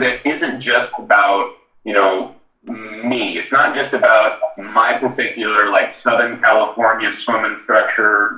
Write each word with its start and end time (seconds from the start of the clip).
that 0.00 0.26
isn't 0.26 0.60
just 0.60 0.90
about, 0.98 1.46
you 1.84 1.92
know, 1.92 2.34
me. 2.64 3.38
It's 3.38 3.50
not 3.52 3.74
just 3.74 3.92
about 3.94 4.38
my 4.56 4.98
particular 4.98 5.70
like 5.70 5.92
Southern 6.02 6.38
California 6.40 7.10
swim 7.24 7.44
instructor, 7.44 8.36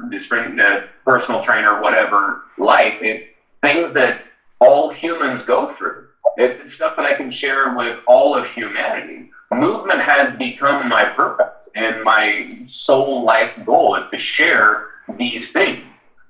personal 1.05 1.43
trainer, 1.45 1.81
whatever 1.81 2.41
life. 2.59 2.95
It's 3.01 3.25
things 3.63 3.93
that 3.95 4.21
all 4.61 4.91
humans 4.91 5.43
go 5.47 5.73
through. 5.77 6.05
It's 6.37 6.75
stuff 6.75 6.93
that 6.97 7.05
I 7.05 7.15
can 7.15 7.33
share 7.33 7.75
with 7.75 7.97
all 8.07 8.39
of 8.39 8.45
humanity. 8.55 9.29
Movement 9.53 10.01
has 10.01 10.37
become 10.39 10.89
my 10.89 11.05
purpose 11.05 11.47
and 11.75 12.03
my 12.03 12.67
sole 12.85 13.25
life 13.25 13.51
goal 13.65 13.97
is 13.97 14.05
to 14.13 14.19
share 14.37 14.87
these 15.19 15.45
things 15.53 15.83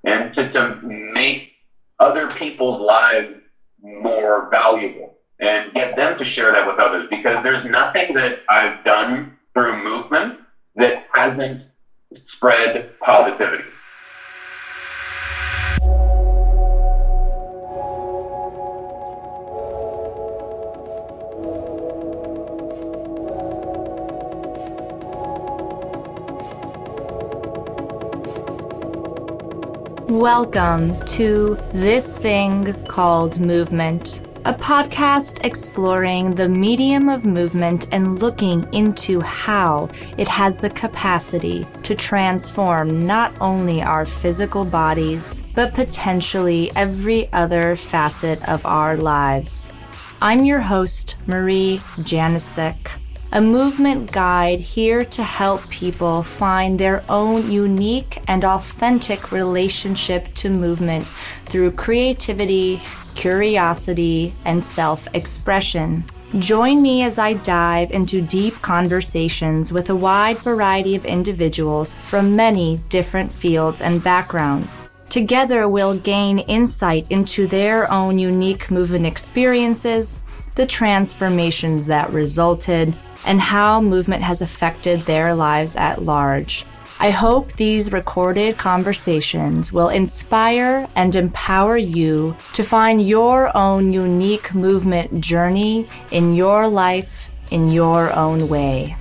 and 0.04 0.32
to, 0.34 0.50
to 0.50 0.76
make 0.82 1.48
other 2.00 2.28
people's 2.28 2.80
lives 2.80 3.34
more 3.82 4.48
valuable 4.50 5.14
and 5.43 5.74
get 5.74 5.96
them 5.96 6.16
to 6.16 6.24
share 6.34 6.52
that 6.52 6.64
with 6.68 6.79
others 6.79 7.08
because 7.11 7.43
there's 7.43 7.68
nothing 7.68 8.14
that 8.14 8.39
I've 8.48 8.85
done 8.85 9.36
through 9.53 9.82
movement 9.82 10.39
that 10.76 11.04
hasn't 11.12 11.62
spread 12.36 12.96
positivity. 13.00 13.64
Welcome 30.08 31.04
to 31.07 31.58
This 31.72 32.16
Thing 32.16 32.74
Called 32.84 33.41
Movement, 33.41 34.20
a 34.44 34.52
podcast 34.52 35.38
exploring 35.44 36.34
the 36.34 36.48
medium 36.48 37.08
of 37.08 37.24
movement 37.24 37.86
and 37.92 38.19
looking 38.19 38.66
into 38.72 39.20
how 39.20 39.88
it 40.18 40.26
has 40.26 40.58
the 40.58 40.70
capacity 40.70 41.64
to 41.84 41.94
transform 41.94 43.06
not 43.06 43.32
only 43.40 43.80
our 43.82 44.04
physical 44.04 44.64
bodies, 44.64 45.42
but 45.54 45.74
potentially 45.74 46.72
every 46.74 47.32
other 47.32 47.76
facet 47.76 48.42
of 48.48 48.66
our 48.66 48.96
lives. 48.96 49.70
I'm 50.20 50.44
your 50.44 50.60
host, 50.60 51.14
Marie 51.27 51.78
Janicek 51.98 52.98
a 53.34 53.40
movement 53.40 54.12
guide 54.12 54.60
here 54.60 55.06
to 55.06 55.22
help 55.22 55.66
people 55.70 56.22
find 56.22 56.78
their 56.78 57.02
own 57.08 57.50
unique 57.50 58.20
and 58.28 58.44
authentic 58.44 59.32
relationship 59.32 60.32
to 60.34 60.50
movement 60.50 61.06
through 61.46 61.70
creativity, 61.70 62.82
curiosity, 63.14 64.34
and 64.44 64.64
self 64.64 65.08
expression. 65.14 66.05
Join 66.38 66.80
me 66.80 67.02
as 67.02 67.18
I 67.18 67.34
dive 67.34 67.91
into 67.91 68.22
deep 68.22 68.55
conversations 68.62 69.70
with 69.70 69.91
a 69.91 69.96
wide 69.96 70.38
variety 70.38 70.94
of 70.94 71.05
individuals 71.05 71.92
from 71.94 72.34
many 72.34 72.80
different 72.88 73.30
fields 73.30 73.83
and 73.83 74.02
backgrounds. 74.02 74.88
Together, 75.10 75.68
we'll 75.68 75.98
gain 75.98 76.38
insight 76.38 77.06
into 77.10 77.46
their 77.46 77.90
own 77.92 78.18
unique 78.18 78.70
movement 78.70 79.05
experiences, 79.05 80.20
the 80.55 80.64
transformations 80.64 81.84
that 81.84 82.10
resulted, 82.12 82.94
and 83.27 83.38
how 83.38 83.78
movement 83.83 84.22
has 84.22 84.40
affected 84.40 85.02
their 85.02 85.34
lives 85.34 85.77
at 85.77 86.02
large. 86.02 86.64
I 87.03 87.11
hope 87.11 87.55
these 87.55 87.91
recorded 87.91 88.58
conversations 88.58 89.72
will 89.72 89.89
inspire 89.89 90.86
and 90.95 91.17
empower 91.17 91.77
you 91.77 92.36
to 92.53 92.62
find 92.62 93.05
your 93.05 93.50
own 93.56 93.92
unique 93.92 94.55
movement 94.55 95.20
journey 95.20 95.89
in 96.12 96.34
your 96.34 96.69
life 96.69 97.28
in 97.50 97.73
your 97.73 98.12
own 98.12 98.48
way. 98.48 98.97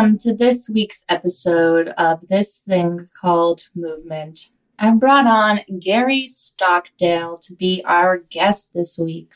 Welcome 0.00 0.16
to 0.20 0.32
this 0.32 0.70
week's 0.70 1.04
episode 1.10 1.88
of 1.98 2.26
This 2.28 2.60
Thing 2.60 3.10
Called 3.20 3.68
Movement. 3.74 4.52
I 4.78 4.90
brought 4.92 5.26
on 5.26 5.60
Gary 5.78 6.26
Stockdale 6.26 7.36
to 7.36 7.54
be 7.54 7.82
our 7.84 8.16
guest 8.16 8.72
this 8.72 8.96
week. 8.96 9.32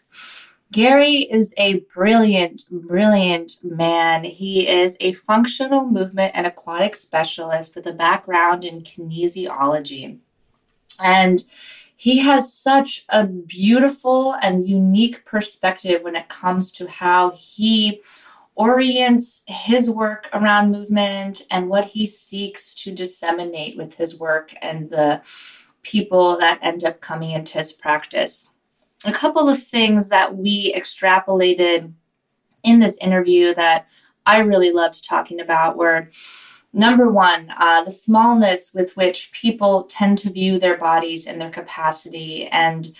Gary 0.73 1.17
is 1.17 1.53
a 1.59 1.81
brilliant, 1.95 2.63
brilliant 2.71 3.63
man. 3.63 4.25
He 4.25 4.67
is 4.67 4.97
a 5.01 5.13
functional 5.13 5.85
movement 5.85 6.33
and 6.35 6.47
aquatic 6.47 6.95
specialist 6.95 7.77
with 7.77 7.87
a 7.87 7.93
background 7.93 8.65
in 8.65 8.81
kinesiology. 8.81 10.17
And 10.99 11.43
he 11.95 12.21
has 12.21 12.55
such 12.55 13.05
a 13.11 13.27
beautiful 13.27 14.33
and 14.41 14.67
unique 14.67 15.27
perspective 15.27 16.03
when 16.03 16.17
it 16.17 16.31
comes 16.31 16.73
to 16.73 16.89
how 16.89 17.33
he 17.37 18.01
orients 18.57 19.43
his 19.47 19.91
work 19.91 20.29
around 20.33 20.71
movement 20.71 21.43
and 21.51 21.69
what 21.69 21.85
he 21.85 22.07
seeks 22.07 22.75
to 22.75 22.93
disseminate 22.93 23.77
with 23.77 23.97
his 23.97 24.19
work 24.19 24.55
and 24.63 24.91
the 24.91 25.21
people 25.83 26.39
that 26.39 26.59
end 26.63 26.85
up 26.85 27.01
coming 27.01 27.33
into 27.33 27.59
his 27.59 27.73
practice. 27.73 28.49
A 29.05 29.13
couple 29.13 29.49
of 29.49 29.63
things 29.63 30.09
that 30.09 30.37
we 30.37 30.73
extrapolated 30.73 31.93
in 32.63 32.81
this 32.81 32.97
interview 32.99 33.53
that 33.55 33.89
I 34.25 34.39
really 34.39 34.73
loved 34.73 35.07
talking 35.07 35.41
about 35.41 35.77
were 35.77 36.09
number 36.73 37.11
one, 37.11 37.53
uh, 37.59 37.85
the 37.85 37.91
smallness 37.91 38.73
with 38.75 38.97
which 38.97 39.33
people 39.33 39.85
tend 39.85 40.19
to 40.19 40.31
view 40.31 40.59
their 40.59 40.79
bodies 40.79 41.27
and 41.27 41.41
their 41.41 41.51
capacity, 41.51 42.47
and 42.49 42.95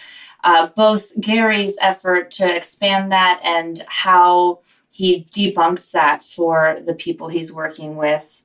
uh, 0.45 0.69
both 0.77 1.19
Gary's 1.21 1.77
effort 1.81 2.31
to 2.33 2.55
expand 2.55 3.11
that 3.11 3.41
and 3.43 3.83
how 3.89 4.61
he 4.95 5.27
debunks 5.33 5.91
that 5.91 6.23
for 6.23 6.79
the 6.87 6.95
people 6.95 7.27
he's 7.27 7.53
working 7.53 7.97
with. 7.97 8.43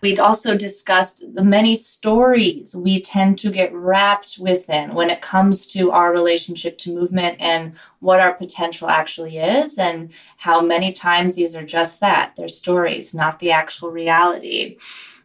We'd 0.00 0.18
also 0.18 0.56
discussed 0.56 1.22
the 1.34 1.44
many 1.44 1.76
stories 1.76 2.74
we 2.74 3.00
tend 3.00 3.38
to 3.38 3.52
get 3.52 3.72
wrapped 3.72 4.38
within 4.40 4.92
when 4.92 5.08
it 5.08 5.22
comes 5.22 5.66
to 5.68 5.92
our 5.92 6.10
relationship 6.10 6.78
to 6.78 6.92
movement 6.92 7.36
and 7.40 7.74
what 8.00 8.18
our 8.18 8.34
potential 8.34 8.88
actually 8.88 9.38
is, 9.38 9.78
and 9.78 10.10
how 10.36 10.60
many 10.60 10.92
times 10.92 11.36
these 11.36 11.54
are 11.54 11.64
just 11.64 12.00
that 12.00 12.34
they're 12.36 12.48
stories, 12.48 13.14
not 13.14 13.38
the 13.38 13.52
actual 13.52 13.92
reality. 13.92 14.78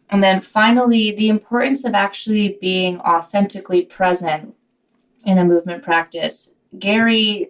And 0.08 0.22
then 0.22 0.40
finally, 0.40 1.10
the 1.10 1.30
importance 1.30 1.84
of 1.84 1.94
actually 1.94 2.58
being 2.60 3.00
authentically 3.00 3.86
present 3.86 4.54
in 5.26 5.38
a 5.38 5.44
movement 5.44 5.82
practice. 5.82 6.54
Gary 6.78 7.48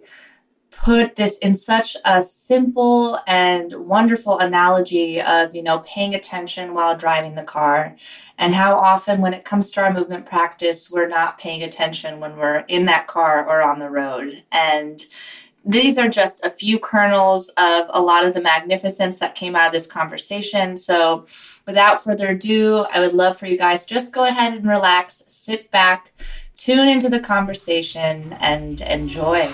put 0.71 1.15
this 1.15 1.37
in 1.39 1.53
such 1.53 1.95
a 2.05 2.21
simple 2.21 3.19
and 3.27 3.73
wonderful 3.73 4.39
analogy 4.39 5.21
of, 5.21 5.53
you 5.53 5.61
know, 5.61 5.79
paying 5.79 6.15
attention 6.15 6.73
while 6.73 6.97
driving 6.97 7.35
the 7.35 7.43
car 7.43 7.95
and 8.37 8.55
how 8.55 8.75
often 8.75 9.21
when 9.21 9.33
it 9.33 9.45
comes 9.45 9.69
to 9.71 9.81
our 9.81 9.93
movement 9.93 10.25
practice, 10.25 10.89
we're 10.89 11.07
not 11.07 11.37
paying 11.37 11.61
attention 11.61 12.19
when 12.19 12.35
we're 12.37 12.59
in 12.67 12.85
that 12.85 13.05
car 13.05 13.45
or 13.47 13.61
on 13.61 13.77
the 13.77 13.89
road. 13.89 14.43
And 14.51 15.05
these 15.63 15.99
are 15.99 16.09
just 16.09 16.43
a 16.43 16.49
few 16.49 16.79
kernels 16.79 17.49
of 17.49 17.85
a 17.89 18.01
lot 18.01 18.25
of 18.25 18.33
the 18.33 18.41
magnificence 18.41 19.19
that 19.19 19.35
came 19.35 19.55
out 19.55 19.67
of 19.67 19.73
this 19.73 19.85
conversation. 19.85 20.75
So, 20.75 21.27
without 21.67 22.03
further 22.03 22.29
ado, 22.29 22.87
I 22.91 22.99
would 22.99 23.13
love 23.13 23.37
for 23.37 23.45
you 23.45 23.59
guys 23.59 23.85
just 23.85 24.11
go 24.11 24.25
ahead 24.25 24.53
and 24.53 24.67
relax, 24.67 25.23
sit 25.27 25.69
back, 25.69 26.13
tune 26.57 26.89
into 26.89 27.09
the 27.09 27.19
conversation, 27.19 28.33
and 28.39 28.81
enjoy. 28.81 29.53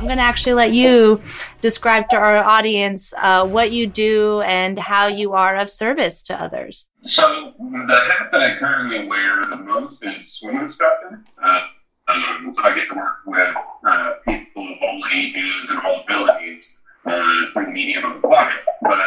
I'm 0.00 0.06
going 0.06 0.16
to 0.16 0.22
actually 0.22 0.54
let 0.54 0.72
you 0.72 1.20
describe 1.60 2.08
to 2.08 2.16
our 2.16 2.38
audience 2.38 3.12
uh, 3.18 3.46
what 3.46 3.70
you 3.70 3.86
do 3.86 4.40
and 4.40 4.78
how 4.78 5.08
you 5.08 5.34
are 5.34 5.58
of 5.58 5.68
service 5.68 6.22
to 6.22 6.42
others. 6.42 6.88
So, 7.04 7.52
the 7.58 8.00
hat 8.08 8.30
that 8.32 8.40
I 8.42 8.56
currently 8.56 9.06
wear 9.06 9.44
the 9.44 9.56
most 9.56 9.96
is 10.00 10.14
swim 10.40 10.56
instructor. 10.56 11.22
Uh, 11.44 11.60
um, 12.08 12.56
I 12.64 12.74
get 12.74 12.88
to 12.88 12.96
work 12.96 13.16
with 13.26 13.54
uh, 13.86 14.12
people 14.24 14.72
of 14.72 14.78
all 14.80 15.02
ages 15.12 15.68
and 15.68 15.78
all 15.80 16.02
abilities 16.02 16.62
uh, 17.04 17.52
through 17.52 17.66
the 17.66 17.72
medium 17.72 18.04
of 18.06 18.16
aquatic. 18.24 18.56
But 18.80 18.98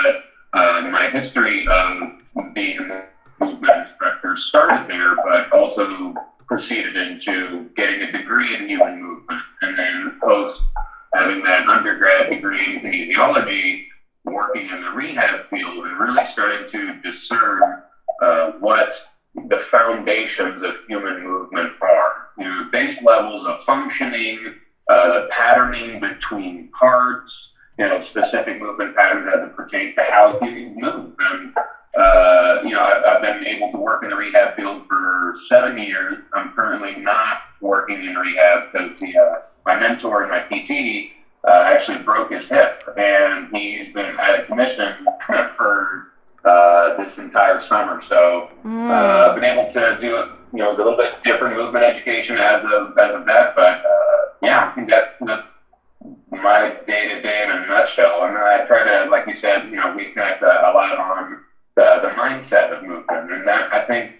uh, 0.54 0.82
my 0.92 1.10
history 1.12 1.66
of 1.72 2.54
being 2.54 2.78
movement 3.44 3.88
instructor 3.88 4.36
started 4.50 4.88
there, 4.88 5.16
but 5.16 5.52
also 5.52 6.14
proceeded 6.48 6.96
into 6.96 7.70
getting 7.76 8.02
a 8.02 8.12
degree 8.12 8.56
in 8.56 8.68
human 8.68 9.02
movement. 9.02 9.42
And 9.62 9.78
then 9.78 10.18
post 10.22 10.60
having 11.14 11.44
that 11.44 11.68
undergrad 11.68 12.30
degree 12.30 12.76
in 12.76 12.82
kinesiology, 12.82 13.86
working 14.26 14.68
in 14.68 14.82
the 14.82 14.90
rehab 14.90 15.50
field 15.50 15.86
and 15.86 16.00
really 16.00 16.24
starting 16.32 16.68
to 16.72 16.94
discern 17.02 17.62
uh, 18.22 18.52
what 18.60 18.88
the 19.36 19.58
foundations 19.72 20.64
of 20.64 20.74
human 20.88 21.24
movement 21.24 21.72
are. 21.82 22.14
You 22.38 22.46
know, 22.46 22.70
base 22.72 22.98
levels 23.04 23.46
of 23.48 23.56
functioning, 23.66 24.54
uh, 24.90 25.08
the 25.14 25.28
patterning 25.38 26.00
between 26.00 26.70
parts, 26.78 27.32
you 27.78 27.86
know, 27.86 28.04
specific 28.10 28.60
movement 28.60 28.96
patterns 28.96 29.28
as 29.36 29.48
it 29.48 29.56
pertains 29.56 29.96
to 29.96 30.04
how 30.10 30.30
you 30.42 30.74
move. 30.76 31.14
And, 31.20 31.54
you 32.64 32.72
know, 32.72 32.82
I've, 32.82 33.04
I've 33.04 33.22
been 33.22 33.46
able 33.46 33.72
to 33.72 33.78
work 33.78 34.04
in 34.04 34.10
the 34.10 34.16
rehab 34.16 34.56
field 34.56 34.84
for 34.88 35.36
seven 35.50 35.78
years. 35.78 36.18
I'm 36.34 36.52
currently 36.54 37.02
not 37.02 37.38
working 37.62 38.04
in 38.04 38.16
rehab 38.16 38.72
because 38.72 39.00
the, 39.00 39.18
uh, 39.18 39.36
my 39.66 39.80
mentor 39.80 40.24
and 40.24 40.32
my 40.32 40.42
PT 40.50 41.12
uh, 41.48 41.64
actually 41.68 42.04
broke 42.04 42.32
his 42.32 42.44
hip, 42.50 42.84
and 42.98 43.48
he's 43.52 43.94
been 43.94 44.16
out 44.20 44.40
of 44.40 44.48
commission 44.48 45.06
for 45.58 46.14
uh, 46.46 46.98
this 46.98 47.14
entire 47.18 47.62
summer. 47.70 48.02
So 48.10 48.50
mm. 48.66 48.90
uh, 48.90 49.30
I've 49.30 49.36
been 49.36 49.46
able 49.46 49.72
to 49.74 49.98
do 50.00 50.08
you 50.54 50.60
know 50.60 50.76
a 50.76 50.78
little 50.78 50.96
bit 50.96 51.12
different 51.24 51.56
movement 51.56 51.84
education 51.84 52.38
as 52.38 52.62
of 52.64 52.98
as 52.98 53.16
of 53.16 53.26
that, 53.26 53.56
but 53.56 53.80
uh, 53.84 54.20
yeah, 54.42 54.70
I 54.70 54.76
think 54.76 54.90
that's, 54.90 55.12
that's 55.22 55.48
my 56.32 56.76
day 56.86 57.08
to 57.08 57.22
day 57.22 57.44
in 57.44 57.50
a 57.50 57.68
nutshell. 57.68 58.24
And 58.28 58.38
I 58.38 58.66
try 58.68 58.84
to, 58.84 59.10
like 59.10 59.26
you 59.28 59.36
said, 59.42 59.70
you 59.70 59.78
know, 59.78 59.94
we 59.96 60.12
connect 60.12 60.44
a, 60.44 60.48
a 60.48 60.72
lot 60.76 60.98
on 61.00 61.40
the, 61.76 62.00
the 62.02 62.10
mindset 62.10 62.76
of 62.76 62.84
movement, 62.84 63.32
and 63.32 63.48
that 63.48 63.72
I 63.72 63.86
think 63.88 64.12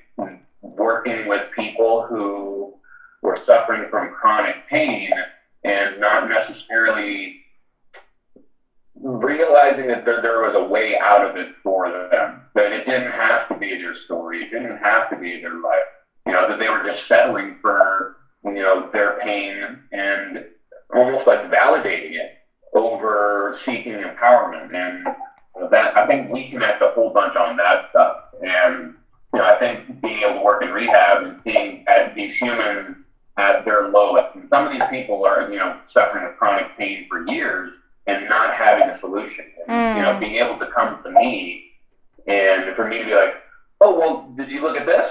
working 0.62 1.28
with 1.28 1.42
people 1.56 2.06
who 2.10 2.74
were 3.22 3.38
suffering 3.46 3.90
from 3.90 4.12
chronic 4.14 4.56
pain 4.70 5.12
and 5.64 6.00
not 6.00 6.30
necessarily 6.30 7.40
realizing 8.96 9.88
that 9.88 10.06
there, 10.06 10.22
there 10.22 10.40
was 10.40 10.56
a 10.56 10.64
way 10.64 10.96
out 11.02 11.28
of 11.28 11.36
it 11.36 11.48
for 11.64 11.90
them, 11.90 12.42
that 12.56 12.72
it 12.72 12.86
didn't 12.86 13.12
have 13.12 13.48
to 13.50 13.58
be 13.58 13.76
their 13.78 13.96
story, 14.06 14.44
it 14.44 14.52
didn't 14.52 14.78
have 14.78 15.10
to 15.10 15.18
be 15.18 15.42
their 15.42 15.56
life, 15.56 15.90
you 16.26 16.32
know, 16.32 16.48
that 16.48 16.60
they 16.60 16.70
were 16.70 16.84
just 16.84 17.08
settling 17.08 17.58
for, 17.62 18.18
you 18.46 18.62
know, 18.62 18.90
their 18.94 19.20
pain 19.22 19.80
and 19.92 20.46
almost 20.94 21.28
like 21.28 21.40
validating 21.52 22.14
it 22.14 22.38
over 22.74 23.58
seeking 23.66 23.94
empowerment. 23.94 24.74
And 24.74 25.06
that, 25.72 25.98
I 25.98 26.08
think 26.08 26.32
we 26.32 26.50
connect 26.52 26.82
a 26.82 26.92
whole 26.94 27.12
bunch 27.12 27.36
on 27.36 27.58
that 27.58 27.90
stuff. 27.90 28.18
And, 28.42 28.96
you 29.34 29.40
know, 29.40 29.46
I 29.46 29.58
think 29.60 30.02
being 30.02 30.22
able 30.24 30.40
to 30.40 30.44
work 30.44 30.64
in 30.64 30.70
rehab 30.70 31.24
and 31.24 31.40
seeing 31.44 31.86
at 31.88 32.16
these 32.16 32.34
humans 32.40 32.98
at 33.38 33.66
their 33.66 33.90
lowest, 33.90 34.36
and 34.36 34.48
some 34.50 34.66
of 34.66 34.72
these 34.72 34.88
people 34.92 35.26
are, 35.26 35.50
you 35.52 35.58
know, 35.58 35.76
suffering 35.94 36.24
with 36.24 36.38
chronic 36.38 36.78
pain 36.78 37.08
for 37.10 37.26
years 37.26 37.74
and 38.06 38.28
not 38.30 38.54
having 38.54 38.90
a 38.90 39.00
solution. 39.00 39.46
And, 39.68 39.70
mm. 39.70 39.96
You 39.98 40.02
know, 40.02 40.14
mm. 40.14 40.20
being 40.20 40.36
able 40.36 40.60
to 40.60 40.68
come 40.74 41.02
to 41.04 41.12
me 41.12 41.72
and 42.28 42.76
for 42.76 42.88
me 42.88 43.00
to 43.00 43.06
be 43.06 43.14
like, 43.14 43.34
oh, 43.82 43.98
well, 43.98 44.34
did 44.38 44.50
you 44.50 44.62
look 44.62 44.78
at 44.78 44.86
this? 44.86 45.10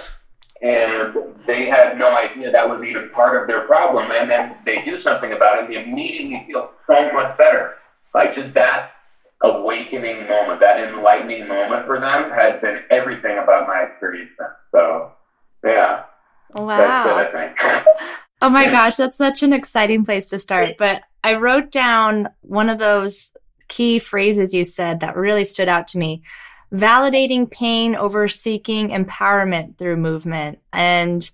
And 0.60 1.34
they 1.46 1.66
had 1.66 1.98
no 1.98 2.14
idea 2.14 2.52
that 2.52 2.68
was 2.68 2.84
even 2.84 3.10
part 3.10 3.40
of 3.40 3.48
their 3.48 3.66
problem. 3.66 4.10
And 4.12 4.30
then 4.30 4.54
they 4.64 4.84
do 4.84 5.02
something 5.02 5.32
about 5.32 5.58
it 5.58 5.64
and 5.64 5.74
they 5.74 5.82
immediately 5.82 6.44
feel 6.46 6.70
so 6.86 7.12
much 7.12 7.36
better. 7.36 7.74
Like 8.14 8.36
just 8.36 8.54
that 8.54 8.90
awakening 9.42 10.28
moment, 10.28 10.60
that 10.60 10.78
enlightening 10.78 11.48
moment 11.48 11.86
for 11.86 11.98
them 11.98 12.30
has 12.30 12.60
been 12.60 12.78
everything 12.90 13.38
about 13.42 13.66
my 13.66 13.86
experience. 13.90 14.30
So, 14.70 15.10
yeah. 15.64 16.04
Wow. 16.54 17.04
oh 18.42 18.50
my 18.50 18.70
gosh, 18.82 18.96
that's 18.96 19.18
such 19.18 19.42
an 19.42 19.52
exciting 19.52 20.04
place 20.04 20.28
to 20.28 20.38
start. 20.38 20.76
But 20.78 21.02
I 21.22 21.34
wrote 21.34 21.70
down 21.70 22.28
one 22.40 22.68
of 22.68 22.78
those 22.78 23.32
key 23.68 23.98
phrases 23.98 24.52
you 24.52 24.64
said 24.64 25.00
that 25.00 25.16
really 25.16 25.44
stood 25.44 25.68
out 25.68 25.88
to 25.88 25.98
me 25.98 26.22
validating 26.74 27.50
pain 27.50 27.94
over 27.94 28.26
seeking 28.26 28.88
empowerment 28.88 29.76
through 29.76 29.96
movement. 29.96 30.58
And 30.72 31.30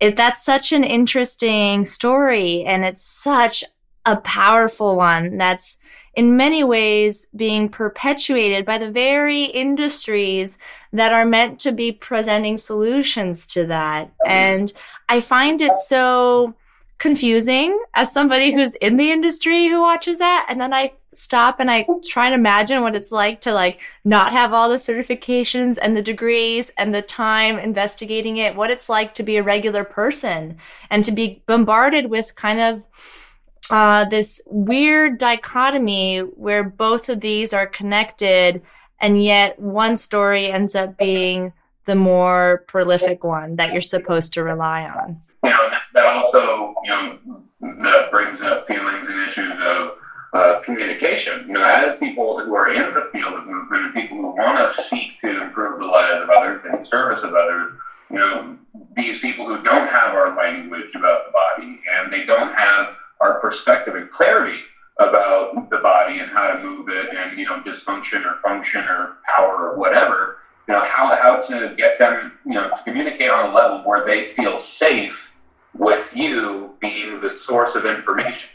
it, 0.00 0.16
that's 0.16 0.44
such 0.44 0.72
an 0.72 0.82
interesting 0.82 1.84
story. 1.84 2.64
And 2.64 2.84
it's 2.84 3.02
such 3.02 3.62
a 4.04 4.16
powerful 4.16 4.96
one 4.96 5.38
that's 5.38 5.78
in 6.14 6.36
many 6.36 6.64
ways 6.64 7.28
being 7.36 7.68
perpetuated 7.68 8.66
by 8.66 8.76
the 8.76 8.90
very 8.90 9.44
industries 9.44 10.58
that 10.92 11.12
are 11.12 11.24
meant 11.24 11.60
to 11.60 11.70
be 11.70 11.92
presenting 11.92 12.58
solutions 12.58 13.46
to 13.46 13.64
that. 13.66 14.08
Mm-hmm. 14.08 14.30
And 14.30 14.72
I 15.08 15.20
find 15.20 15.62
it 15.62 15.76
so 15.76 16.54
confusing 17.02 17.76
as 17.94 18.12
somebody 18.12 18.54
who's 18.54 18.76
in 18.76 18.96
the 18.96 19.10
industry 19.10 19.66
who 19.66 19.80
watches 19.80 20.20
that. 20.20 20.46
And 20.48 20.60
then 20.60 20.72
I 20.72 20.92
stop 21.12 21.58
and 21.58 21.68
I 21.68 21.84
try 22.08 22.26
and 22.26 22.34
imagine 22.34 22.80
what 22.80 22.94
it's 22.94 23.10
like 23.10 23.40
to 23.40 23.52
like 23.52 23.80
not 24.04 24.30
have 24.30 24.52
all 24.52 24.70
the 24.70 24.76
certifications 24.76 25.78
and 25.82 25.96
the 25.96 26.00
degrees 26.00 26.70
and 26.78 26.94
the 26.94 27.02
time 27.02 27.58
investigating 27.58 28.36
it, 28.36 28.54
what 28.54 28.70
it's 28.70 28.88
like 28.88 29.16
to 29.16 29.24
be 29.24 29.36
a 29.36 29.42
regular 29.42 29.82
person 29.82 30.58
and 30.90 31.02
to 31.02 31.10
be 31.10 31.42
bombarded 31.46 32.06
with 32.06 32.36
kind 32.36 32.60
of 32.60 32.84
uh, 33.70 34.08
this 34.08 34.40
weird 34.46 35.18
dichotomy 35.18 36.20
where 36.20 36.62
both 36.62 37.08
of 37.08 37.20
these 37.20 37.52
are 37.52 37.66
connected 37.66 38.62
and 39.00 39.24
yet 39.24 39.58
one 39.58 39.96
story 39.96 40.52
ends 40.52 40.76
up 40.76 40.96
being 40.98 41.52
the 41.86 41.96
more 41.96 42.64
prolific 42.68 43.24
one 43.24 43.56
that 43.56 43.72
you're 43.72 43.80
supposed 43.80 44.32
to 44.34 44.44
rely 44.44 44.84
on. 44.84 45.20
You 45.42 45.50
know, 45.50 45.68
that 45.94 46.06
also, 46.06 46.38
you 46.38 46.71
know, 46.92 47.42
that 47.82 48.10
brings 48.10 48.38
up 48.44 48.64
feelings 48.66 49.04
and 49.08 49.18
issues 49.28 49.56
of 49.58 49.80
uh, 50.32 50.52
communication. 50.64 51.44
You 51.46 51.54
know, 51.54 51.64
as 51.64 51.92
people 51.98 52.40
who 52.40 52.54
are 52.54 52.68
in 52.68 52.92
the 52.92 53.04
field 53.12 53.36
of 53.36 53.44
movement 53.44 53.84
and 53.84 53.92
people 53.92 54.16
who 54.16 54.32
want 54.36 54.56
to 54.56 54.66
seek 54.88 55.08
to 55.24 55.40
improve 55.40 55.78
the 55.78 55.84
lives 55.84 56.20
of 56.22 56.28
others 56.30 56.60
and 56.64 56.84
service 56.90 57.20
of 57.22 57.34
others, 57.34 57.72
you 58.10 58.18
know, 58.18 58.56
these 58.96 59.16
people 59.20 59.46
who 59.46 59.60
don't 59.62 59.88
have 59.88 60.12
our 60.12 60.36
language 60.36 60.88
about 60.94 61.24
the 61.24 61.32
body 61.32 61.80
and 61.96 62.12
they 62.12 62.24
don't 62.26 62.52
have 62.52 62.86
our 63.20 63.38
perspective 63.40 63.94
and 63.94 64.10
clarity 64.10 64.58
about 65.00 65.52
the 65.70 65.78
body 65.78 66.18
and 66.18 66.28
how 66.30 66.46
to 66.46 66.60
move 66.60 66.88
it 66.88 67.08
and, 67.16 67.38
you 67.38 67.44
know, 67.44 67.56
dysfunction 67.64 68.24
or 68.24 68.36
function 68.44 68.84
or 68.84 69.16
power 69.36 69.70
or 69.70 69.76
whatever, 69.76 70.36
you 70.68 70.74
know, 70.74 70.82
how, 70.84 71.16
how 71.16 71.40
to 71.48 71.74
get 71.76 71.96
them, 71.98 72.30
you 72.44 72.52
know, 72.52 72.68
to 72.68 72.76
communicate 72.84 73.30
on 73.30 73.48
a 73.48 73.52
level 73.52 73.80
where 73.84 74.04
they 74.04 74.28
feel 74.36 74.60
safe 74.78 75.12
with 75.74 76.04
you 76.14 76.70
being 76.80 77.20
the 77.20 77.30
source 77.46 77.70
of 77.74 77.84
information. 77.84 78.48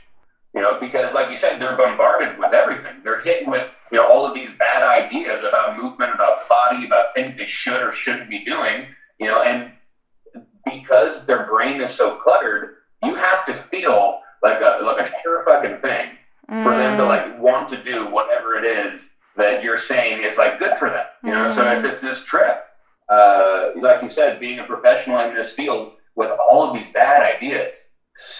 You 0.54 0.62
know, 0.62 0.80
because 0.80 1.14
like 1.14 1.30
you 1.30 1.38
said, 1.40 1.62
they're 1.62 1.78
bombarded 1.78 2.40
with 2.40 2.54
everything. 2.54 3.04
They're 3.04 3.22
hit 3.22 3.46
with, 3.46 3.68
you 3.92 3.98
know, 4.00 4.08
all 4.08 4.26
of 4.26 4.34
these 4.34 4.50
bad 4.58 4.82
ideas 4.82 5.44
about 5.48 5.78
movement, 5.78 6.16
about 6.16 6.42
the 6.42 6.50
body, 6.50 6.86
about 6.86 7.14
things 7.14 7.38
they 7.38 7.48
should 7.64 7.78
or 7.78 7.94
shouldn't 8.04 8.30
be 8.30 8.44
doing, 8.44 8.88
you 9.20 9.28
know, 9.28 9.42
and 9.44 9.72
because 10.66 11.22
their 11.28 11.46
brain 11.46 11.82
is 11.82 11.96
so 11.98 12.18
cluttered, 12.24 12.76
you 13.04 13.14
have 13.14 13.46
to 13.46 13.64
feel 13.70 14.20
like 14.42 14.60
a 14.62 14.84
like 14.84 14.98
a 14.98 15.12
terrifying 15.22 15.80
thing 15.82 16.18
mm. 16.50 16.64
for 16.64 16.76
them 16.76 16.98
to 16.98 17.04
mm. 17.04 17.08
like 17.08 17.40
want 17.40 17.70
to 17.70 17.84
do 17.84 18.10
whatever 18.10 18.58
it 18.58 18.66
is 18.66 19.00
that 19.36 19.62
you're 19.62 19.82
saying 19.88 20.24
is 20.24 20.38
like 20.38 20.58
good 20.60 20.74
for 20.80 20.90
them. 20.90 21.06
You 21.24 21.32
know, 21.32 21.54
mm. 21.54 21.56
so 21.56 21.62
if 21.62 21.94
it's 21.94 22.02
this 22.02 22.18
trip. 22.30 22.64
Uh, 23.10 23.72
like 23.80 24.04
you 24.04 24.10
said, 24.16 24.38
being 24.38 24.60
a 24.60 24.66
professional 24.66 25.20
in 25.30 25.34
this 25.34 25.48
field 25.56 25.94
with 26.18 26.32
all 26.32 26.68
of 26.68 26.74
these 26.74 26.92
bad 26.94 27.36
ideas, 27.38 27.72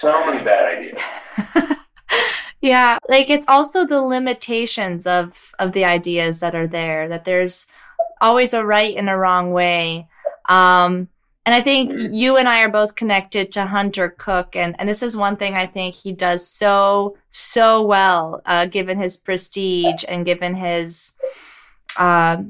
so 0.02 0.26
many 0.26 0.44
bad 0.44 0.78
ideas. 0.78 1.78
yeah, 2.62 2.98
like 3.08 3.30
it's 3.30 3.48
also 3.48 3.86
the 3.86 4.02
limitations 4.02 5.08
of 5.08 5.54
of 5.60 5.72
the 5.72 5.86
ideas 5.86 6.42
that 6.42 6.56
are 6.56 6.68
there. 6.68 7.08
That 7.08 7.24
there's 7.24 7.68
always 8.20 8.54
a 8.54 8.66
right 8.66 8.98
and 8.98 9.10
a 9.10 9.16
wrong 9.16 9.52
way. 9.52 10.10
Um, 10.50 11.08
and 11.46 11.56
I 11.56 11.62
think 11.62 11.94
you 12.12 12.36
and 12.36 12.50
I 12.50 12.60
are 12.60 12.70
both 12.70 12.96
connected 12.96 13.54
to 13.54 13.66
Hunter 13.66 14.14
Cook. 14.18 14.58
And, 14.58 14.76
and 14.80 14.90
this 14.90 15.02
is 15.02 15.16
one 15.16 15.38
thing 15.38 15.54
I 15.54 15.66
think 15.66 15.96
he 15.96 16.12
does 16.12 16.46
so, 16.46 17.18
so 17.30 17.84
well, 17.84 18.42
uh, 18.46 18.66
given 18.66 19.00
his 19.00 19.16
prestige 19.16 20.04
and 20.10 20.26
given 20.26 20.56
his, 20.56 21.14
uh, 21.98 22.44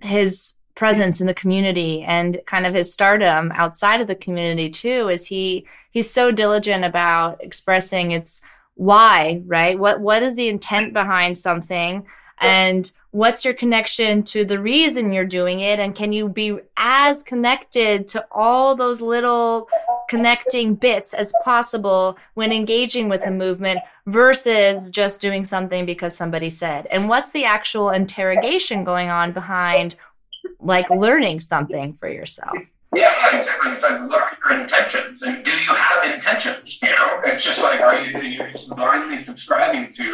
his 0.00 0.54
presence 0.78 1.20
in 1.20 1.26
the 1.26 1.34
community 1.34 2.02
and 2.02 2.40
kind 2.46 2.64
of 2.64 2.72
his 2.72 2.90
stardom 2.90 3.50
outside 3.56 4.00
of 4.00 4.06
the 4.06 4.14
community 4.14 4.70
too, 4.70 5.08
is 5.08 5.26
he, 5.26 5.66
he's 5.90 6.08
so 6.08 6.30
diligent 6.30 6.84
about 6.84 7.42
expressing 7.42 8.12
its 8.12 8.40
why, 8.76 9.42
right? 9.44 9.76
What, 9.76 10.00
what 10.00 10.22
is 10.22 10.36
the 10.36 10.48
intent 10.48 10.92
behind 10.92 11.36
something? 11.36 12.06
And 12.40 12.90
what's 13.10 13.44
your 13.44 13.54
connection 13.54 14.22
to 14.22 14.44
the 14.44 14.60
reason 14.60 15.12
you're 15.12 15.24
doing 15.24 15.60
it 15.60 15.80
and 15.80 15.94
can 15.94 16.12
you 16.12 16.28
be 16.28 16.56
as 16.76 17.22
connected 17.22 18.06
to 18.06 18.24
all 18.30 18.76
those 18.76 19.00
little 19.00 19.66
connecting 20.08 20.74
bits 20.74 21.14
as 21.14 21.32
possible 21.42 22.16
when 22.34 22.52
engaging 22.52 23.08
with 23.08 23.26
a 23.26 23.30
movement 23.30 23.80
versus 24.06 24.90
just 24.90 25.20
doing 25.20 25.44
something 25.44 25.84
because 25.86 26.14
somebody 26.14 26.50
said 26.50 26.86
and 26.86 27.08
what's 27.08 27.30
the 27.30 27.44
actual 27.44 27.90
interrogation 27.90 28.84
going 28.84 29.08
on 29.08 29.32
behind 29.32 29.96
like 30.60 30.88
learning 30.90 31.40
something 31.40 31.94
for 31.94 32.08
yourself. 32.08 32.56
Yeah 32.94 33.12
exactly 33.32 33.72
it's 33.72 33.82
like 33.82 34.00
what 34.08 34.20
are 34.20 34.32
your 34.40 34.62
intentions 34.62 35.20
and 35.22 35.44
do 35.44 35.50
you 35.50 35.72
have 35.74 36.04
intentions 36.04 36.68
you 36.82 36.90
know? 36.90 37.22
It's 37.24 37.44
just 37.44 37.60
like, 37.60 37.80
are 37.80 37.98
you, 37.98 38.16
are 38.16 38.22
you 38.22 38.40
blindly 38.70 39.24
subscribing 39.26 39.94
to 39.96 40.06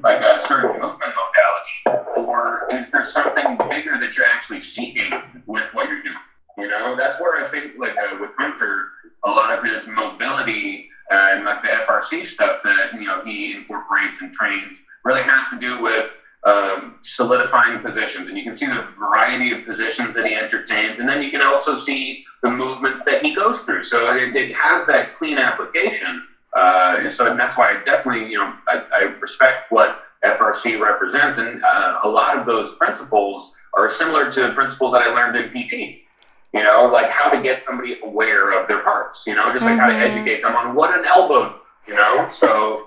like 0.00 0.20
a 0.20 0.44
certain 0.48 0.80
movement 0.80 1.12
modality, 1.12 1.76
or 2.16 2.68
is 2.72 2.84
there 2.92 3.08
something 3.12 3.56
bigger 3.68 3.96
that 4.00 4.12
you're 4.16 4.28
actually 4.28 4.60
seeking 4.76 5.12
with 5.46 5.64
what 5.72 5.88
you're 5.88 6.04
doing? 6.04 6.26
You 6.58 6.68
know, 6.68 6.96
that's 6.96 7.20
where 7.20 7.44
I 7.44 7.50
think 7.50 7.76
like 7.78 7.96
uh, 7.96 8.16
with 8.20 8.32
Hunter, 8.38 8.92
a 9.24 9.30
lot 9.30 9.56
of 9.56 9.64
his 9.64 9.84
mobility 9.88 10.88
uh, 11.12 11.36
and 11.36 11.44
like 11.44 11.62
the 11.62 11.72
FRC 11.84 12.32
stuff 12.34 12.64
that 12.64 12.96
you 12.96 13.06
know 13.06 13.20
he 13.24 13.56
incorporates 13.56 14.16
and 14.20 14.32
trains 14.32 14.76
really 15.04 15.22
has 15.22 15.48
to 15.52 15.60
do 15.60 15.80
with 15.80 16.08
um, 16.46 16.94
solidifying 17.18 17.82
positions, 17.82 18.30
and 18.30 18.38
you 18.38 18.44
can 18.46 18.56
see 18.56 18.66
the 18.66 18.86
variety 18.94 19.50
of 19.50 19.66
positions 19.66 20.14
that 20.14 20.24
he 20.24 20.32
entertains, 20.32 20.96
and 21.02 21.08
then 21.08 21.20
you 21.20 21.30
can 21.30 21.42
also 21.42 21.84
see 21.84 22.22
the 22.42 22.48
movements 22.48 23.02
that 23.04 23.20
he 23.20 23.34
goes 23.34 23.58
through. 23.66 23.82
So 23.90 24.14
it, 24.14 24.30
it 24.34 24.54
has 24.54 24.86
that 24.86 25.18
clean 25.18 25.38
application. 25.38 26.22
Uh, 26.54 27.02
and 27.02 27.12
so 27.18 27.26
and 27.26 27.38
that's 27.38 27.58
why 27.58 27.74
I 27.74 27.84
definitely, 27.84 28.30
you 28.30 28.38
know, 28.38 28.54
I, 28.68 28.80
I 28.94 29.00
respect 29.18 29.68
what 29.70 30.06
FRC 30.24 30.80
represents, 30.80 31.36
and 31.36 31.62
uh, 31.62 32.00
a 32.04 32.08
lot 32.08 32.38
of 32.38 32.46
those 32.46 32.78
principles 32.78 33.50
are 33.74 33.92
similar 33.98 34.32
to 34.32 34.54
principles 34.54 34.94
that 34.94 35.02
I 35.02 35.12
learned 35.12 35.36
in 35.36 35.50
PT. 35.50 36.06
You 36.54 36.62
know, 36.62 36.88
like 36.90 37.10
how 37.10 37.28
to 37.28 37.42
get 37.42 37.62
somebody 37.66 37.98
aware 38.02 38.58
of 38.58 38.68
their 38.68 38.82
parts. 38.82 39.18
You 39.26 39.34
know, 39.34 39.52
just 39.52 39.62
like 39.62 39.76
mm-hmm. 39.76 39.80
how 39.80 39.88
to 39.88 39.92
mm-hmm. 39.92 40.16
educate 40.16 40.42
them 40.42 40.54
on 40.54 40.74
what 40.74 40.96
an 40.96 41.04
elbow. 41.04 41.60
You 41.86 41.94
know, 41.94 42.30
so 42.40 42.86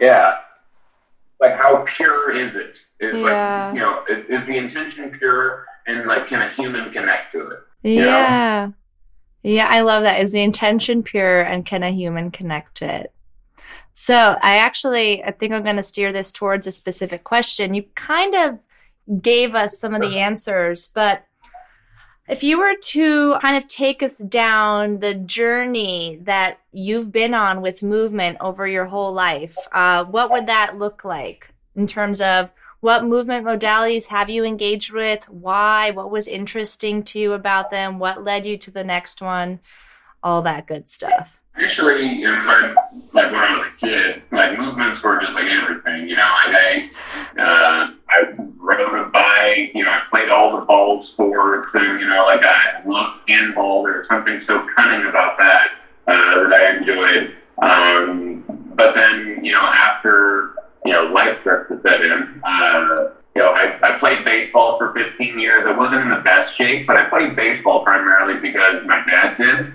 yeah, 0.00 0.34
like 1.40 1.54
how 1.54 1.86
pure 1.96 2.36
is 2.36 2.54
it? 2.54 2.74
Is 3.00 3.14
yeah. 3.14 3.66
like 3.66 3.74
you 3.74 3.80
know, 3.80 4.02
is, 4.08 4.24
is, 4.28 4.46
the 4.46 4.56
intention 4.56 5.12
pure, 5.18 5.66
and 5.86 6.06
like 6.06 6.28
can 6.28 6.42
a 6.42 6.52
human 6.54 6.92
connect 6.92 7.32
to 7.32 7.48
it? 7.48 7.58
yeah. 7.82 8.66
Know? 8.66 8.74
Yeah, 9.44 9.68
I 9.68 9.82
love 9.82 10.02
that. 10.02 10.20
Is 10.20 10.32
the 10.32 10.42
intention 10.42 11.02
pure 11.02 11.42
and 11.42 11.64
can 11.64 11.82
a 11.82 11.90
human 11.90 12.30
connect 12.30 12.76
to 12.78 12.92
it? 13.02 13.12
So 13.94 14.14
I 14.14 14.58
actually, 14.58 15.24
I 15.24 15.30
think 15.30 15.52
I'm 15.52 15.64
going 15.64 15.76
to 15.76 15.82
steer 15.82 16.12
this 16.12 16.30
towards 16.30 16.66
a 16.66 16.72
specific 16.72 17.24
question. 17.24 17.74
You 17.74 17.84
kind 17.94 18.34
of 18.34 18.60
gave 19.22 19.54
us 19.54 19.78
some 19.78 19.94
of 19.94 20.00
the 20.00 20.18
answers, 20.18 20.90
but 20.92 21.24
if 22.28 22.44
you 22.44 22.58
were 22.58 22.74
to 22.74 23.36
kind 23.40 23.56
of 23.56 23.66
take 23.68 24.02
us 24.02 24.18
down 24.18 25.00
the 25.00 25.14
journey 25.14 26.20
that 26.22 26.58
you've 26.72 27.10
been 27.10 27.32
on 27.32 27.62
with 27.62 27.82
movement 27.82 28.36
over 28.40 28.68
your 28.68 28.84
whole 28.84 29.12
life, 29.12 29.56
uh, 29.72 30.04
what 30.04 30.30
would 30.30 30.46
that 30.46 30.78
look 30.78 31.04
like 31.04 31.52
in 31.74 31.86
terms 31.86 32.20
of 32.20 32.52
what 32.80 33.04
movement 33.04 33.44
modalities 33.44 34.06
have 34.06 34.30
you 34.30 34.44
engaged 34.44 34.92
with? 34.92 35.28
Why? 35.28 35.90
What 35.90 36.10
was 36.10 36.28
interesting 36.28 37.02
to 37.04 37.18
you 37.18 37.32
about 37.32 37.70
them? 37.70 37.98
What 37.98 38.22
led 38.24 38.46
you 38.46 38.56
to 38.58 38.70
the 38.70 38.84
next 38.84 39.20
one? 39.20 39.60
All 40.22 40.42
that 40.42 40.66
good 40.66 40.88
stuff. 40.88 41.40
Actually, 41.56 42.06
you 42.06 42.30
know, 42.30 42.74
like 43.12 43.32
when 43.32 43.34
I 43.34 43.58
was 43.58 43.66
a 43.66 43.86
kid, 43.86 44.22
like 44.30 44.56
movements 44.56 45.02
were 45.02 45.18
just 45.20 45.32
like 45.32 45.46
everything. 45.46 46.08
You 46.08 46.14
know, 46.14 46.22
I 46.22 46.90
uh, 47.36 47.90
I 48.08 48.18
rode 48.58 49.06
a 49.06 49.10
bike. 49.10 49.72
You 49.74 49.84
know, 49.84 49.90
I 49.90 50.02
played 50.08 50.28
all 50.28 50.60
the 50.60 50.66
ball 50.66 51.04
sports, 51.12 51.68
and 51.74 52.00
you 52.00 52.06
know, 52.06 52.26
like 52.26 52.42
I 52.42 52.86
loved 52.86 53.28
handball. 53.28 53.82
There 53.82 53.98
was 53.98 54.06
something 54.08 54.40
so 54.46 54.66
cunning 54.76 55.08
about 55.08 55.36
that 55.38 55.68
uh, 56.06 56.48
that 56.48 56.52
I 56.52 56.76
enjoyed. 56.76 57.34
Um, 57.60 58.44
but 58.76 58.94
then, 58.94 59.44
you 59.44 59.52
know, 59.52 59.60
after 59.60 60.54
you 60.88 60.94
know, 60.94 61.12
life 61.12 61.36
starts 61.42 61.68
to 61.68 61.76
set 61.84 62.00
in. 62.00 62.40
Uh, 62.40 63.12
you 63.36 63.44
know, 63.44 63.52
I, 63.52 63.76
I 63.84 63.98
played 64.00 64.24
baseball 64.24 64.78
for 64.78 64.94
15 64.96 65.38
years. 65.38 65.64
I 65.68 65.76
wasn't 65.76 66.00
in 66.00 66.08
the 66.08 66.24
best 66.24 66.56
shape, 66.56 66.86
but 66.86 66.96
I 66.96 67.10
played 67.10 67.36
baseball 67.36 67.84
primarily 67.84 68.40
because 68.40 68.86
my 68.86 69.04
dad 69.04 69.36
did. 69.36 69.72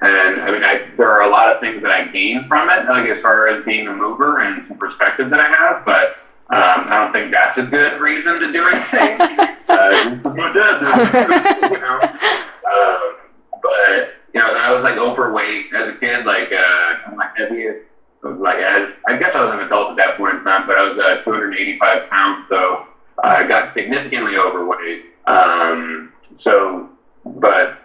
And 0.00 0.40
I 0.42 0.50
mean, 0.52 0.62
I, 0.62 0.94
there 0.96 1.10
are 1.10 1.22
a 1.22 1.30
lot 1.30 1.50
of 1.50 1.60
things 1.60 1.82
that 1.82 1.90
I 1.90 2.06
gained 2.06 2.46
from 2.46 2.70
it, 2.70 2.86
like 2.86 3.10
as 3.10 3.20
far 3.20 3.48
as 3.48 3.64
being 3.64 3.88
a 3.88 3.94
mover 3.94 4.38
and 4.38 4.62
some 4.68 4.78
perspective 4.78 5.28
that 5.30 5.40
I 5.40 5.48
have, 5.50 5.84
but 5.84 6.22
um, 6.54 6.86
I 6.86 7.02
don't 7.02 7.12
think 7.12 7.32
that's 7.32 7.58
a 7.58 7.66
good 7.66 7.98
reason 7.98 8.38
to 8.38 8.52
do 8.52 8.62
anything. 8.62 9.18
uh, 9.68 10.30
my 10.30 10.52
dad 10.54 11.66
you 11.70 11.80
know. 11.82 11.98
Um, 11.98 13.02
but, 13.58 14.22
you 14.34 14.38
know, 14.38 14.54
I 14.54 14.70
was 14.70 14.86
like 14.86 14.98
overweight 14.98 15.74
as 15.74 15.94
a 15.94 15.98
kid, 15.98 16.26
like, 16.26 16.54
uh, 16.54 17.10
I'm 17.10 17.16
like 17.16 17.34
heaviest 17.36 17.91
like 18.22 18.58
as 18.58 18.88
I 19.06 19.16
guess 19.16 19.30
I 19.34 19.42
was 19.42 19.52
an 19.52 19.60
adult 19.60 19.90
at 19.90 19.96
that 19.96 20.16
point 20.16 20.38
in 20.38 20.42
time, 20.44 20.64
but 20.66 20.76
I 20.76 20.82
was 20.82 20.96
uh, 20.98 21.22
285 21.24 22.08
pounds, 22.08 22.44
so 22.48 22.84
I 23.22 23.44
got 23.44 23.72
significantly 23.74 24.36
overweight. 24.36 25.02
Um, 25.26 26.08
so, 26.40 26.88
but 27.24 27.78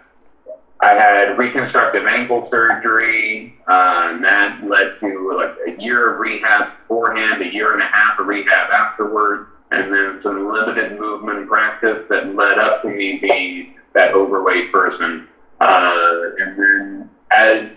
I 0.80 0.94
had 0.94 1.36
reconstructive 1.36 2.06
ankle 2.06 2.46
surgery, 2.50 3.52
uh, 3.68 4.14
and 4.14 4.24
that 4.24 4.62
led 4.62 4.98
to 5.00 5.34
like 5.36 5.54
a 5.66 5.80
year 5.80 6.12
of 6.12 6.18
rehab 6.18 6.66
beforehand, 6.82 7.42
a 7.42 7.52
year 7.52 7.72
and 7.72 7.82
a 7.82 7.86
half 7.90 8.18
of 8.18 8.26
rehab 8.26 8.70
afterwards, 8.70 9.44
and 9.72 9.92
then 9.92 10.20
some 10.22 10.46
limited 10.46 10.92
movement 10.92 11.48
practice 11.48 11.98
that 12.08 12.26
led 12.26 12.58
up 12.58 12.80
to 12.82 12.88
me 12.88 13.18
being 13.20 13.66
that 13.94 14.12
overweight 14.12 14.70
person. 14.70 15.20
Uh, 15.60 16.12
and 16.38 16.56
then 16.56 17.08
as 17.30 17.68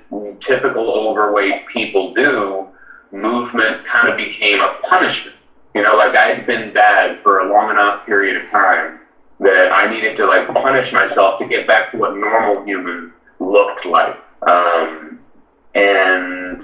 typical 0.47 0.89
overweight 0.91 1.65
people 1.65 2.13
do, 2.13 2.67
movement 3.11 3.77
kind 3.91 4.07
of 4.07 4.15
became 4.15 4.59
a 4.61 4.69
punishment. 4.89 5.35
You 5.75 5.81
know, 5.81 5.95
like 5.95 6.15
I 6.15 6.33
had 6.33 6.45
been 6.45 6.71
bad 6.73 7.17
for 7.23 7.39
a 7.39 7.47
long 7.47 7.69
enough 7.69 8.03
period 8.05 8.35
of 8.35 8.43
time 8.49 8.99
that 9.39 9.71
I 9.71 9.89
needed 9.89 10.15
to 10.17 10.25
like 10.25 10.47
punish 10.47 10.91
myself 10.91 11.39
to 11.39 11.45
get 11.45 11.65
back 11.65 11.91
to 11.91 11.97
what 11.97 12.13
normal 12.13 12.63
humans 12.63 13.09
looked 13.39 13.85
like. 13.85 14.17
Um, 14.47 15.17
and 15.73 16.61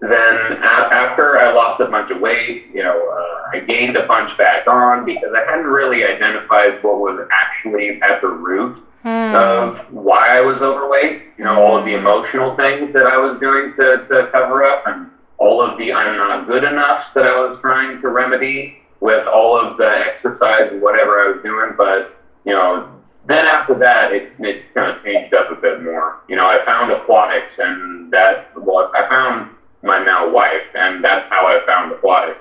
then 0.00 0.52
a- 0.62 0.88
after 0.92 1.38
I 1.38 1.50
lost 1.52 1.80
a 1.80 1.86
bunch 1.86 2.10
of 2.10 2.18
weight, 2.18 2.62
you 2.72 2.82
know, 2.82 3.08
uh, 3.08 3.50
I 3.52 3.58
gained 3.60 3.96
a 3.96 4.04
bunch 4.06 4.36
back 4.36 4.66
on 4.66 5.04
because 5.04 5.30
I 5.34 5.42
hadn't 5.48 5.66
really 5.66 6.04
identified 6.04 6.78
what 6.82 6.98
was 6.98 7.18
actually 7.30 7.98
at 8.02 8.20
the 8.20 8.28
root 8.28 8.76
mm. 9.06 9.34
of 9.34 9.78
why 9.92 10.36
I 10.36 10.40
was 10.40 10.60
overweight. 10.60 11.22
You 11.38 11.44
know, 11.44 11.54
all 11.54 11.78
of 11.78 11.84
the 11.84 11.94
emotional 11.94 12.56
things 12.56 12.92
that 12.92 13.06
I 13.06 13.16
was 13.16 13.38
doing 13.40 13.72
to, 13.76 14.04
to 14.08 14.28
cover 14.32 14.64
up, 14.64 14.82
and 14.86 15.10
all 15.38 15.62
of 15.62 15.78
the 15.78 15.92
I'm 15.92 16.16
not 16.16 16.46
good 16.46 16.64
enough 16.64 17.04
that 17.14 17.24
I 17.24 17.34
was 17.36 17.58
trying 17.60 18.00
to 18.00 18.08
remedy 18.08 18.74
with 19.00 19.26
all 19.26 19.58
of 19.58 19.76
the 19.76 19.88
exercise 19.88 20.68
and 20.70 20.80
whatever 20.80 21.20
I 21.20 21.28
was 21.28 21.42
doing. 21.42 21.74
But 21.76 22.10
you 22.44 22.52
know, 22.52 22.88
then 23.26 23.46
after 23.46 23.74
that, 23.78 24.12
it 24.12 24.28
it 24.40 24.62
kind 24.74 24.94
of 24.94 25.02
changed 25.02 25.32
up 25.34 25.50
a 25.50 25.54
bit 25.54 25.82
more. 25.82 26.18
You 26.28 26.36
know, 26.36 26.46
I 26.46 26.64
found 26.64 26.90
aquatics, 26.90 27.52
and 27.58 28.10
that 28.10 28.48
well, 28.56 28.90
I 28.92 29.08
found 29.08 29.50
my 29.82 30.02
now 30.02 30.28
wife, 30.28 30.66
and 30.74 31.04
that's 31.04 31.26
how 31.30 31.46
I 31.46 31.64
found 31.64 31.92
aquatics. 31.92 32.40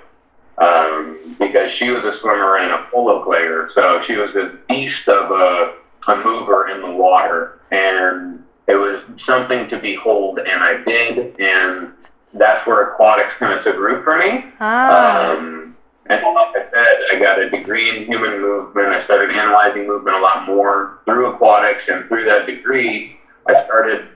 Um, 0.57 1.36
because 1.38 1.69
she 1.77 1.89
was 1.89 2.01
a 2.05 2.17
swimmer 2.22 2.55
and 2.55 2.72
a 2.72 2.88
polo 2.89 3.22
player, 3.25 3.67
so 3.75 4.00
she 4.07 4.15
was 4.15 4.34
this 4.34 4.50
beast 4.69 5.05
of 5.05 5.29
a 5.29 5.74
a 6.07 6.15
mover 6.15 6.67
in 6.67 6.81
the 6.81 6.91
water, 6.91 7.60
and 7.72 8.43
it 8.67 8.75
was 8.75 9.01
something 9.25 9.67
to 9.69 9.77
behold, 9.77 10.39
and 10.39 10.63
I 10.63 10.81
did, 10.84 11.36
and 11.39 11.91
that's 12.34 12.65
where 12.67 12.89
aquatics 12.89 13.34
kind 13.39 13.57
of 13.57 13.63
took 13.63 13.77
root 13.77 14.03
for 14.03 14.17
me. 14.17 14.45
Ah. 14.60 15.31
Um, 15.31 15.75
and 16.07 16.22
like 16.22 16.55
I 16.55 16.69
said, 16.69 16.98
I 17.13 17.19
got 17.19 17.39
a 17.39 17.50
degree 17.50 17.89
in 17.89 18.05
human 18.05 18.39
movement. 18.39 18.89
I 18.89 19.03
started 19.05 19.31
analyzing 19.31 19.88
movement 19.88 20.15
a 20.15 20.19
lot 20.19 20.45
more 20.45 21.00
through 21.05 21.34
aquatics, 21.34 21.81
and 21.88 22.07
through 22.07 22.25
that 22.25 22.45
degree, 22.45 23.15
I 23.48 23.63
started 23.65 24.07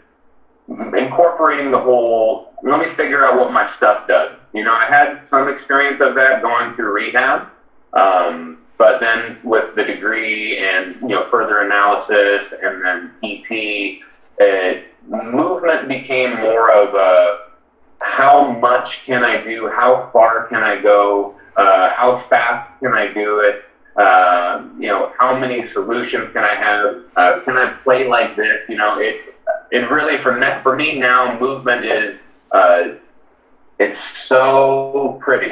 incorporating 0.67 1.71
the 1.71 1.79
whole. 1.79 2.53
Let 2.61 2.79
me 2.79 2.87
figure 2.95 3.25
out 3.25 3.37
what 3.37 3.51
my 3.51 3.67
stuff 3.77 4.07
does. 4.07 4.35
You 4.53 4.63
know, 4.63 4.73
I 4.73 4.85
had 4.87 5.21
some 5.31 5.47
experience 5.47 5.99
of 6.01 6.13
that 6.15 6.41
going 6.41 6.75
through 6.75 6.91
rehab. 6.91 7.47
Um, 7.93 8.59
but 8.79 9.01
then 9.01 9.37
with 9.43 9.75
the 9.75 9.83
degree 9.83 10.57
and 10.57 10.95
you 11.01 11.09
know 11.09 11.27
further 11.29 11.59
analysis 11.59 12.47
and 12.63 12.83
then 12.83 13.11
PT, 13.21 14.01
it, 14.39 14.83
movement 15.05 15.87
became 15.87 16.39
more 16.39 16.71
of 16.71 16.93
a 16.95 17.39
how 17.99 18.49
much 18.49 18.87
can 19.05 19.21
I 19.23 19.43
do, 19.43 19.67
how 19.67 20.09
far 20.13 20.47
can 20.47 20.63
I 20.63 20.81
go, 20.81 21.35
uh, 21.57 21.89
how 21.89 22.23
fast 22.29 22.69
can 22.79 22.93
I 22.93 23.11
do 23.11 23.39
it, 23.39 23.61
uh, 24.01 24.63
you 24.77 24.87
know, 24.87 25.11
how 25.19 25.37
many 25.37 25.65
solutions 25.73 26.31
can 26.31 26.45
I 26.45 26.55
have, 26.55 27.01
uh, 27.17 27.41
can 27.43 27.57
I 27.57 27.73
play 27.83 28.07
like 28.07 28.37
this, 28.37 28.61
you 28.69 28.77
know, 28.77 28.97
it 28.97 29.17
it 29.71 29.89
really 29.91 30.23
for 30.23 30.37
ne- 30.37 30.61
for 30.63 30.73
me 30.73 30.88
now 30.99 31.37
movement 31.39 31.83
is 31.83 32.13
uh, 32.51 32.81
it's 33.79 33.97
so 34.27 35.17
pretty. 35.19 35.51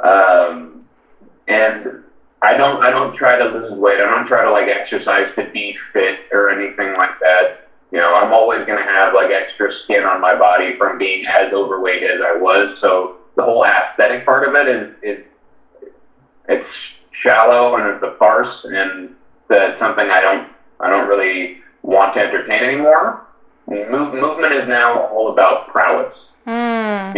um, 0.00 0.84
and 1.48 2.02
I 2.42 2.54
don't 2.54 2.82
I 2.82 2.90
don't 2.90 3.14
try 3.14 3.36
to 3.36 3.44
lose 3.44 3.72
weight. 3.72 3.98
I 4.00 4.06
don't 4.06 4.26
try 4.26 4.42
to 4.42 4.50
like 4.50 4.68
exercise 4.68 5.26
to 5.38 5.44
be 5.52 5.74
fit 5.92 6.16
or 6.32 6.48
anything 6.48 6.94
like 6.94 7.18
that. 7.20 7.54
You 7.90 7.98
know, 7.98 8.14
I'm 8.14 8.32
always 8.32 8.64
gonna 8.66 8.84
have 8.84 9.12
like 9.14 9.30
extra 9.30 9.68
skin 9.82 10.04
on 10.04 10.20
my 10.20 10.34
body 10.34 10.74
from 10.76 10.98
being 10.98 11.24
as 11.26 11.52
overweight 11.52 12.02
as 12.02 12.20
I 12.22 12.32
was. 12.36 12.70
So 12.80 13.12
the 13.36 13.42
whole 13.42 13.64
aesthetic 13.64 14.24
part 14.24 14.44
of 14.44 14.54
it 14.54 14.68
is 14.68 14.88
is 15.02 15.18
it's 16.48 16.64
shallow 17.22 17.76
and 17.76 17.86
it's 17.86 18.02
a 18.02 18.10
farce 18.18 18.54
and 18.64 19.10
that's 19.48 19.78
something 19.78 20.10
I 20.10 20.20
don't 20.20 20.46
I 20.80 20.88
don't 20.88 21.06
really 21.06 21.54
want 21.82 22.14
to 22.14 22.20
entertain 22.20 22.62
anymore. 22.62 23.18
Move, 23.68 24.12
movement 24.12 24.52
is 24.52 24.66
now 24.66 24.98
all 24.98 25.28
about 25.28 25.66
prowess. 25.66 26.12
Mm. 26.46 27.16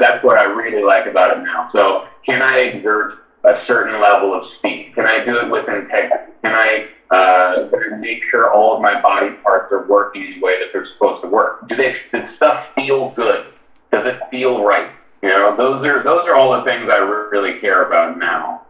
that's 0.00 0.22
what 0.22 0.36
I 0.36 0.42
really 0.42 0.82
like 0.82 1.06
about 1.06 1.30
it 1.30 1.38
now. 1.42 1.68
So 1.72 2.00
can 2.24 2.42
I 2.42 2.56
exert 2.56 3.12
a 3.44 3.52
certain 3.66 4.00
level 4.00 4.34
of 4.34 4.42
speed? 4.56 4.92
Can 4.94 5.06
I 5.06 5.18
do 5.18 5.38
it 5.38 5.48
with 5.48 5.68
integrity? 5.68 6.32
Can 6.42 6.54
I 6.54 6.84
uh, 7.10 7.66
make 7.98 8.20
sure 8.30 8.50
all 8.50 8.74
of 8.74 8.80
my 8.80 8.98
body 9.00 9.30
parts 9.42 9.70
are 9.70 9.80
working 9.80 10.30
the 10.34 10.40
way 10.60 10.66
that 10.66 10.72
they're 10.72 10.86
supposed 10.94 11.22
to 11.22 11.28
work? 11.28 11.68
Do 11.68 11.76
they, 11.76 11.96
does 12.12 12.34
stuff 12.36 12.66
feel 12.74 13.10
good? 13.10 13.46
Does 13.92 14.06
it 14.06 14.20
feel 14.30 14.62
right? 14.62 14.90
You 15.22 15.28
know, 15.28 15.54
those 15.56 15.84
are 15.84 16.02
those 16.02 16.26
are 16.26 16.34
all 16.34 16.56
the 16.56 16.64
things 16.64 16.88
I 16.90 16.96
really 16.96 17.60
care 17.60 17.86
about 17.86 18.18
now. 18.18 18.66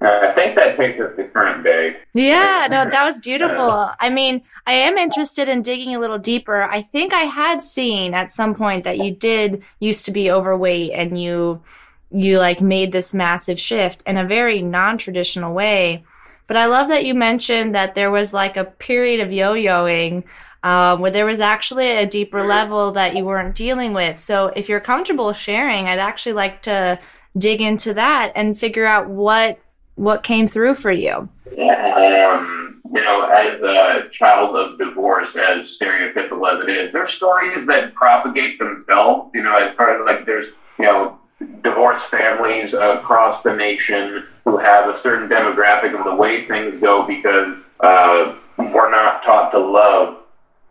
Uh, 0.00 0.06
I 0.06 0.32
think 0.34 0.54
that 0.54 0.76
takes 0.76 1.00
us 1.00 1.16
to 1.16 1.24
current 1.28 1.64
day. 1.64 1.96
Yeah, 2.14 2.68
no, 2.70 2.88
that 2.88 3.02
was 3.02 3.20
beautiful. 3.20 3.90
I 3.98 4.08
mean, 4.08 4.42
I 4.66 4.74
am 4.74 4.96
interested 4.96 5.48
in 5.48 5.62
digging 5.62 5.96
a 5.96 5.98
little 5.98 6.18
deeper. 6.18 6.62
I 6.62 6.82
think 6.82 7.12
I 7.12 7.22
had 7.22 7.60
seen 7.62 8.14
at 8.14 8.30
some 8.30 8.54
point 8.54 8.84
that 8.84 8.98
you 8.98 9.10
did 9.10 9.64
used 9.80 10.04
to 10.04 10.12
be 10.12 10.30
overweight 10.30 10.92
and 10.92 11.20
you 11.20 11.60
you 12.10 12.38
like 12.38 12.60
made 12.60 12.92
this 12.92 13.12
massive 13.12 13.58
shift 13.58 14.02
in 14.06 14.16
a 14.16 14.26
very 14.26 14.62
non-traditional 14.62 15.52
way. 15.52 16.04
But 16.46 16.56
I 16.56 16.64
love 16.64 16.88
that 16.88 17.04
you 17.04 17.14
mentioned 17.14 17.74
that 17.74 17.94
there 17.94 18.10
was 18.10 18.32
like 18.32 18.56
a 18.56 18.64
period 18.64 19.20
of 19.20 19.32
yo-yoing 19.32 20.24
um, 20.62 21.00
where 21.00 21.10
there 21.10 21.26
was 21.26 21.40
actually 21.40 21.90
a 21.90 22.06
deeper 22.06 22.46
level 22.46 22.92
that 22.92 23.14
you 23.14 23.24
weren't 23.24 23.54
dealing 23.54 23.92
with. 23.92 24.18
So 24.18 24.46
if 24.56 24.68
you're 24.68 24.80
comfortable 24.80 25.32
sharing, 25.32 25.86
I'd 25.86 25.98
actually 25.98 26.32
like 26.32 26.62
to 26.62 26.98
dig 27.36 27.60
into 27.60 27.94
that 27.94 28.32
and 28.34 28.58
figure 28.58 28.86
out 28.86 29.08
what 29.08 29.58
what 29.94 30.22
came 30.22 30.46
through 30.46 30.76
for 30.76 30.92
you. 30.92 31.28
Um, 31.50 32.80
you 32.92 33.02
know, 33.02 33.28
as 33.28 33.60
a 33.60 34.08
child 34.16 34.56
of 34.56 34.78
divorce, 34.78 35.28
as 35.34 35.66
stereotypical 35.80 36.52
as 36.52 36.66
it 36.66 36.70
is, 36.70 36.92
there's 36.92 37.12
stories 37.16 37.66
that 37.66 37.94
propagate 37.94 38.58
themselves. 38.58 39.30
You 39.34 39.42
know, 39.42 39.56
as 39.56 39.74
part 39.76 40.00
of 40.00 40.06
like 40.06 40.26
there's 40.26 40.52
you 40.78 40.86
know 40.86 41.18
divorced 41.62 42.04
families 42.10 42.72
across 42.74 43.42
the 43.44 43.54
nation 43.54 44.24
who 44.44 44.56
have 44.58 44.88
a 44.88 45.00
certain 45.02 45.28
demographic 45.28 45.96
of 45.96 46.04
the 46.04 46.14
way 46.14 46.46
things 46.46 46.80
go 46.80 47.06
because 47.06 47.56
uh, 47.80 48.34
we're 48.58 48.90
not 48.90 49.22
taught 49.24 49.50
to 49.50 49.58
love 49.58 50.18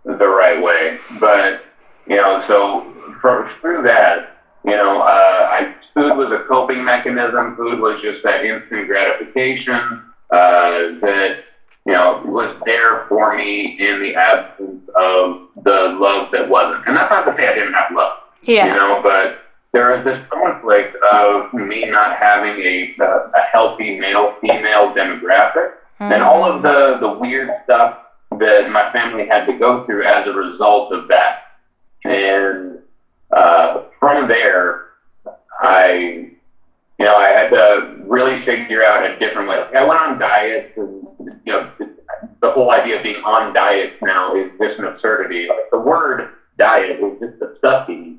the 0.07 0.27
right 0.27 0.61
way. 0.61 0.97
But 1.19 1.63
you 2.07 2.15
know, 2.15 2.43
so 2.47 3.13
for, 3.21 3.51
through 3.61 3.83
that, 3.83 4.37
you 4.63 4.71
know, 4.71 5.01
uh, 5.01 5.49
I 5.51 5.75
food 5.93 6.15
was 6.15 6.31
a 6.31 6.47
coping 6.47 6.83
mechanism. 6.83 7.55
Food 7.55 7.79
was 7.79 8.01
just 8.01 8.23
that 8.23 8.45
instant 8.45 8.87
gratification 8.87 10.03
uh, 10.31 10.99
that 11.01 11.43
you 11.85 11.93
know 11.93 12.21
was 12.25 12.55
there 12.65 13.05
for 13.09 13.35
me 13.35 13.77
in 13.79 13.99
the 14.01 14.15
absence 14.15 14.83
of 14.95 15.49
the 15.63 15.97
love 15.99 16.29
that 16.31 16.47
wasn't. 16.49 16.87
And 16.87 16.95
that's 16.95 17.09
not 17.09 17.25
to 17.25 17.35
say 17.35 17.47
I 17.47 17.53
didn't 17.53 17.73
have 17.73 17.91
love. 17.91 18.17
Yeah. 18.43 18.67
You 18.67 18.73
know, 18.73 18.99
but 19.03 19.43
there 19.73 19.97
is 19.97 20.05
this 20.05 20.23
conflict 20.31 20.95
of 21.13 21.53
me 21.53 21.85
not 21.89 22.17
having 22.17 22.59
a 22.61 22.95
a 23.03 23.41
healthy 23.51 23.99
male 23.99 24.35
female 24.41 24.93
demographic 24.95 25.75
mm-hmm. 25.99 26.11
and 26.11 26.23
all 26.23 26.45
of 26.45 26.61
the 26.61 26.97
the 27.01 27.09
weird 27.09 27.49
stuff 27.63 27.97
that 28.39 28.69
my 28.71 28.91
family 28.91 29.27
had 29.27 29.45
to 29.45 29.57
go 29.57 29.85
through 29.85 30.05
as 30.05 30.27
a 30.27 30.31
result 30.31 30.93
of 30.93 31.07
that. 31.07 31.43
And 32.03 32.79
uh, 33.35 33.83
from 33.99 34.27
there, 34.27 34.85
I, 35.61 36.29
you 36.99 37.05
know, 37.05 37.15
I 37.15 37.29
had 37.29 37.49
to 37.49 38.03
really 38.05 38.45
figure 38.45 38.83
out 38.83 39.09
a 39.09 39.19
different 39.19 39.49
way. 39.49 39.57
I 39.75 39.83
went 39.83 39.99
on 39.99 40.19
diets, 40.19 40.73
and 40.77 41.07
you 41.45 41.53
know, 41.53 41.71
the 42.41 42.51
whole 42.51 42.71
idea 42.71 42.97
of 42.97 43.03
being 43.03 43.23
on 43.23 43.53
diets 43.53 43.95
now 44.01 44.35
is 44.35 44.51
just 44.59 44.79
an 44.79 44.85
absurdity. 44.85 45.47
Like 45.47 45.69
the 45.71 45.79
word 45.79 46.29
diet 46.57 46.99
is 46.99 47.19
just 47.19 47.39
the 47.39 47.55
stuff 47.57 47.89
you. 47.89 48.17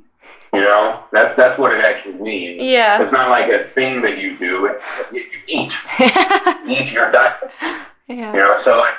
You 0.52 0.62
know, 0.62 1.04
that's 1.12 1.36
that's 1.36 1.58
what 1.58 1.72
it 1.72 1.84
actually 1.84 2.14
means. 2.14 2.62
Yeah. 2.62 3.02
It's 3.02 3.12
not 3.12 3.28
like 3.28 3.50
a 3.50 3.70
thing 3.74 4.00
that 4.02 4.16
you 4.16 4.38
do. 4.38 4.66
It's, 4.66 5.12
you 5.12 5.22
eat. 5.46 5.70
you 6.66 6.76
eat 6.76 6.92
your 6.92 7.12
diet. 7.12 7.50
Yeah. 8.08 8.32
You 8.32 8.38
know, 8.38 8.62
so 8.64 8.70
I, 8.70 8.94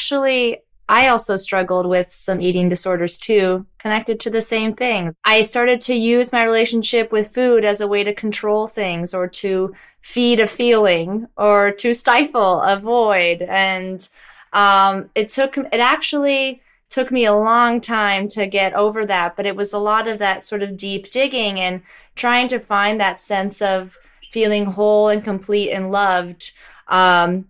actually, 0.00 0.56
I 0.88 1.08
also 1.08 1.36
struggled 1.36 1.86
with 1.86 2.10
some 2.10 2.40
eating 2.40 2.70
disorders 2.70 3.18
too, 3.18 3.66
connected 3.78 4.18
to 4.20 4.30
the 4.30 4.40
same 4.40 4.74
things. 4.74 5.14
I 5.26 5.42
started 5.42 5.78
to 5.82 5.94
use 5.94 6.32
my 6.32 6.42
relationship 6.42 7.12
with 7.12 7.34
food 7.34 7.66
as 7.66 7.82
a 7.82 7.86
way 7.86 8.02
to 8.04 8.14
control 8.14 8.66
things 8.66 9.12
or 9.12 9.28
to 9.28 9.74
feed 10.00 10.40
a 10.40 10.46
feeling 10.46 11.26
or 11.36 11.72
to 11.72 11.92
stifle 11.92 12.62
a 12.62 12.80
void. 12.80 13.42
And 13.42 14.08
um, 14.54 15.10
it 15.14 15.28
took, 15.28 15.58
it 15.58 15.80
actually 15.80 16.62
took 16.88 17.12
me 17.12 17.26
a 17.26 17.34
long 17.34 17.82
time 17.82 18.26
to 18.28 18.46
get 18.46 18.72
over 18.72 19.04
that, 19.04 19.36
but 19.36 19.44
it 19.44 19.54
was 19.54 19.74
a 19.74 19.78
lot 19.78 20.08
of 20.08 20.18
that 20.20 20.42
sort 20.42 20.62
of 20.62 20.78
deep 20.78 21.10
digging 21.10 21.60
and 21.60 21.82
trying 22.16 22.48
to 22.48 22.58
find 22.58 22.98
that 22.98 23.20
sense 23.20 23.60
of 23.60 23.98
feeling 24.32 24.64
whole 24.64 25.10
and 25.10 25.22
complete 25.22 25.70
and 25.70 25.92
loved. 25.92 26.52
Um, 26.88 27.49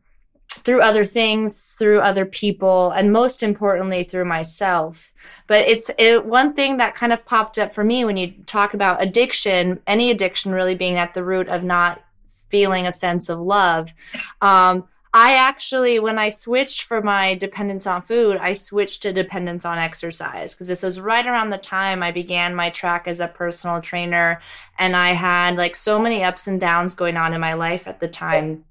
through 0.53 0.83
other 0.83 1.05
things, 1.05 1.75
through 1.79 2.01
other 2.01 2.27
people, 2.27 2.91
and 2.91 3.13
most 3.13 3.43
importantly, 3.43 4.05
through 4.05 4.25
myself. 4.25 5.13
But 5.47 5.69
it's 5.69 5.91
it, 5.99 6.27
one 6.27 6.55
thing 6.55 6.77
that 6.77 6.95
kind 6.95 7.13
of 7.13 7.25
popped 7.25 7.59
up 7.59 7.75
for 7.75 7.85
me 7.85 8.05
when 8.05 8.17
you 8.17 8.33
talk 8.47 8.75
about 8.75 9.03
addiction, 9.03 9.81
any 9.87 10.11
addiction 10.11 10.53
really 10.53 10.75
being 10.75 10.97
at 10.97 11.15
the 11.15 11.25
root 11.25 11.49
of 11.49 11.63
not 11.63 12.03
feeling 12.49 12.87
a 12.87 12.93
sense 12.93 13.29
of 13.29 13.39
love. 13.39 13.95
Um, 14.43 14.89
I 15.13 15.35
actually, 15.35 15.99
when 15.99 16.19
I 16.19 16.29
switched 16.29 16.83
for 16.83 17.03
my 17.03 17.35
dependence 17.35 17.85
on 17.85 18.03
food, 18.03 18.37
I 18.37 18.53
switched 18.53 19.03
to 19.03 19.13
dependence 19.13 19.65
on 19.65 19.77
exercise 19.77 20.55
because 20.55 20.69
this 20.69 20.85
was 20.85 21.01
right 21.01 21.27
around 21.27 21.51
the 21.51 21.59
time 21.59 22.01
I 22.01 22.13
began 22.13 22.55
my 22.55 22.71
track 22.71 23.09
as 23.09 23.19
a 23.19 23.27
personal 23.27 23.81
trainer. 23.81 24.41
And 24.79 24.95
I 24.95 25.15
had 25.15 25.57
like 25.57 25.75
so 25.75 25.99
many 25.99 26.23
ups 26.23 26.47
and 26.47 26.61
downs 26.61 26.95
going 26.95 27.17
on 27.17 27.35
in 27.35 27.41
my 27.41 27.55
life 27.55 27.89
at 27.89 27.99
the 27.99 28.07
time 28.07 28.65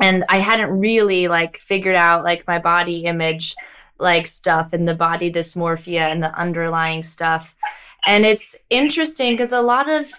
and 0.00 0.24
I 0.28 0.38
hadn't 0.38 0.70
really 0.78 1.28
like 1.28 1.56
figured 1.56 1.96
out 1.96 2.24
like 2.24 2.46
my 2.46 2.58
body 2.58 3.04
image 3.04 3.54
like 3.98 4.26
stuff 4.26 4.72
and 4.72 4.86
the 4.86 4.94
body 4.94 5.32
dysmorphia 5.32 6.10
and 6.10 6.22
the 6.22 6.32
underlying 6.38 7.02
stuff. 7.02 7.54
And 8.06 8.24
it's 8.24 8.56
interesting 8.70 9.34
because 9.34 9.52
a 9.52 9.60
lot 9.60 9.90
of 9.90 10.10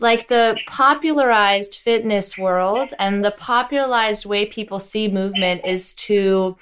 like 0.00 0.28
the 0.28 0.56
popularized 0.66 1.76
fitness 1.76 2.38
world 2.38 2.92
and 2.98 3.24
the 3.24 3.32
popularized 3.32 4.26
way 4.26 4.46
people 4.46 4.78
see 4.78 5.08
movement 5.08 5.62
is 5.64 5.92
to 5.94 6.56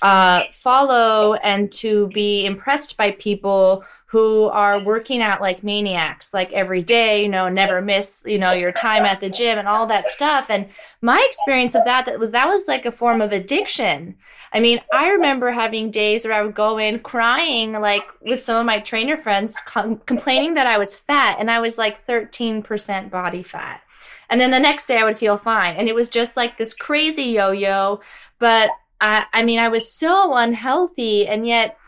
uh, 0.00 0.44
follow 0.52 1.34
and 1.34 1.70
to 1.70 2.08
be 2.08 2.44
impressed 2.44 2.96
by 2.96 3.12
people 3.12 3.84
who 4.12 4.44
are 4.48 4.78
working 4.78 5.22
out 5.22 5.40
like 5.40 5.64
maniacs, 5.64 6.34
like 6.34 6.52
every 6.52 6.82
day, 6.82 7.22
you 7.22 7.30
know, 7.30 7.48
never 7.48 7.80
miss, 7.80 8.22
you 8.26 8.38
know, 8.38 8.52
your 8.52 8.70
time 8.70 9.06
at 9.06 9.20
the 9.20 9.30
gym 9.30 9.58
and 9.58 9.66
all 9.66 9.86
that 9.86 10.06
stuff. 10.06 10.50
And 10.50 10.68
my 11.00 11.24
experience 11.30 11.74
of 11.74 11.86
that, 11.86 12.04
that 12.04 12.18
was 12.18 12.30
that 12.32 12.46
was 12.46 12.68
like 12.68 12.84
a 12.84 12.92
form 12.92 13.22
of 13.22 13.32
addiction. 13.32 14.14
I 14.52 14.60
mean, 14.60 14.82
I 14.92 15.08
remember 15.08 15.50
having 15.50 15.90
days 15.90 16.26
where 16.26 16.34
I 16.34 16.42
would 16.42 16.54
go 16.54 16.76
in 16.76 16.98
crying, 16.98 17.72
like 17.72 18.02
with 18.20 18.42
some 18.42 18.58
of 18.58 18.66
my 18.66 18.80
trainer 18.80 19.16
friends, 19.16 19.58
com- 19.64 20.02
complaining 20.04 20.52
that 20.54 20.66
I 20.66 20.76
was 20.76 20.94
fat, 20.94 21.38
and 21.40 21.50
I 21.50 21.60
was 21.60 21.78
like 21.78 22.06
13% 22.06 23.10
body 23.10 23.42
fat. 23.42 23.80
And 24.28 24.38
then 24.38 24.50
the 24.50 24.60
next 24.60 24.86
day 24.86 24.98
I 24.98 25.04
would 25.04 25.16
feel 25.16 25.38
fine. 25.38 25.76
And 25.76 25.88
it 25.88 25.94
was 25.94 26.10
just 26.10 26.36
like 26.36 26.58
this 26.58 26.74
crazy 26.74 27.24
yo 27.24 27.50
yo. 27.50 28.02
But 28.38 28.68
I, 29.00 29.24
I 29.32 29.42
mean, 29.42 29.58
I 29.58 29.68
was 29.68 29.90
so 29.90 30.34
unhealthy, 30.34 31.26
and 31.26 31.46
yet 31.46 31.78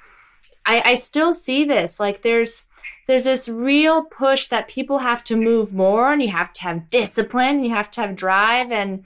I, 0.67 0.93
I 0.93 0.95
still 0.95 1.35
see 1.35 1.65
this. 1.65 2.01
Like 2.01 2.23
there's 2.23 2.65
there's 3.07 3.25
this 3.25 3.49
real 3.49 4.05
push 4.05 4.47
that 4.49 4.69
people 4.69 4.99
have 4.99 5.23
to 5.25 5.37
move 5.37 5.75
more 5.75 6.13
and 6.13 6.23
you 6.23 6.31
have 6.31 6.53
to 6.55 6.63
have 6.63 6.89
discipline, 6.89 7.63
you 7.63 7.71
have 7.71 7.91
to 7.93 8.01
have 8.01 8.17
drive. 8.17 8.71
And 8.71 9.05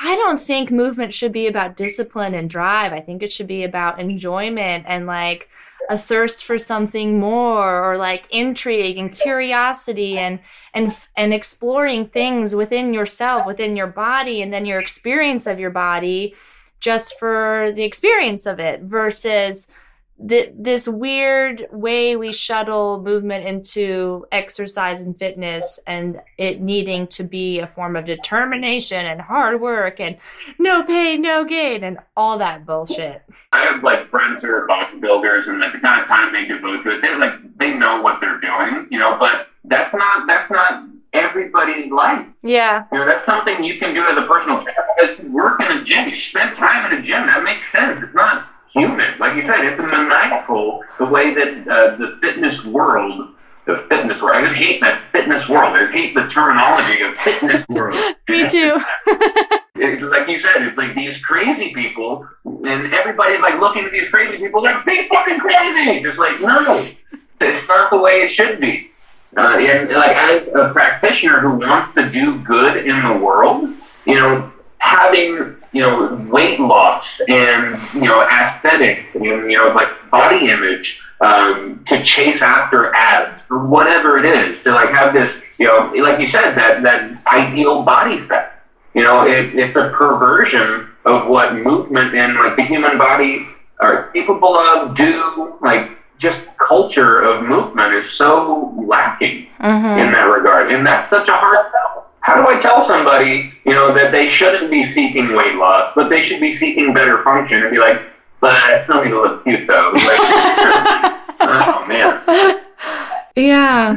I 0.00 0.16
don't 0.16 0.40
think 0.40 0.70
movement 0.70 1.14
should 1.14 1.32
be 1.32 1.46
about 1.46 1.76
discipline 1.76 2.34
and 2.34 2.50
drive. 2.50 2.92
I 2.92 3.00
think 3.00 3.22
it 3.22 3.32
should 3.32 3.46
be 3.46 3.62
about 3.62 4.00
enjoyment 4.00 4.84
and 4.88 5.06
like 5.06 5.48
a 5.90 5.98
thirst 5.98 6.44
for 6.44 6.58
something 6.58 7.18
more 7.18 7.90
or 7.90 7.96
like 7.96 8.26
intrigue 8.30 8.98
and 8.98 9.12
curiosity 9.12 10.16
and 10.18 10.40
and 10.74 10.96
and 11.16 11.34
exploring 11.34 12.08
things 12.08 12.54
within 12.54 12.94
yourself, 12.94 13.46
within 13.46 13.76
your 13.76 13.88
body 13.88 14.42
and 14.42 14.52
then 14.52 14.66
your 14.66 14.80
experience 14.80 15.46
of 15.46 15.60
your 15.60 15.70
body 15.70 16.34
just 16.80 17.18
for 17.18 17.72
the 17.76 17.84
experience 17.84 18.46
of 18.46 18.58
it 18.58 18.80
versus 18.82 19.68
th- 20.26 20.52
this 20.56 20.86
weird 20.88 21.66
way 21.72 22.16
we 22.16 22.32
shuttle 22.32 23.00
movement 23.02 23.46
into 23.46 24.26
exercise 24.32 25.00
and 25.00 25.18
fitness 25.18 25.80
and 25.86 26.20
it 26.38 26.60
needing 26.60 27.06
to 27.08 27.24
be 27.24 27.58
a 27.58 27.66
form 27.66 27.96
of 27.96 28.04
determination 28.04 29.04
and 29.06 29.20
hard 29.20 29.60
work 29.60 30.00
and 30.00 30.16
no 30.58 30.82
pain, 30.84 31.22
no 31.22 31.44
gain 31.44 31.84
and 31.84 31.98
all 32.16 32.38
that 32.38 32.66
bullshit. 32.66 33.22
I 33.52 33.64
have 33.66 33.82
like 33.82 34.10
friends 34.10 34.42
who 34.42 34.48
are 34.48 34.66
bodybuilders 34.66 35.48
and 35.48 35.60
like 35.60 35.72
the 35.72 35.80
kind 35.80 36.00
of 36.00 36.08
time 36.08 36.32
they 36.32 36.46
devote 36.46 36.82
to 36.84 36.96
it, 36.96 37.02
they 37.02 37.14
like 37.16 37.58
they 37.58 37.74
know 37.74 38.00
what 38.00 38.20
they're 38.20 38.40
doing, 38.40 38.88
you 38.90 38.98
know, 38.98 39.16
but 39.18 39.48
that's 39.64 39.92
not 39.94 40.26
that's 40.26 40.50
not 40.50 40.84
everybody's 41.12 41.92
life. 41.92 42.26
Yeah. 42.42 42.84
You 42.90 42.98
know, 42.98 43.06
that's 43.06 43.26
something 43.26 43.62
you 43.62 43.78
can 43.78 43.94
do 43.94 44.00
as 44.00 44.16
a 44.16 44.26
personal 44.26 44.62
trainer 44.62 44.82
work 45.32 45.60
in 45.60 45.66
a 45.66 45.84
gym, 45.84 46.08
you 46.08 46.16
spend 46.30 46.56
time 46.56 46.92
in 46.92 46.98
a 46.98 47.02
gym, 47.02 47.26
that 47.26 47.42
makes 47.42 47.64
sense. 47.72 48.00
It's 48.02 48.14
not 48.14 48.46
human. 48.72 49.18
Like 49.18 49.36
you 49.36 49.42
said, 49.46 49.64
it's 49.64 49.78
a 49.78 49.86
maniacal 49.86 50.80
the 50.98 51.06
way 51.06 51.34
that 51.34 51.68
uh, 51.68 51.96
the 51.96 52.18
fitness 52.20 52.64
world, 52.66 53.34
the 53.66 53.84
fitness 53.88 54.20
world, 54.20 54.36
I 54.36 54.48
just 54.48 54.58
hate 54.58 54.80
that 54.80 55.04
fitness 55.12 55.48
world. 55.48 55.76
I 55.76 55.90
hate 55.92 56.14
the 56.14 56.28
terminology 56.34 57.02
of 57.02 57.16
fitness 57.18 57.66
world. 57.68 57.94
Me 58.28 58.48
too. 58.48 58.76
it's 59.76 60.02
like 60.02 60.28
you 60.28 60.40
said, 60.40 60.62
it's 60.62 60.76
like 60.76 60.94
these 60.94 61.16
crazy 61.24 61.72
people, 61.74 62.26
and 62.44 62.92
everybody's 62.92 63.40
like 63.40 63.60
looking 63.60 63.84
at 63.84 63.92
these 63.92 64.08
crazy 64.10 64.38
people 64.38 64.62
like, 64.62 64.84
they 64.84 65.08
fucking 65.08 65.38
crazy. 65.38 66.02
Just 66.02 66.18
like, 66.18 66.40
no, 66.40 66.88
it's 67.40 67.68
not 67.68 67.90
the 67.90 67.98
way 67.98 68.28
it 68.28 68.34
should 68.36 68.60
be. 68.60 68.88
Uh, 69.36 69.56
and 69.56 69.90
like 69.90 70.14
as 70.14 70.48
a 70.54 70.72
practitioner 70.72 71.40
who 71.40 71.56
wants 71.56 71.94
to 71.94 72.10
do 72.10 72.38
good 72.40 72.86
in 72.86 73.02
the 73.02 73.14
world, 73.14 73.70
you 74.04 74.14
know, 74.14 74.52
having 74.82 75.54
you 75.72 75.80
know 75.80 76.26
weight 76.30 76.58
loss 76.58 77.04
and 77.28 77.80
you 77.94 78.08
know 78.08 78.20
aesthetic 78.22 79.06
and 79.14 79.50
you 79.50 79.56
know 79.56 79.72
like 79.74 79.88
body 80.10 80.50
image 80.50 80.96
um, 81.20 81.84
to 81.86 82.04
chase 82.04 82.42
after 82.42 82.92
abs 82.94 83.40
or 83.48 83.64
whatever 83.66 84.18
it 84.18 84.26
is 84.26 84.62
to 84.64 84.72
like 84.72 84.90
have 84.90 85.14
this 85.14 85.30
you 85.58 85.66
know 85.66 85.92
like 86.02 86.18
you 86.18 86.26
said 86.32 86.56
that 86.56 86.82
that 86.82 87.16
ideal 87.32 87.82
body 87.82 88.26
fat 88.26 88.64
you 88.94 89.02
know 89.02 89.22
it, 89.22 89.54
it's 89.54 89.76
a 89.76 89.94
perversion 89.96 90.88
of 91.04 91.28
what 91.28 91.54
movement 91.54 92.14
and 92.14 92.34
like 92.36 92.56
the 92.56 92.64
human 92.64 92.98
body 92.98 93.46
are 93.80 94.10
capable 94.10 94.56
of 94.56 94.96
do 94.96 95.54
like 95.62 95.90
just 96.18 96.38
culture 96.68 97.20
of 97.20 97.44
movement 97.44 97.92
is 97.94 98.04
so 98.16 98.72
lacking 98.86 99.46
mm-hmm. 99.60 99.98
in 99.98 100.12
that 100.12 100.24
regard. 100.30 100.70
And 100.70 100.86
that's 100.86 101.10
such 101.10 101.28
a 101.28 101.32
hard 101.32 101.66
sell 101.72 102.11
how 102.22 102.36
do 102.36 102.48
I 102.48 102.62
tell 102.62 102.86
somebody, 102.88 103.52
you 103.64 103.74
know, 103.74 103.94
that 103.94 104.12
they 104.12 104.32
shouldn't 104.38 104.70
be 104.70 104.94
seeking 104.94 105.34
weight 105.34 105.56
loss, 105.56 105.92
but 105.94 106.08
they 106.08 106.26
should 106.28 106.40
be 106.40 106.56
seeking 106.58 106.94
better 106.94 107.22
function 107.24 107.58
and 107.58 107.70
be 107.70 107.78
like, 107.78 108.00
but 108.40 108.54
I 108.54 108.84
still 108.84 109.04
need 109.04 109.10
to 109.10 109.20
look 109.20 109.44
cute 109.44 109.66
though. 109.66 109.92
Like, 111.40 111.48
oh 111.48 111.86
man. 111.88 112.60
Yeah. 113.34 113.96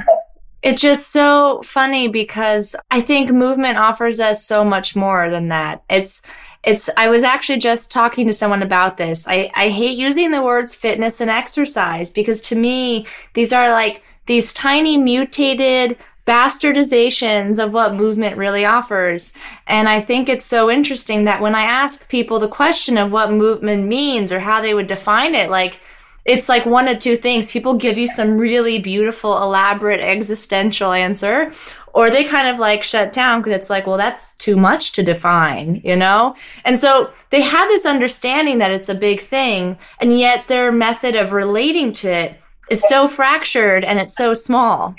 It's 0.63 0.81
just 0.81 1.11
so 1.11 1.61
funny 1.63 2.07
because 2.07 2.75
I 2.89 3.01
think 3.01 3.29
movement 3.29 3.77
offers 3.77 4.19
us 4.19 4.43
so 4.43 4.65
much 4.65 4.95
more 4.95 5.29
than 5.29 5.49
that. 5.49 5.83
It's 5.91 6.23
it's 6.63 6.89
I 6.97 7.09
was 7.09 7.21
actually 7.21 7.59
just 7.59 7.91
talking 7.91 8.25
to 8.25 8.33
someone 8.33 8.63
about 8.63 8.97
this. 8.97 9.27
I, 9.27 9.51
I 9.55 9.69
hate 9.69 9.95
using 9.95 10.31
the 10.31 10.41
words 10.41 10.73
fitness 10.73 11.21
and 11.21 11.29
exercise 11.29 12.09
because 12.09 12.41
to 12.41 12.55
me 12.55 13.05
these 13.35 13.53
are 13.53 13.69
like 13.69 14.01
these 14.25 14.53
tiny 14.53 14.97
mutated 14.97 15.97
bastardizations 16.25 17.63
of 17.63 17.71
what 17.71 17.95
movement 17.95 18.37
really 18.37 18.65
offers. 18.65 19.31
And 19.67 19.87
I 19.87 20.01
think 20.01 20.27
it's 20.27 20.45
so 20.45 20.71
interesting 20.71 21.25
that 21.25 21.41
when 21.41 21.55
I 21.55 21.63
ask 21.63 22.07
people 22.07 22.39
the 22.39 22.47
question 22.47 22.97
of 22.97 23.11
what 23.11 23.31
movement 23.31 23.85
means 23.87 24.31
or 24.31 24.39
how 24.39 24.61
they 24.61 24.73
would 24.73 24.87
define 24.87 25.35
it, 25.35 25.49
like, 25.49 25.79
it's 26.25 26.49
like 26.49 26.65
one 26.65 26.87
of 26.87 26.97
two 26.97 27.15
things. 27.15 27.51
People 27.51 27.75
give 27.75 27.99
you 27.99 28.07
some 28.07 28.39
really 28.39 28.79
beautiful, 28.79 29.37
elaborate 29.43 29.99
existential 29.99 30.91
answer, 30.91 31.53
or 31.93 32.09
they 32.09 32.23
kind 32.23 32.47
of 32.47 32.57
like 32.57 32.83
shut 32.83 33.13
down 33.13 33.41
because 33.41 33.53
it's 33.53 33.69
like, 33.69 33.85
well, 33.85 33.97
that's 33.97 34.33
too 34.33 34.57
much 34.57 34.91
to 34.93 35.03
define, 35.03 35.81
you 35.83 35.95
know? 35.95 36.35
And 36.63 36.79
so 36.79 37.11
they 37.29 37.41
have 37.41 37.69
this 37.69 37.85
understanding 37.85 38.57
that 38.57 38.71
it's 38.71 38.89
a 38.89 38.95
big 38.95 39.21
thing, 39.21 39.77
and 39.99 40.17
yet 40.17 40.47
their 40.47 40.71
method 40.71 41.15
of 41.15 41.31
relating 41.31 41.91
to 41.93 42.09
it 42.11 42.39
is 42.71 42.81
so 42.89 43.07
fractured 43.07 43.83
and 43.83 43.99
it's 43.99 44.15
so 44.15 44.33
small. 44.33 44.95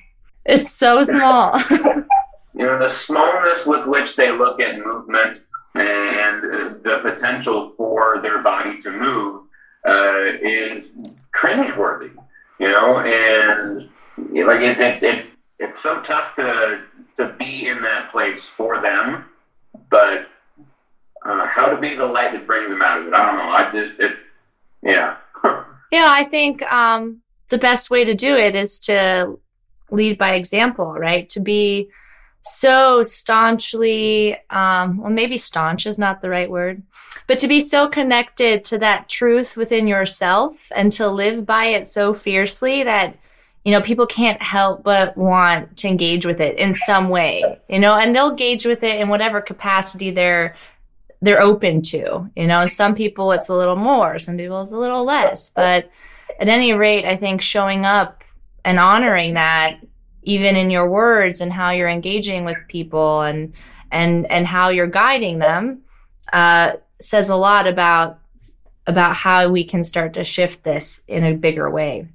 It's 0.48 0.70
so 0.70 1.02
small. 1.02 1.58
you 1.70 2.64
know, 2.64 2.78
the 2.78 2.92
smallness 3.06 3.66
with 3.66 3.86
which 3.86 4.08
they 4.16 4.30
look 4.30 4.60
at 4.60 4.78
movement 4.78 5.40
and 5.74 6.82
the 6.82 6.98
potential 7.02 7.72
for 7.76 8.20
their 8.22 8.42
body 8.42 8.80
to 8.82 8.90
move 8.90 9.42
uh, 9.86 10.24
is 10.40 10.84
cringeworthy. 11.34 12.10
You 12.58 12.68
know, 12.68 12.98
and 12.98 13.90
like 14.46 14.60
it, 14.60 14.80
it, 14.80 15.02
it, 15.02 15.26
it's 15.58 15.78
so 15.82 16.02
tough 16.06 16.34
to 16.36 16.82
to 17.18 17.34
be 17.38 17.68
in 17.68 17.82
that 17.82 18.10
place 18.12 18.40
for 18.56 18.80
them, 18.80 19.24
but 19.90 20.28
uh, 21.24 21.46
how 21.54 21.66
to 21.66 21.80
be 21.80 21.96
the 21.96 22.04
light 22.04 22.32
that 22.32 22.46
brings 22.46 22.70
them 22.70 22.82
out 22.82 23.00
of 23.00 23.08
it. 23.08 23.14
I 23.14 23.26
don't 23.26 23.36
know. 23.36 23.50
I 23.50 23.70
just 23.72 24.00
it, 24.00 24.12
yeah. 24.82 25.16
yeah, 25.92 26.06
I 26.08 26.24
think 26.24 26.62
um, 26.62 27.20
the 27.48 27.58
best 27.58 27.90
way 27.90 28.04
to 28.04 28.14
do 28.14 28.36
it 28.36 28.54
is 28.54 28.80
to 28.80 29.38
lead 29.90 30.18
by 30.18 30.34
example, 30.34 30.92
right? 30.92 31.28
To 31.30 31.40
be 31.40 31.90
so 32.42 33.02
staunchly, 33.02 34.36
um, 34.50 34.98
well, 34.98 35.10
maybe 35.10 35.36
staunch 35.36 35.86
is 35.86 35.98
not 35.98 36.22
the 36.22 36.30
right 36.30 36.50
word, 36.50 36.82
but 37.26 37.38
to 37.40 37.48
be 37.48 37.60
so 37.60 37.88
connected 37.88 38.64
to 38.66 38.78
that 38.78 39.08
truth 39.08 39.56
within 39.56 39.86
yourself 39.86 40.56
and 40.74 40.92
to 40.92 41.08
live 41.08 41.44
by 41.44 41.66
it 41.66 41.86
so 41.86 42.14
fiercely 42.14 42.84
that, 42.84 43.16
you 43.64 43.72
know, 43.72 43.80
people 43.80 44.06
can't 44.06 44.40
help 44.40 44.84
but 44.84 45.16
want 45.16 45.76
to 45.78 45.88
engage 45.88 46.24
with 46.24 46.40
it 46.40 46.56
in 46.56 46.74
some 46.74 47.08
way, 47.08 47.58
you 47.68 47.80
know, 47.80 47.96
and 47.96 48.14
they'll 48.14 48.30
engage 48.30 48.64
with 48.64 48.84
it 48.84 49.00
in 49.00 49.08
whatever 49.08 49.40
capacity 49.40 50.12
they're, 50.12 50.54
they're 51.20 51.42
open 51.42 51.82
to, 51.82 52.30
you 52.36 52.46
know, 52.46 52.66
some 52.66 52.94
people 52.94 53.32
it's 53.32 53.48
a 53.48 53.56
little 53.56 53.76
more, 53.76 54.20
some 54.20 54.36
people 54.36 54.62
it's 54.62 54.72
a 54.72 54.78
little 54.78 55.04
less, 55.04 55.50
but 55.50 55.90
at 56.38 56.48
any 56.48 56.72
rate, 56.74 57.04
I 57.04 57.16
think 57.16 57.42
showing 57.42 57.84
up 57.84 58.22
and 58.66 58.80
honoring 58.80 59.34
that 59.34 59.78
even 60.24 60.56
in 60.56 60.70
your 60.70 60.90
words 60.90 61.40
and 61.40 61.52
how 61.52 61.70
you're 61.70 61.88
engaging 61.88 62.44
with 62.44 62.56
people 62.68 63.22
and 63.22 63.54
and 63.92 64.30
and 64.30 64.46
how 64.46 64.68
you're 64.68 64.88
guiding 64.88 65.38
them 65.38 65.80
uh, 66.32 66.72
says 67.00 67.30
a 67.30 67.36
lot 67.36 67.68
about 67.68 68.18
about 68.88 69.14
how 69.14 69.48
we 69.48 69.64
can 69.64 69.84
start 69.84 70.12
to 70.14 70.24
shift 70.24 70.64
this 70.64 71.02
in 71.06 71.24
a 71.24 71.32
bigger 71.32 71.70
way. 71.70 72.08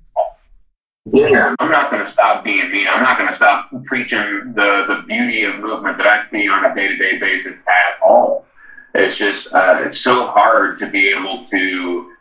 Yeah, 1.11 1.55
I'm 1.59 1.71
not 1.71 1.89
going 1.89 2.05
to 2.05 2.11
stop 2.11 2.43
being 2.43 2.69
me. 2.69 2.85
I'm 2.85 3.01
not 3.01 3.17
going 3.17 3.29
to 3.29 3.35
stop 3.37 3.71
preaching 3.85 4.53
the 4.53 4.83
the 4.87 5.03
beauty 5.07 5.43
of 5.45 5.55
movement 5.55 5.97
that 5.97 6.05
I 6.05 6.29
see 6.31 6.49
on 6.49 6.65
a 6.69 6.75
day 6.75 6.89
to 6.89 6.97
day 6.97 7.17
basis 7.17 7.53
at 7.65 8.05
all. 8.05 8.45
It's 8.93 9.17
just 9.17 9.47
uh, 9.55 9.83
it's 9.85 10.03
so 10.03 10.27
hard 10.27 10.79
to 10.79 10.89
be 10.89 11.07
able 11.07 11.47
to 11.49 12.11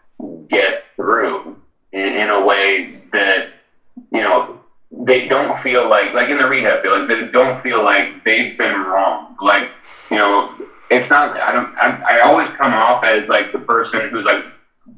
get 0.48 0.84
through 0.94 1.56
in, 1.92 2.00
in 2.00 2.30
a 2.30 2.46
way 2.46 2.89
they 5.10 5.26
don't 5.26 5.58
feel 5.60 5.88
like, 5.88 6.12
like 6.14 6.28
in 6.28 6.38
the 6.38 6.46
rehab, 6.46 6.78
like 6.84 7.08
they 7.08 7.26
don't 7.32 7.60
feel 7.62 7.82
like 7.82 8.06
they've 8.24 8.56
been 8.56 8.76
wrong. 8.76 9.34
Like, 9.40 9.68
you 10.08 10.16
know, 10.16 10.48
it's 10.88 11.10
not, 11.10 11.36
I 11.36 11.50
don't, 11.50 11.68
I, 11.76 11.98
I 12.14 12.20
always 12.20 12.46
come 12.56 12.72
off 12.72 13.02
as 13.02 13.26
like 13.26 13.50
the 13.50 13.58
person 13.58 14.08
who's 14.08 14.24
like 14.24 14.44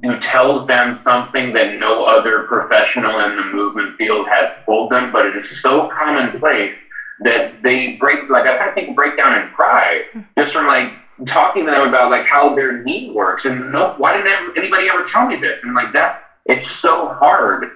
who 0.03 0.13
tells 0.31 0.67
them 0.67 1.01
something 1.03 1.53
that 1.55 1.73
no 1.79 2.05
other 2.05 2.43
professional 2.43 3.21
in 3.21 3.37
the 3.37 3.43
movement 3.43 3.95
field 3.97 4.27
has 4.29 4.49
told 4.67 4.91
them, 4.91 5.11
but 5.11 5.25
it 5.25 5.35
is 5.35 5.45
so 5.63 5.89
commonplace 5.99 6.73
that 7.21 7.51
they 7.63 7.97
break, 7.99 8.19
like 8.29 8.45
I've 8.45 8.59
had 8.59 8.75
people 8.75 8.93
break 8.93 9.17
down 9.17 9.33
and 9.33 9.51
cry 9.51 10.03
just 10.39 10.53
from 10.53 10.67
like 10.67 10.93
talking 11.33 11.65
to 11.65 11.71
them 11.71 11.89
about 11.89 12.11
like 12.11 12.25
how 12.29 12.55
their 12.55 12.77
knee 12.83 13.09
works. 13.15 13.43
And 13.47 13.73
no, 13.73 13.95
why 13.97 14.13
didn't 14.13 14.29
anybody 14.57 14.89
ever 14.91 15.07
tell 15.11 15.25
me 15.25 15.37
this? 15.37 15.57
And 15.63 15.73
like 15.73 15.93
that, 15.93 16.13
it's 16.45 16.67
so 16.83 17.09
hard 17.19 17.67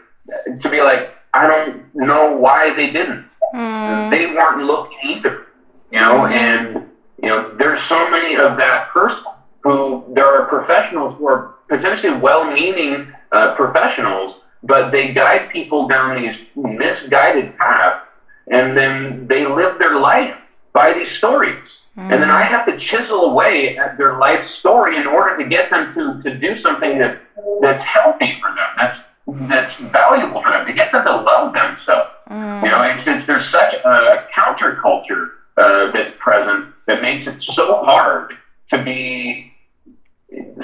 to 0.60 0.68
be 0.68 0.80
like, 0.82 1.08
I 1.34 1.46
don't 1.46 1.94
know 1.94 2.36
why 2.36 2.74
they 2.74 2.86
didn't. 2.86 3.24
Mm. 3.54 4.10
They 4.10 4.26
weren't 4.26 4.62
looking 4.62 4.98
either, 5.10 5.46
you 5.90 6.00
know, 6.00 6.20
mm. 6.22 6.32
and, 6.32 6.84
you 7.22 7.28
know, 7.28 7.54
there's 7.58 7.80
so 7.88 8.10
many 8.10 8.34
of 8.34 8.56
that 8.56 8.88
person 8.92 9.22
who 9.62 10.04
there 10.14 10.26
are 10.26 10.46
professionals 10.46 11.14
who 11.18 11.28
are 11.28 11.54
potentially 11.68 12.12
well-meaning 12.12 13.12
uh, 13.32 13.54
professionals, 13.54 14.34
but 14.62 14.90
they 14.90 15.12
guide 15.12 15.48
people 15.50 15.86
down 15.86 16.20
these 16.20 16.34
misguided 16.56 17.56
paths, 17.56 18.04
and 18.48 18.76
then 18.76 19.26
they 19.28 19.46
live 19.46 19.78
their 19.78 19.98
life 19.98 20.34
by 20.72 20.92
these 20.92 21.08
stories. 21.18 21.58
Mm. 21.96 22.12
And 22.12 22.22
then 22.22 22.30
I 22.30 22.42
have 22.42 22.66
to 22.66 22.76
chisel 22.78 23.24
away 23.30 23.76
at 23.76 23.96
their 23.96 24.18
life 24.18 24.40
story 24.60 24.96
in 24.96 25.06
order 25.06 25.36
to 25.36 25.48
get 25.48 25.70
them 25.70 25.92
to, 25.94 26.22
to 26.22 26.38
do 26.38 26.58
something 26.60 26.98
that, 26.98 27.18
that's 27.60 27.82
healthy 27.84 28.36
for 28.40 28.50
them, 28.50 28.68
that's, 28.76 28.98
that's 29.26 29.74
valuable 29.92 30.40
for 30.42 30.50
them, 30.50 30.66
to 30.66 30.72
get 30.72 30.92
them 30.92 31.04
to 31.04 31.16
love 31.16 31.52
themselves. 31.52 32.10
Mm. 32.30 32.62
You 32.62 32.70
know, 32.70 32.82
and 32.82 33.02
since 33.04 33.26
there's 33.26 33.50
such 33.50 33.74
a 33.84 34.26
counterculture 34.36 35.30
uh, 35.56 35.90
that's 35.92 36.14
present 36.18 36.72
that 36.86 37.02
makes 37.02 37.26
it 37.26 37.34
so 37.54 37.82
hard 37.84 38.32
to 38.70 38.82
be 38.82 39.52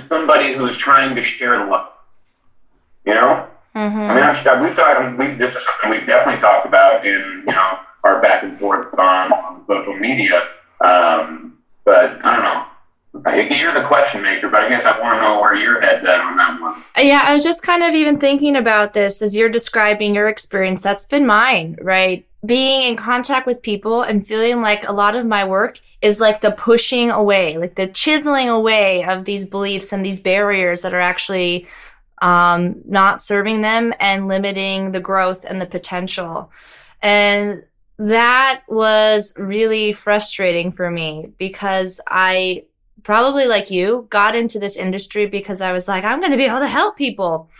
somebody 0.09 0.55
who's 0.57 0.77
trying 0.79 1.15
to 1.17 1.23
share 1.39 1.67
love. 1.69 1.89
You 3.05 3.15
know? 3.15 3.49
Mm-hmm. 3.75 3.99
I 3.99 4.15
mean, 4.15 4.25
I'm, 4.25 4.63
we've 4.63 4.77
talked, 4.77 5.19
we, 5.19 5.35
this 5.35 5.51
is 5.51 5.63
something 5.81 5.99
we've 5.99 6.07
definitely 6.07 6.41
talked 6.41 6.67
about 6.67 7.07
in, 7.07 7.45
you 7.47 7.53
know, 7.53 7.79
our 8.05 8.21
back 8.21 8.43
and 8.43 8.59
forth 8.59 8.93
on, 8.99 9.33
on 9.33 9.65
social 9.67 9.97
media. 9.99 10.43
Um, 10.81 11.59
but 11.85 12.19
I 12.25 12.37
don't 12.37 12.45
know. 12.45 12.65
You're 13.15 13.75
the 13.75 13.87
question 13.89 14.23
maker, 14.23 14.49
but 14.49 14.63
I 14.63 14.69
guess 14.69 14.83
I 14.85 14.99
want 15.01 15.19
to 15.19 15.23
know 15.23 15.41
where 15.41 15.55
your 15.55 15.81
head's 15.81 16.05
at 16.05 16.21
on 16.21 16.37
that 16.37 16.61
one. 16.61 16.83
Yeah, 16.97 17.23
I 17.25 17.35
was 17.35 17.45
just 17.45 17.63
kind 17.63 17.83
of 17.83 17.95
even 17.95 18.19
thinking 18.19 18.57
about 18.57 18.95
this 18.95 19.21
as 19.21 19.37
you're 19.37 19.51
describing 19.51 20.15
your 20.15 20.29
experience. 20.29 20.83
That's 20.83 21.07
been 21.07 21.27
mine, 21.27 21.77
right? 21.81 22.27
being 22.45 22.83
in 22.83 22.97
contact 22.97 23.47
with 23.47 23.63
people 23.63 24.03
and 24.03 24.27
feeling 24.27 24.61
like 24.61 24.87
a 24.89 24.93
lot 24.93 25.15
of 25.15 25.25
my 25.25 25.45
work 25.45 25.79
is 26.01 26.19
like 26.19 26.41
the 26.41 26.51
pushing 26.51 27.11
away, 27.11 27.57
like 27.57 27.77
the 27.77 27.87
chiseling 27.87 28.49
away 28.49 29.05
of 29.05 29.25
these 29.25 29.47
beliefs 29.47 29.93
and 29.93 30.05
these 30.05 30.21
barriers 30.21 30.83
that 30.83 30.93
are 30.93 31.01
actually 31.01 31.69
um, 32.21 32.81
not 32.85 33.23
serving 33.23 33.61
them 33.61 33.95
and 34.01 34.27
limiting 34.27 34.91
the 34.91 35.01
growth 35.01 35.45
and 35.45 35.61
the 35.61 35.67
potential. 35.67 36.51
And 37.01 37.63
that 37.99 38.63
was 38.69 39.33
really 39.37 39.93
frustrating 39.93 40.73
for 40.73 40.91
me 40.91 41.31
because 41.39 42.01
I 42.09 42.65
probably 43.05 43.47
like 43.47 43.71
you 43.71 44.07
got 44.11 44.35
into 44.35 44.59
this 44.59 44.77
industry 44.77 45.27
because 45.27 45.61
I 45.61 45.73
was 45.73 45.89
like, 45.89 46.05
I'm 46.05 46.21
going 46.21 46.33
to 46.33 46.37
be 46.37 46.45
able 46.45 46.61
to 46.61 46.69
help 46.69 46.97
people 46.97 47.51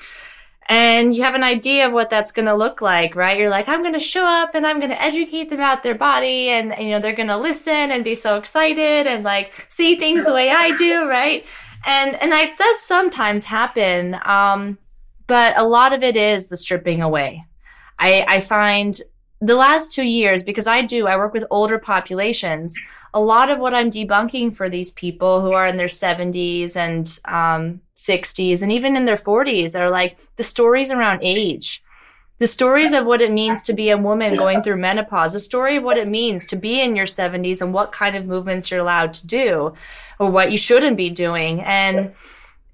and 0.69 1.15
you 1.15 1.23
have 1.23 1.35
an 1.35 1.43
idea 1.43 1.87
of 1.87 1.93
what 1.93 2.09
that's 2.09 2.33
going 2.33 2.47
to 2.47 2.55
look 2.55 2.81
like, 2.81 3.17
right? 3.17 3.39
You're 3.39 3.51
like, 3.51 3.69
I'm 3.69 3.83
going 3.83 3.93
to 3.95 4.01
show 4.01 4.25
up 4.25 4.55
and 4.55 4.67
I'm 4.67 4.79
going 4.79 4.91
to 4.91 5.03
educate 5.03 5.51
them 5.51 5.59
about 5.59 5.83
their 5.83 5.95
body 5.95 6.51
and, 6.51 6.75
you 6.79 6.91
know, 6.91 7.01
they're 7.01 7.17
going 7.17 7.29
to 7.29 7.37
listen 7.37 7.91
and 7.91 8.05
be 8.05 8.15
so 8.15 8.37
excited 8.37 9.07
and 9.07 9.25
like 9.25 9.67
see 9.69 9.97
things 9.97 10.25
the 10.25 10.33
way 10.33 10.51
I 10.51 10.75
do, 10.77 11.09
right? 11.09 11.45
And, 11.85 12.15
and 12.23 12.31
that 12.31 12.57
does 12.57 12.81
sometimes 12.81 13.45
happen. 13.45 14.17
Um, 14.25 14.79
but 15.27 15.59
a 15.59 15.65
lot 15.65 15.93
of 15.93 16.03
it 16.03 16.17
is 16.17 16.49
the 16.49 16.57
stripping 16.57 17.03
away. 17.03 17.45
I, 17.99 18.25
I 18.29 18.41
find 18.41 19.01
the 19.41 19.57
last 19.57 19.93
two 19.93 20.05
years, 20.05 20.45
because 20.45 20.69
I 20.69 20.83
do, 20.83 21.09
I 21.09 21.17
work 21.17 21.35
with 21.35 21.45
older 21.51 21.79
populations 21.79 22.79
a 23.15 23.21
lot 23.21 23.51
of 23.51 23.59
what 23.59 23.75
I'm 23.75 23.91
debunking 23.91 24.57
for 24.57 24.69
these 24.69 24.91
people 24.91 25.43
who 25.43 25.53
are 25.53 25.67
in 25.67 25.77
their 25.77 25.87
70s 25.87 26.77
and 26.77 27.19
um, 27.27 27.81
60s 27.97 28.63
and 28.63 28.73
even 28.73 28.97
in 28.97 29.05
their 29.05 29.17
40s 29.17 29.79
are 29.79 29.91
like 29.91 30.19
the 30.37 30.43
stories 30.43 30.91
around 30.91 31.21
age. 31.23 31.83
The 32.39 32.47
stories 32.49 32.93
of 32.93 33.07
what 33.07 33.21
it 33.21 33.31
means 33.31 33.63
to 33.65 33.73
be 33.73 33.91
a 33.91 33.99
woman 33.99 34.37
going 34.37 34.63
through 34.63 34.79
menopause, 34.79 35.33
the 35.33 35.39
story 35.39 35.77
of 35.77 35.85
what 35.85 35.97
it 35.97 36.09
means 36.09 36.45
to 36.47 36.57
be 36.57 36.81
in 36.81 36.97
your 36.97 37.07
70s 37.07 37.63
and 37.63 37.73
what 37.73 37.93
kind 37.93 38.17
of 38.17 38.27
movements 38.27 38.71
you're 38.71 38.81
allowed 38.81 39.15
to 39.15 39.27
do 39.27 39.75
or 40.19 40.31
what 40.31 40.51
you 40.51 40.59
shouldn't 40.59 40.97
be 40.97 41.09
doing. 41.09 41.61
And 41.61 42.15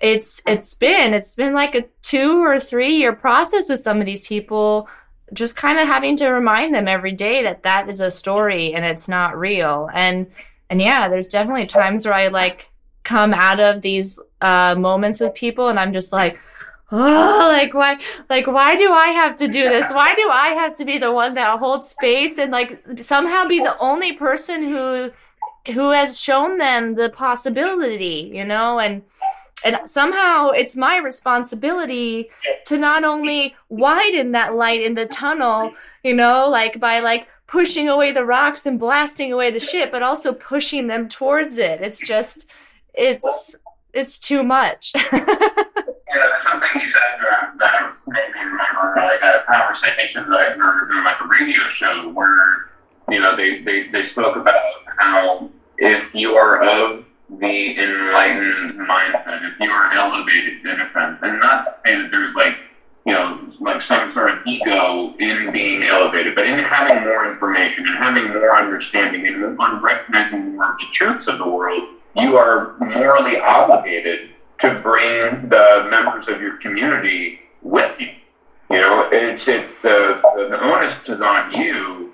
it's 0.00 0.40
it's 0.46 0.74
been 0.74 1.12
it's 1.12 1.34
been 1.34 1.52
like 1.52 1.74
a 1.74 1.84
two 2.02 2.42
or 2.42 2.60
three 2.60 2.94
year 2.96 3.12
process 3.14 3.68
with 3.68 3.80
some 3.80 3.98
of 3.98 4.06
these 4.06 4.26
people 4.26 4.88
just 5.32 5.56
kind 5.56 5.78
of 5.78 5.86
having 5.86 6.16
to 6.16 6.28
remind 6.28 6.74
them 6.74 6.88
every 6.88 7.12
day 7.12 7.42
that 7.42 7.62
that 7.62 7.88
is 7.88 8.00
a 8.00 8.10
story 8.10 8.74
and 8.74 8.84
it's 8.84 9.08
not 9.08 9.38
real. 9.38 9.88
And 9.92 10.26
and 10.70 10.80
yeah, 10.80 11.08
there's 11.08 11.28
definitely 11.28 11.66
times 11.66 12.04
where 12.04 12.14
I 12.14 12.28
like 12.28 12.70
come 13.04 13.32
out 13.32 13.60
of 13.60 13.80
these 13.82 14.20
uh, 14.40 14.74
moments 14.76 15.20
with 15.20 15.34
people 15.34 15.68
and 15.68 15.80
I'm 15.80 15.92
just 15.92 16.12
like, 16.12 16.38
oh, 16.92 17.48
like 17.52 17.72
why, 17.74 17.98
like 18.28 18.46
why 18.46 18.76
do 18.76 18.92
I 18.92 19.08
have 19.08 19.36
to 19.36 19.48
do 19.48 19.68
this? 19.68 19.90
Why 19.90 20.14
do 20.14 20.28
I 20.28 20.48
have 20.48 20.74
to 20.76 20.84
be 20.84 20.98
the 20.98 21.12
one 21.12 21.34
that 21.34 21.58
holds 21.58 21.88
space 21.88 22.38
and 22.38 22.52
like 22.52 22.82
somehow 23.00 23.46
be 23.46 23.60
the 23.60 23.78
only 23.78 24.12
person 24.12 24.62
who 24.62 25.10
who 25.72 25.90
has 25.90 26.18
shown 26.18 26.58
them 26.58 26.94
the 26.94 27.10
possibility, 27.10 28.30
you 28.32 28.44
know? 28.44 28.78
And 28.78 29.02
and 29.64 29.76
somehow 29.86 30.50
it's 30.50 30.76
my 30.76 30.98
responsibility 30.98 32.30
to 32.66 32.78
not 32.78 33.04
only 33.04 33.56
widen 33.68 34.32
that 34.32 34.54
light 34.54 34.82
in 34.82 34.94
the 34.94 35.06
tunnel, 35.06 35.72
you 36.02 36.14
know, 36.14 36.48
like 36.48 36.78
by 36.78 37.00
like 37.00 37.28
pushing 37.46 37.88
away 37.88 38.12
the 38.12 38.24
rocks 38.24 38.66
and 38.66 38.78
blasting 38.78 39.32
away 39.32 39.50
the 39.50 39.60
ship, 39.60 39.90
but 39.90 40.02
also 40.02 40.32
pushing 40.32 40.86
them 40.86 41.08
towards 41.08 41.58
it. 41.58 41.80
It's 41.80 41.98
just, 41.98 42.46
it's, 42.94 43.56
it's 43.92 44.18
too 44.20 44.42
much. 44.42 44.92
yeah, 44.94 45.10
something 45.12 46.68
you 46.74 46.92
said 46.92 47.26
uh, 47.26 47.56
that 47.58 47.96
made 48.06 48.34
me 48.34 48.40
remember 48.40 48.94
like 48.96 49.20
a 49.22 49.44
conversation 49.46 50.30
that 50.30 50.38
I 50.38 50.50
heard 50.52 50.90
on 50.92 51.04
like 51.04 51.20
a 51.20 51.26
radio 51.26 51.60
show 51.78 52.10
where, 52.10 52.70
you 53.08 53.18
know, 53.18 53.34
they, 53.36 53.62
they, 53.62 53.88
they 53.90 54.10
spoke 54.12 54.36
about 54.36 54.60
how 54.98 55.50
if 55.78 56.14
you 56.14 56.32
are 56.32 56.62
of 56.62 57.04
the 57.30 57.76
enlightened 57.76 58.78
mindset, 58.78 59.44
if 59.44 59.60
you 59.60 59.70
are 59.70 59.92
elevated 59.92 60.64
in 60.64 60.80
a 60.80 60.92
sense, 60.92 61.18
and 61.22 61.40
not 61.40 61.64
to 61.64 61.70
say 61.84 61.94
that 61.94 62.08
there's 62.10 62.34
like, 62.34 62.56
you 63.04 63.12
know, 63.12 63.38
like 63.60 63.80
some 63.88 64.12
sort 64.12 64.30
of 64.30 64.46
ego 64.46 65.14
in 65.18 65.50
being 65.52 65.82
elevated, 65.84 66.34
but 66.34 66.44
in 66.44 66.58
having 66.58 67.04
more 67.04 67.30
information 67.30 67.86
and 67.86 67.98
having 67.98 68.28
more 68.28 68.56
understanding 68.56 69.26
and 69.26 69.58
recognizing 69.82 70.56
more 70.56 70.70
of 70.70 70.76
the 70.78 70.86
truths 70.96 71.24
of 71.28 71.38
the 71.38 71.46
world, 71.46 71.88
you 72.16 72.36
are 72.36 72.72
morally 72.80 73.36
obligated 73.38 74.30
to 74.60 74.80
bring 74.82 75.48
the 75.48 75.86
members 75.88 76.24
of 76.28 76.40
your 76.40 76.56
community 76.58 77.38
with 77.62 77.92
you. 77.98 78.08
You 78.70 78.78
know, 78.78 79.08
it's 79.10 79.42
it's 79.46 79.68
the 79.82 80.20
the, 80.34 80.48
the 80.48 80.60
onus 80.60 80.94
is 81.06 81.20
on 81.20 81.50
you 81.52 82.10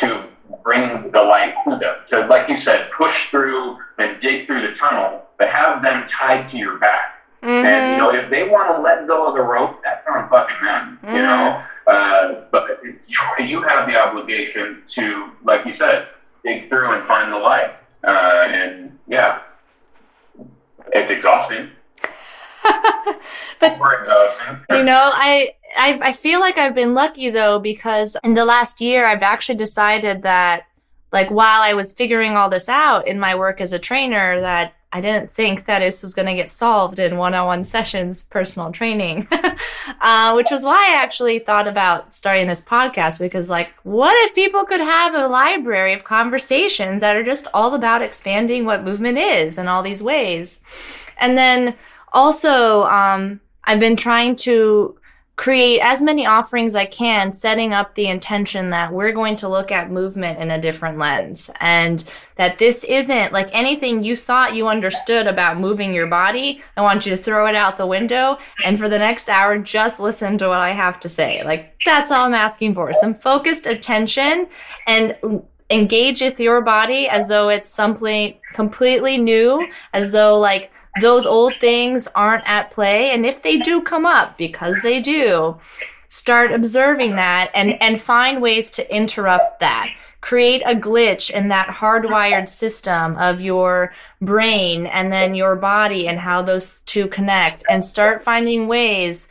to 0.00 0.28
bring 0.62 1.10
the 1.12 1.22
light 1.22 1.54
to 1.64 1.78
them. 1.78 1.96
So, 2.10 2.26
like 2.28 2.48
you 2.48 2.56
said, 2.64 2.90
push 2.96 3.14
through 3.30 3.78
and 3.98 4.20
dig 4.20 4.46
through 4.46 4.62
the 4.62 4.74
tunnel, 4.78 5.22
but 5.38 5.48
have 5.48 5.82
them 5.82 6.08
tied 6.18 6.50
to 6.50 6.56
your 6.56 6.78
back. 6.78 7.18
Mm-hmm. 7.42 7.66
And 7.66 7.92
you 7.92 7.98
know, 7.98 8.10
if 8.10 8.30
they 8.30 8.44
want 8.44 8.74
to 8.74 8.82
let 8.82 9.06
go 9.06 9.28
of 9.28 9.34
the 9.34 9.42
rope, 9.42 9.80
that's 9.84 10.04
on 10.10 10.28
fucking 10.28 10.64
them. 10.64 10.98
Mm-hmm. 11.02 11.14
You 11.14 11.22
know, 11.22 11.62
uh, 11.86 12.44
but 12.50 12.82
you, 12.82 13.46
you 13.46 13.62
have 13.62 13.86
the 13.86 13.96
obligation 13.96 14.82
to, 14.96 15.30
like 15.44 15.64
you 15.64 15.74
said, 15.78 16.08
dig 16.44 16.68
through 16.68 16.98
and 16.98 17.06
find 17.06 17.32
the 17.32 17.36
light. 17.36 17.70
Uh, 18.04 18.10
and 18.10 18.98
yeah, 19.06 19.40
it's 20.92 21.10
exhausting. 21.10 21.70
but 23.60 23.78
you 24.70 24.84
know, 24.84 25.10
I 25.14 25.54
I, 25.76 25.98
I 26.02 26.12
feel 26.12 26.40
like 26.40 26.58
I've 26.58 26.74
been 26.74 26.94
lucky 26.94 27.30
though 27.30 27.58
because 27.58 28.16
in 28.24 28.34
the 28.34 28.44
last 28.44 28.80
year 28.80 29.06
I've 29.06 29.22
actually 29.22 29.56
decided 29.56 30.22
that 30.22 30.66
like 31.12 31.30
while 31.30 31.62
I 31.62 31.74
was 31.74 31.92
figuring 31.92 32.32
all 32.32 32.50
this 32.50 32.68
out 32.68 33.06
in 33.08 33.18
my 33.18 33.34
work 33.34 33.60
as 33.60 33.72
a 33.72 33.78
trainer 33.78 34.40
that 34.40 34.74
I 34.90 35.02
didn't 35.02 35.34
think 35.34 35.66
that 35.66 35.80
this 35.80 36.02
was 36.02 36.14
going 36.14 36.28
to 36.28 36.34
get 36.34 36.50
solved 36.50 36.98
in 36.98 37.18
one-on-one 37.18 37.64
sessions, 37.64 38.24
personal 38.24 38.72
training, 38.72 39.28
uh, 40.00 40.32
which 40.32 40.50
was 40.50 40.64
why 40.64 40.88
I 40.88 41.02
actually 41.02 41.40
thought 41.40 41.68
about 41.68 42.14
starting 42.14 42.46
this 42.46 42.62
podcast 42.62 43.18
because 43.18 43.50
like, 43.50 43.68
what 43.82 44.14
if 44.24 44.34
people 44.34 44.64
could 44.64 44.80
have 44.80 45.14
a 45.14 45.28
library 45.28 45.92
of 45.92 46.04
conversations 46.04 47.02
that 47.02 47.16
are 47.16 47.22
just 47.22 47.48
all 47.52 47.74
about 47.74 48.00
expanding 48.00 48.64
what 48.64 48.82
movement 48.82 49.18
is 49.18 49.58
in 49.58 49.68
all 49.68 49.82
these 49.82 50.02
ways? 50.02 50.60
And 51.18 51.36
then 51.36 51.74
also, 52.14 52.84
um, 52.84 53.40
I've 53.64 53.80
been 53.80 53.96
trying 53.96 54.36
to 54.36 54.97
create 55.38 55.78
as 55.78 56.02
many 56.02 56.26
offerings 56.26 56.74
I 56.74 56.84
can, 56.84 57.32
setting 57.32 57.72
up 57.72 57.94
the 57.94 58.08
intention 58.08 58.70
that 58.70 58.92
we're 58.92 59.12
going 59.12 59.36
to 59.36 59.48
look 59.48 59.70
at 59.70 59.88
movement 59.88 60.40
in 60.40 60.50
a 60.50 60.60
different 60.60 60.98
lens 60.98 61.48
and 61.60 62.02
that 62.34 62.58
this 62.58 62.82
isn't 62.82 63.32
like 63.32 63.48
anything 63.52 64.02
you 64.02 64.16
thought 64.16 64.56
you 64.56 64.66
understood 64.66 65.28
about 65.28 65.60
moving 65.60 65.94
your 65.94 66.08
body. 66.08 66.60
I 66.76 66.82
want 66.82 67.06
you 67.06 67.16
to 67.16 67.22
throw 67.22 67.46
it 67.46 67.54
out 67.54 67.78
the 67.78 67.86
window 67.86 68.36
and 68.64 68.80
for 68.80 68.88
the 68.88 68.98
next 68.98 69.28
hour, 69.28 69.56
just 69.58 70.00
listen 70.00 70.38
to 70.38 70.48
what 70.48 70.58
I 70.58 70.72
have 70.72 70.98
to 71.00 71.08
say. 71.08 71.44
Like 71.44 71.72
that's 71.84 72.10
all 72.10 72.26
I'm 72.26 72.34
asking 72.34 72.74
for. 72.74 72.92
Some 72.92 73.14
focused 73.14 73.66
attention 73.66 74.48
and 74.88 75.16
engage 75.70 76.20
with 76.20 76.40
your 76.40 76.62
body 76.62 77.08
as 77.08 77.28
though 77.28 77.48
it's 77.48 77.68
something 77.68 78.34
completely 78.54 79.18
new, 79.18 79.64
as 79.92 80.10
though 80.10 80.36
like 80.36 80.72
those 81.00 81.26
old 81.26 81.54
things 81.60 82.08
aren't 82.14 82.48
at 82.48 82.70
play. 82.70 83.10
And 83.10 83.26
if 83.26 83.42
they 83.42 83.58
do 83.58 83.82
come 83.82 84.06
up, 84.06 84.38
because 84.38 84.80
they 84.82 85.00
do, 85.00 85.58
start 86.08 86.52
observing 86.52 87.16
that 87.16 87.50
and, 87.54 87.80
and 87.82 88.00
find 88.00 88.40
ways 88.40 88.70
to 88.72 88.94
interrupt 88.94 89.60
that. 89.60 89.88
Create 90.20 90.62
a 90.64 90.74
glitch 90.74 91.30
in 91.30 91.48
that 91.48 91.68
hardwired 91.68 92.48
system 92.48 93.16
of 93.16 93.40
your 93.40 93.92
brain 94.20 94.86
and 94.86 95.12
then 95.12 95.34
your 95.34 95.54
body 95.54 96.08
and 96.08 96.18
how 96.18 96.42
those 96.42 96.78
two 96.86 97.06
connect 97.08 97.62
and 97.68 97.84
start 97.84 98.24
finding 98.24 98.66
ways 98.66 99.28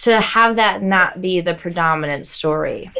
to 0.00 0.20
have 0.20 0.56
that 0.56 0.82
not 0.82 1.20
be 1.20 1.40
the 1.40 1.54
predominant 1.54 2.26
story. 2.26 2.90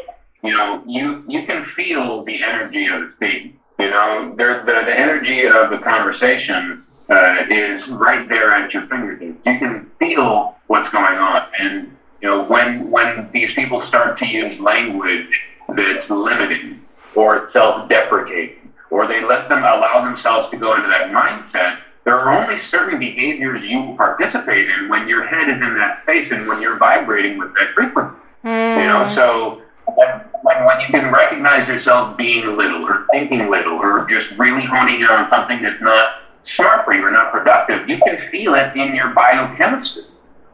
You 0.43 0.53
know, 0.53 0.83
you, 0.87 1.25
you 1.27 1.47
can 1.47 1.67
feel 1.75 2.25
the 2.25 2.43
energy 2.43 2.87
of 2.87 3.01
the 3.01 3.13
speech. 3.17 3.55
You 3.79 3.91
know, 3.91 4.35
there's 4.37 4.65
the, 4.67 4.73
the 4.87 4.99
energy 4.99 5.47
of 5.47 5.71
the 5.71 5.79
conversation 5.79 6.85
uh, 7.09 7.45
is 7.51 7.89
right 7.89 8.29
there 8.29 8.55
at 8.55 8.73
your 8.73 8.87
fingertips. 8.87 9.39
You 9.45 9.59
can 9.59 9.91
feel 9.99 10.57
what's 10.69 10.91
going 10.93 11.19
on, 11.19 11.43
and 11.59 11.97
you 12.21 12.29
know 12.29 12.45
when 12.45 12.91
when 12.91 13.29
these 13.33 13.55
people 13.55 13.85
start 13.89 14.19
to 14.19 14.27
use 14.27 14.59
language 14.61 15.29
that's 15.69 16.09
limiting 16.09 16.81
or 17.15 17.51
self-deprecating, 17.53 18.73
or 18.91 19.07
they 19.07 19.23
let 19.25 19.49
them 19.49 19.59
allow 19.59 20.05
themselves 20.05 20.51
to 20.51 20.57
go 20.57 20.75
into 20.75 20.89
that 20.89 21.11
mindset. 21.13 21.79
There 22.05 22.19
are 22.19 22.43
only 22.43 22.61
certain 22.71 22.99
behaviors 22.99 23.63
you 23.65 23.95
participate 23.97 24.69
in 24.69 24.89
when 24.89 25.09
your 25.09 25.25
head 25.25 25.49
is 25.49 25.57
in 25.57 25.75
that 25.79 26.03
space 26.03 26.29
and 26.31 26.47
when 26.47 26.61
you're 26.61 26.77
vibrating 26.77 27.39
with 27.39 27.55
that 27.55 27.73
frequency. 27.75 28.17
Mm. 28.45 28.77
You 28.77 28.87
know, 28.89 29.15
so 29.17 29.63
when, 29.95 30.09
when, 30.43 30.65
when 30.67 30.81
you 30.81 30.89
can 30.91 31.11
recognize 31.11 31.67
yourself 31.67 32.17
being 32.19 32.45
little 32.57 32.85
or 32.85 33.07
thinking 33.11 33.49
little 33.49 33.79
or 33.79 34.07
just 34.09 34.39
really 34.39 34.67
honing 34.67 35.01
in 35.01 35.07
on 35.07 35.31
something 35.31 35.63
that's 35.63 35.81
not 35.81 36.24
smart 36.57 36.85
for 36.85 36.95
you 36.95 37.05
or 37.05 37.11
not 37.11 37.33
productive, 37.33 37.89
you 37.89 37.99
can 38.05 38.31
feel 38.31 38.55
it 38.55 38.77
in 38.77 38.95
your 38.95 39.15
biochemistry. 39.15 40.05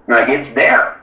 Like 0.09 0.29
it's 0.29 0.55
there, 0.55 1.01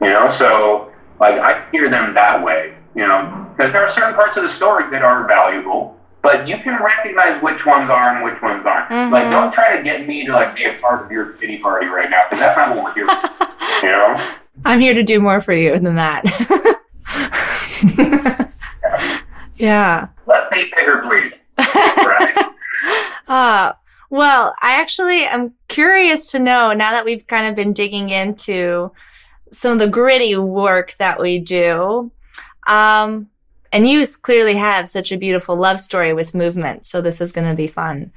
you 0.00 0.10
know. 0.10 0.36
So 0.38 0.92
like 1.20 1.38
I 1.38 1.68
hear 1.70 1.90
them 1.90 2.14
that 2.14 2.42
way, 2.42 2.76
you 2.94 3.06
know, 3.06 3.48
because 3.52 3.72
there 3.72 3.86
are 3.86 3.94
certain 3.94 4.14
parts 4.14 4.36
of 4.36 4.44
the 4.44 4.56
story 4.56 4.90
that 4.90 5.02
are 5.02 5.26
valuable, 5.26 5.96
but 6.22 6.46
you 6.46 6.56
can 6.62 6.82
recognize 6.82 7.42
which 7.42 7.64
ones 7.66 7.90
are 7.90 8.16
and 8.16 8.24
which 8.24 8.40
ones 8.42 8.64
aren't. 8.66 8.90
Mm-hmm. 8.90 9.12
Like 9.12 9.30
don't 9.30 9.52
try 9.52 9.76
to 9.76 9.82
get 9.82 10.06
me 10.06 10.26
to 10.26 10.32
like 10.32 10.54
be 10.54 10.64
a 10.64 10.78
part 10.80 11.04
of 11.04 11.10
your 11.10 11.32
pity 11.34 11.58
party 11.58 11.86
right 11.86 12.10
now 12.10 12.24
because 12.28 12.40
that's 12.40 12.56
not 12.56 12.76
what 12.76 12.84
we're 12.84 12.94
here 12.94 13.08
for, 13.80 13.86
you 13.86 13.92
know. 13.92 14.36
I'm 14.64 14.80
here 14.80 14.94
to 14.94 15.02
do 15.02 15.20
more 15.20 15.40
for 15.40 15.54
you 15.54 15.78
than 15.78 15.96
that. 15.96 16.24
yeah. 17.96 18.48
yeah. 19.56 20.08
Let's 20.26 20.52
be 20.52 20.70
bigger, 20.76 21.02
please. 21.02 21.32
right. 22.04 22.52
Uh, 23.28 23.72
well, 24.12 24.54
I 24.60 24.72
actually 24.72 25.24
am 25.24 25.54
curious 25.68 26.30
to 26.32 26.38
know 26.38 26.74
now 26.74 26.90
that 26.92 27.06
we've 27.06 27.26
kind 27.26 27.46
of 27.46 27.56
been 27.56 27.72
digging 27.72 28.10
into 28.10 28.92
some 29.52 29.72
of 29.72 29.78
the 29.78 29.88
gritty 29.88 30.36
work 30.36 30.94
that 30.98 31.18
we 31.18 31.38
do. 31.38 32.12
Um, 32.66 33.30
and 33.72 33.88
you 33.88 34.06
clearly 34.20 34.54
have 34.54 34.90
such 34.90 35.12
a 35.12 35.16
beautiful 35.16 35.56
love 35.56 35.80
story 35.80 36.12
with 36.12 36.34
movement, 36.34 36.84
so 36.84 37.00
this 37.00 37.22
is 37.22 37.32
going 37.32 37.48
to 37.48 37.54
be 37.54 37.68
fun. 37.68 38.12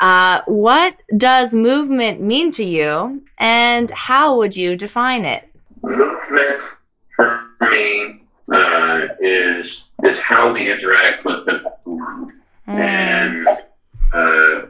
Uh, 0.00 0.40
what 0.46 0.96
does 1.16 1.54
movement 1.54 2.20
mean 2.20 2.50
to 2.50 2.64
you, 2.64 3.22
and 3.38 3.88
how 3.92 4.36
would 4.38 4.56
you 4.56 4.74
define 4.74 5.24
it? 5.24 5.48
Movement 5.80 6.60
for 7.14 7.40
me 7.60 8.20
uh, 8.52 9.00
is 9.20 9.64
is 10.02 10.18
how 10.24 10.52
we 10.52 10.72
interact 10.72 11.24
with 11.24 11.46
the 11.46 11.62
world, 11.84 12.32
mm. 12.66 12.74
and 12.74 13.46
uh, 14.12 14.66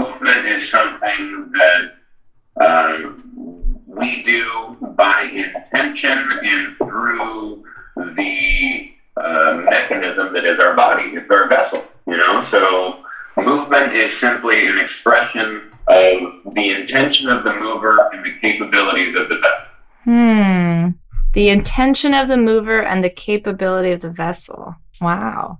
movement 0.00 0.46
is 0.46 0.70
something 0.70 1.52
that 1.52 2.64
um, 2.64 3.80
we 3.86 4.22
do 4.24 4.76
by 4.96 5.22
intention 5.22 6.18
and 6.42 6.76
through 6.78 7.64
the 7.96 8.90
uh, 9.16 9.54
mechanism 9.68 10.32
that 10.32 10.44
is 10.44 10.58
our 10.58 10.74
body, 10.74 11.10
it's 11.14 11.30
our 11.30 11.48
vessel, 11.48 11.84
you 12.06 12.16
know? 12.16 12.46
So 12.50 13.42
movement 13.42 13.94
is 13.94 14.10
simply 14.20 14.66
an 14.66 14.78
expression 14.78 15.70
of 15.88 16.54
the 16.54 16.70
intention 16.70 17.28
of 17.28 17.44
the 17.44 17.52
mover 17.54 17.98
and 18.12 18.24
the 18.24 18.32
capabilities 18.40 19.14
of 19.16 19.28
the 19.28 19.36
vessel. 19.36 19.66
Hmm. 20.04 20.88
The 21.34 21.48
intention 21.48 22.14
of 22.14 22.28
the 22.28 22.36
mover 22.36 22.82
and 22.82 23.04
the 23.04 23.10
capability 23.10 23.92
of 23.92 24.00
the 24.00 24.10
vessel. 24.10 24.74
Wow. 25.00 25.58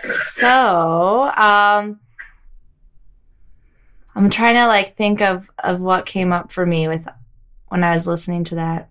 So, 0.00 1.30
um, 1.36 2.00
I'm 4.18 4.30
trying 4.30 4.56
to 4.56 4.66
like 4.66 4.96
think 4.96 5.22
of 5.22 5.48
of 5.62 5.80
what 5.80 6.04
came 6.04 6.32
up 6.32 6.50
for 6.50 6.66
me 6.66 6.88
with 6.88 7.06
when 7.68 7.84
I 7.84 7.92
was 7.92 8.06
listening 8.06 8.42
to 8.44 8.56
that. 8.56 8.90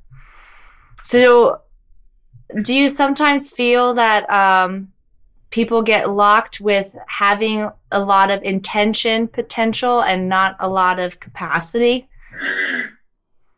So 1.04 1.62
do 2.62 2.74
you 2.74 2.88
sometimes 2.88 3.50
feel 3.50 3.94
that 3.96 4.30
um, 4.30 4.94
people 5.50 5.82
get 5.82 6.10
locked 6.10 6.62
with 6.62 6.96
having 7.08 7.70
a 7.92 8.00
lot 8.00 8.32
of 8.32 8.42
intention 8.44 9.28
potential 9.28 10.02
and 10.02 10.30
not 10.30 10.56
a 10.62 10.70
lot 10.70 10.98
of 10.98 11.20
capacity? 11.20 12.08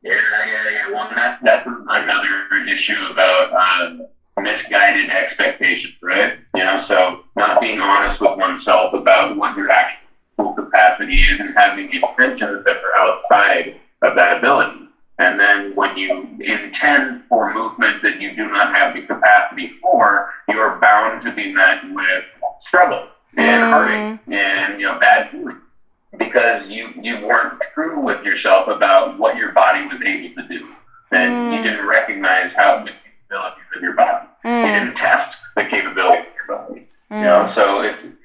Yeah, 0.02 0.12
yeah, 0.12 0.70
yeah. 0.72 0.92
Well, 0.92 1.08
that's, 1.16 1.44
that's 1.44 1.68
another 1.68 2.66
issue 2.66 3.12
about 3.12 3.54
uh, 3.54 4.42
misguided 4.42 5.12
expectations, 5.12 5.94
right? 6.02 6.34
You 6.56 6.64
know, 6.64 6.84
so 6.88 7.20
not 7.36 7.62
being 7.62 7.80
honest 7.80 8.20
with 8.22 8.40
oneself 8.40 8.94
about 8.94 9.38
what 9.38 9.56
you're 9.56 9.70
actually 9.70 9.99
capacity 10.48 11.22
is 11.22 11.40
and 11.40 11.54
having 11.56 11.90
intentions 11.92 12.64
that 12.66 12.78
are 12.78 12.96
outside 12.98 13.76
of 14.02 14.16
that 14.16 14.38
ability. 14.38 14.88
And 15.20 15.38
then 15.38 15.76
when 15.76 15.98
you 15.98 16.24
intend 16.40 17.24
for 17.28 17.54
movement 17.54 18.02
that 18.04 18.22
you 18.22 18.36
do 18.36 18.48
not 18.50 18.74
have 18.74 18.94
the 18.94 19.02
capacity 19.02 19.72
for, 19.82 20.30
you 20.48 20.58
are 20.58 20.80
bound 20.80 21.24
to 21.26 21.34
be 21.34 21.54
met 21.54 21.84
with 21.92 22.24
struggle 22.68 23.08
and 23.36 23.64
mm. 23.64 23.70
heartache 23.70 24.20
and 24.28 24.80
you 24.80 24.88
know 24.88 25.00
bad 25.00 25.30
feelings 25.32 25.60
because 26.18 26.64
you 26.68 26.90
you 27.02 27.26
weren't 27.26 27.62
true 27.74 28.00
with 28.00 28.24
yourself 28.24 28.68
about 28.68 29.20
what 29.20 29.36
your 29.36 29.52
body 29.52 29.84
was 29.86 30.02
able 30.02 30.42
to 30.42 30.48
do, 30.48 30.68
and 31.12 31.32
mm. 31.32 31.58
you 31.58 31.64
didn't 31.64 31.86
recognize 31.86 32.52
how 32.56 32.84
the 32.84 32.92
capabilities 32.92 33.66
of 33.76 33.82
your 33.82 33.94
body. 33.94 34.28
Mm. 34.46 34.66
You 34.66 34.80
didn't 34.80 34.96
test 34.96 35.36
the 35.56 35.64
capabilities 35.70 36.26
of 36.28 36.48
your 36.48 36.58
body. 36.58 36.88
You 37.12 37.18
know, 37.18 37.52
mm. 37.52 37.56
so 37.56 37.82
it's 37.82 38.16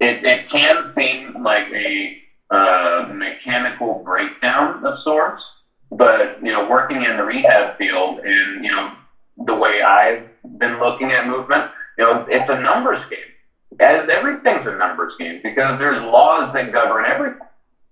it, 0.00 0.24
it 0.24 0.48
can 0.50 0.92
seem 0.96 1.32
like 1.42 1.66
a 1.72 2.16
uh, 2.50 3.06
mechanical 3.06 4.02
breakdown 4.04 4.84
of 4.84 4.94
sorts, 5.02 5.42
but 5.90 6.42
you 6.42 6.52
know, 6.52 6.66
working 6.66 7.02
in 7.02 7.16
the 7.16 7.22
rehab 7.22 7.76
field 7.76 8.18
and 8.22 8.64
you 8.64 8.70
know 8.70 8.90
the 9.38 9.54
way 9.54 9.80
I've 9.80 10.24
been 10.58 10.78
looking 10.78 11.10
at 11.12 11.26
movement, 11.26 11.64
you 11.98 12.04
know, 12.04 12.24
it's 12.28 12.48
a 12.48 12.60
numbers 12.60 13.00
game. 13.10 13.32
As 13.80 14.08
everything's 14.08 14.64
a 14.66 14.76
numbers 14.76 15.12
game 15.18 15.40
because 15.42 15.78
there's 15.78 16.00
laws 16.00 16.52
that 16.54 16.70
govern 16.72 17.04
everything. 17.04 17.38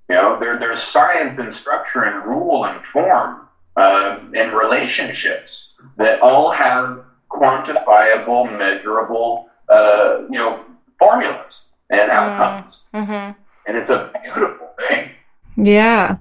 You 0.09 0.17
know, 0.17 0.39
there, 0.39 0.59
there's 0.59 0.79
science 0.93 1.35
and 1.39 1.53
structure 1.61 2.05
and 2.05 2.25
rule 2.25 2.65
and 2.65 2.81
form 2.93 3.47
uh, 3.77 4.17
and 4.33 4.53
relationships 4.53 5.51
that 5.97 6.21
all 6.21 6.53
have 6.53 7.01
quantifiable, 7.31 8.45
measurable, 8.57 9.47
uh, 9.69 10.19
you 10.29 10.39
know, 10.39 10.61
formulas 10.99 11.52
and 11.93 12.11
outcomes. 12.11 12.75
Mm-hmm. 12.95 13.41
And 13.67 13.77
it's 13.77 13.91
a 13.91 14.11
beautiful 14.23 14.71
thing. 14.89 15.11
Yeah. 15.57 16.17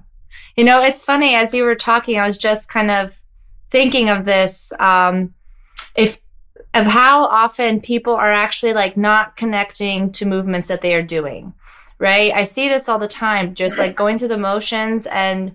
You 0.56 0.64
know, 0.64 0.82
it's 0.82 1.02
funny 1.02 1.34
as 1.34 1.52
you 1.52 1.64
were 1.64 1.74
talking, 1.74 2.18
I 2.18 2.26
was 2.26 2.38
just 2.38 2.68
kind 2.68 2.90
of 2.90 3.20
thinking 3.70 4.08
of 4.08 4.24
this. 4.24 4.72
Um, 4.78 5.34
if 5.96 6.20
of 6.74 6.86
how 6.86 7.24
often 7.24 7.80
people 7.80 8.14
are 8.14 8.32
actually 8.32 8.72
like 8.72 8.96
not 8.96 9.36
connecting 9.36 10.10
to 10.12 10.24
movements 10.24 10.68
that 10.68 10.80
they 10.80 10.94
are 10.94 11.02
doing, 11.02 11.52
right? 11.98 12.32
I 12.32 12.44
see 12.44 12.68
this 12.68 12.88
all 12.88 12.98
the 12.98 13.08
time, 13.08 13.54
just 13.54 13.78
like 13.78 13.94
going 13.96 14.18
through 14.18 14.28
the 14.28 14.38
motions 14.38 15.06
and 15.06 15.54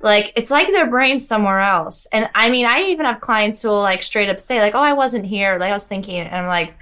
like 0.00 0.32
it's 0.36 0.50
like 0.50 0.68
their 0.68 0.88
brain's 0.88 1.26
somewhere 1.26 1.60
else. 1.60 2.06
And 2.12 2.28
I 2.34 2.50
mean, 2.50 2.66
I 2.66 2.80
even 2.82 3.06
have 3.06 3.20
clients 3.20 3.62
who 3.62 3.68
will 3.68 3.80
like 3.80 4.02
straight 4.02 4.28
up 4.28 4.38
say 4.40 4.60
like, 4.60 4.74
"Oh, 4.74 4.80
I 4.80 4.92
wasn't 4.92 5.26
here." 5.26 5.58
Like 5.58 5.70
I 5.70 5.74
was 5.74 5.86
thinking, 5.86 6.20
and 6.20 6.34
I'm 6.34 6.46
like, 6.46 6.74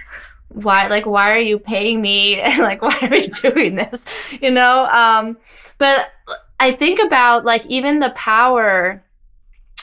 why 0.49 0.87
like 0.87 1.05
why 1.05 1.31
are 1.31 1.39
you 1.39 1.59
paying 1.59 2.01
me 2.01 2.41
like 2.59 2.81
why 2.81 2.97
are 3.01 3.09
we 3.09 3.27
doing 3.27 3.75
this 3.75 4.05
you 4.41 4.49
know 4.49 4.85
um 4.85 5.37
but 5.77 6.11
i 6.59 6.71
think 6.71 6.99
about 6.99 7.45
like 7.45 7.65
even 7.65 7.99
the 7.99 8.11
power 8.11 9.03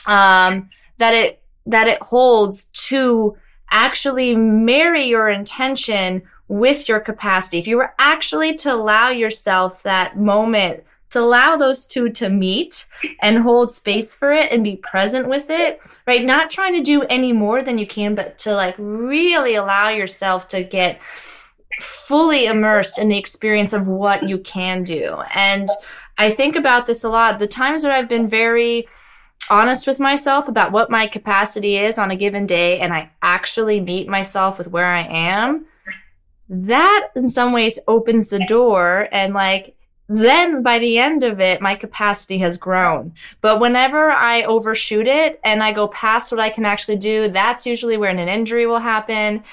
um 0.07 0.69
that 0.97 1.13
it 1.13 1.41
that 1.65 1.87
it 1.87 2.01
holds 2.01 2.65
to 2.73 3.37
actually 3.71 4.35
marry 4.35 5.03
your 5.03 5.29
intention 5.29 6.21
with 6.47 6.87
your 6.87 6.99
capacity. 6.99 7.57
If 7.57 7.67
you 7.67 7.77
were 7.77 7.93
actually 7.97 8.55
to 8.57 8.73
allow 8.73 9.09
yourself 9.09 9.83
that 9.83 10.17
moment 10.17 10.83
to 11.15 11.21
allow 11.21 11.55
those 11.55 11.87
two 11.87 12.09
to 12.09 12.29
meet 12.29 12.85
and 13.21 13.39
hold 13.39 13.71
space 13.71 14.13
for 14.13 14.31
it 14.31 14.51
and 14.51 14.63
be 14.63 14.75
present 14.75 15.27
with 15.27 15.49
it, 15.49 15.79
right? 16.05 16.25
Not 16.25 16.51
trying 16.51 16.73
to 16.73 16.81
do 16.81 17.03
any 17.03 17.31
more 17.31 17.63
than 17.63 17.77
you 17.77 17.87
can, 17.87 18.15
but 18.15 18.37
to 18.39 18.53
like 18.53 18.75
really 18.77 19.55
allow 19.55 19.89
yourself 19.89 20.47
to 20.49 20.63
get 20.63 21.01
fully 21.81 22.45
immersed 22.45 22.99
in 22.99 23.07
the 23.07 23.17
experience 23.17 23.71
of 23.73 23.87
what 23.87 24.27
you 24.27 24.37
can 24.39 24.83
do. 24.83 25.17
And 25.33 25.69
I 26.17 26.31
think 26.31 26.55
about 26.55 26.85
this 26.85 27.03
a 27.03 27.09
lot. 27.09 27.39
The 27.39 27.47
times 27.47 27.83
that 27.83 27.91
I've 27.91 28.09
been 28.09 28.27
very 28.27 28.87
honest 29.49 29.87
with 29.87 29.99
myself 29.99 30.47
about 30.47 30.71
what 30.71 30.89
my 30.89 31.07
capacity 31.07 31.77
is 31.77 31.97
on 31.97 32.11
a 32.11 32.15
given 32.15 32.45
day 32.45 32.79
and 32.79 32.93
I 32.93 33.09
actually 33.21 33.79
meet 33.79 34.07
myself 34.07 34.57
with 34.57 34.67
where 34.67 34.93
I 34.93 35.03
am, 35.03 35.65
that 36.49 37.09
in 37.15 37.29
some 37.29 37.53
ways 37.53 37.79
opens 37.87 38.29
the 38.29 38.45
door 38.47 39.07
and 39.11 39.33
like 39.33 39.75
then 40.07 40.61
by 40.61 40.79
the 40.79 40.97
end 40.97 41.23
of 41.23 41.39
it, 41.39 41.61
my 41.61 41.75
capacity 41.75 42.37
has 42.39 42.57
grown. 42.57 43.13
But 43.41 43.59
whenever 43.59 44.11
I 44.11 44.43
overshoot 44.43 45.07
it 45.07 45.39
and 45.43 45.63
I 45.63 45.73
go 45.73 45.87
past 45.87 46.31
what 46.31 46.39
I 46.39 46.49
can 46.49 46.65
actually 46.65 46.97
do, 46.97 47.29
that's 47.29 47.65
usually 47.65 47.97
where 47.97 48.11
an 48.11 48.19
injury 48.19 48.67
will 48.67 48.79
happen 48.79 49.43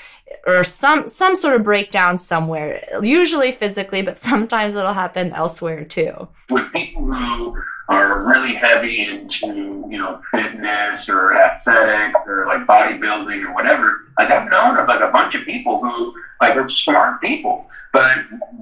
or 0.47 0.65
some 0.65 1.09
some 1.09 1.37
sort 1.37 1.55
of 1.55 1.63
breakdown 1.63 2.19
somewhere. 2.19 2.85
Usually 3.03 3.53
physically, 3.53 4.03
but 4.03 4.19
sometimes 4.19 4.75
it'll 4.75 4.93
happen 4.93 5.33
elsewhere 5.33 5.85
too. 5.85 6.29
With 6.51 6.65
people 6.73 7.05
who 7.05 7.57
are 7.93 8.25
really 8.25 8.55
heavy 8.55 9.07
into, 9.09 9.87
you 9.89 9.99
know, 9.99 10.21
fitness 10.31 11.09
or 11.09 11.35
aesthetics 11.35 12.19
or 12.27 12.47
like 12.47 12.67
bodybuilding 12.67 13.45
or 13.45 13.55
whatever, 13.55 14.07
like 14.19 14.31
I've 14.31 14.51
known 14.51 14.79
of 14.79 14.89
like 14.89 15.01
a 15.01 15.11
bunch 15.13 15.35
of 15.35 15.45
people 15.45 15.81
who 15.81 16.15
like 16.41 16.57
are 16.57 16.69
smart 16.85 17.21
people, 17.21 17.67
but 17.93 18.09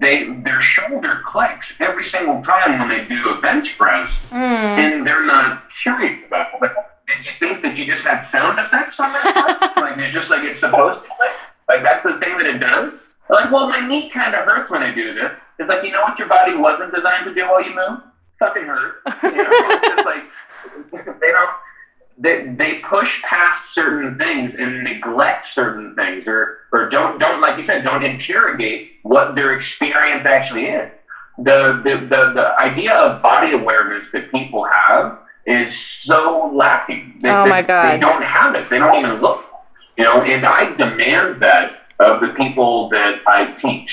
they 0.00 0.28
their 0.44 0.62
shoulder 0.74 1.22
clicks 1.30 1.66
every 1.80 2.10
single 2.10 2.42
time 2.42 2.78
when 2.78 2.88
they 2.88 3.04
do 3.08 3.30
a 3.30 3.40
bench 3.40 3.68
press, 3.78 4.12
mm. 4.30 4.36
and 4.36 5.06
they're 5.06 5.26
not 5.26 5.62
curious 5.82 6.20
about 6.26 6.48
it. 6.54 6.60
Like, 6.60 6.74
did 7.06 7.26
you 7.26 7.32
think 7.40 7.62
that 7.62 7.76
you 7.76 7.86
just 7.86 8.06
had 8.06 8.30
sound 8.30 8.58
effects 8.58 8.96
on 8.98 9.12
that? 9.12 9.72
like 9.76 9.98
it's 9.98 10.14
just 10.14 10.30
like 10.30 10.44
it's 10.44 10.60
supposed 10.60 11.02
to 11.02 11.08
click? 11.16 11.36
Like 11.68 11.82
that's 11.82 12.04
the 12.04 12.18
thing 12.18 12.38
that 12.38 12.46
it 12.46 12.58
does? 12.58 12.94
Like, 13.30 13.52
well, 13.52 13.68
my 13.68 13.86
knee 13.86 14.10
kind 14.12 14.34
of 14.34 14.44
hurts 14.44 14.70
when 14.70 14.82
I 14.82 14.92
do 14.92 15.14
this. 15.14 15.30
It's 15.58 15.68
like, 15.68 15.84
you 15.84 15.92
know 15.92 16.02
what 16.02 16.18
your 16.18 16.26
body 16.26 16.56
wasn't 16.56 16.92
designed 16.92 17.26
to 17.26 17.34
do 17.34 17.46
while 17.46 17.62
you 17.62 17.74
move? 17.74 18.02
Fucking 18.40 18.64
hurt. 18.64 18.96
You 19.22 19.36
know, 19.36 19.50
it's 19.52 20.04
like, 20.04 20.24
they 21.20 21.30
don't, 21.30 21.50
they, 22.18 22.54
they 22.56 22.80
push 22.88 23.08
past 23.28 23.60
certain 23.74 24.18
things 24.18 24.52
and 24.58 24.82
neglect 24.82 25.46
certain 25.54 25.94
things 25.94 26.24
or, 26.26 26.56
or 26.72 26.88
don't, 26.88 27.18
don't, 27.18 27.40
like 27.40 27.58
you 27.58 27.66
said, 27.66 27.84
don't 27.84 28.02
interrogate 28.02 28.88
what 29.02 29.34
their 29.34 29.52
experience 29.52 30.26
actually 30.26 30.64
is. 30.64 30.90
The, 31.38 31.80
the, 31.84 32.06
the, 32.08 32.32
the 32.34 32.54
idea 32.58 32.92
of 32.92 33.22
body 33.22 33.52
awareness 33.52 34.04
that 34.12 34.30
people 34.30 34.64
have 34.64 35.18
is 35.46 35.72
so 36.04 36.50
lacking. 36.54 37.14
They, 37.20 37.30
oh 37.30 37.46
my 37.46 37.62
God. 37.62 37.94
They 37.94 37.98
don't 37.98 38.22
have 38.22 38.54
it. 38.54 38.68
They 38.68 38.78
don't 38.78 38.98
even 38.98 39.20
look. 39.20 39.44
You 39.96 40.04
know, 40.04 40.22
and 40.22 40.44
I 40.46 40.74
demand 40.76 41.42
that 41.42 41.72
of 41.98 42.20
the 42.20 42.28
people 42.36 42.88
that 42.90 43.20
I 43.26 43.54
teach. 43.60 43.88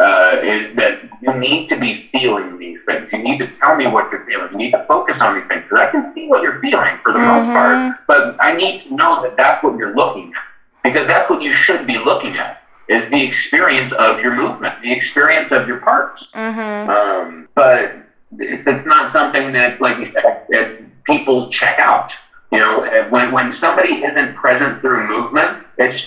Uh, 0.00 0.40
is 0.40 0.74
that 0.76 0.96
you 1.20 1.28
need 1.38 1.68
to 1.68 1.78
be 1.78 2.08
feeling 2.10 2.56
these 2.56 2.78
things. 2.86 3.06
You 3.12 3.22
need 3.22 3.36
to 3.36 3.46
tell 3.60 3.76
me 3.76 3.86
what 3.86 4.10
you're 4.10 4.24
feeling. 4.24 4.48
You 4.52 4.56
need 4.56 4.70
to 4.70 4.82
focus 4.88 5.16
on 5.20 5.34
these 5.34 5.46
things. 5.46 5.62
Because 5.68 5.84
I 5.88 5.90
can 5.90 6.14
see 6.14 6.26
what 6.26 6.40
you're 6.40 6.58
feeling 6.62 6.96
for 7.02 7.12
the 7.12 7.18
mm-hmm. 7.18 7.44
most 7.44 7.52
part, 7.52 8.00
but 8.06 8.40
I 8.40 8.56
need 8.56 8.84
to 8.84 8.94
know 8.94 9.20
that 9.22 9.36
that's 9.36 9.62
what 9.62 9.76
you're 9.76 9.94
looking 9.94 10.32
at. 10.32 10.42
Because 10.82 11.06
that's 11.06 11.28
what 11.28 11.42
you 11.42 11.52
should 11.66 11.86
be 11.86 11.98
looking 11.98 12.38
at 12.38 12.62
is 12.88 13.10
the 13.10 13.22
experience 13.28 13.92
of 13.98 14.20
your 14.20 14.34
movement, 14.34 14.74
the 14.82 14.90
experience 14.90 15.52
of 15.52 15.68
your 15.68 15.80
parts. 15.80 16.24
Mm-hmm. 16.34 16.88
Um, 16.88 17.48
but 17.54 17.92
it's 18.38 18.86
not 18.86 19.12
something 19.12 19.52
that, 19.52 19.82
like 19.82 19.98
you 19.98 20.10
said, 20.14 20.46
that 20.48 20.80
people 21.04 21.50
check 21.52 21.78
out. 21.78 22.08
You 22.50 22.58
know, 22.58 23.06
when 23.10 23.32
when 23.32 23.54
somebody 23.60 24.00
isn't 24.00 24.34
present 24.34 24.80
through 24.80 25.06
movement, 25.06 25.66
it's 25.76 26.02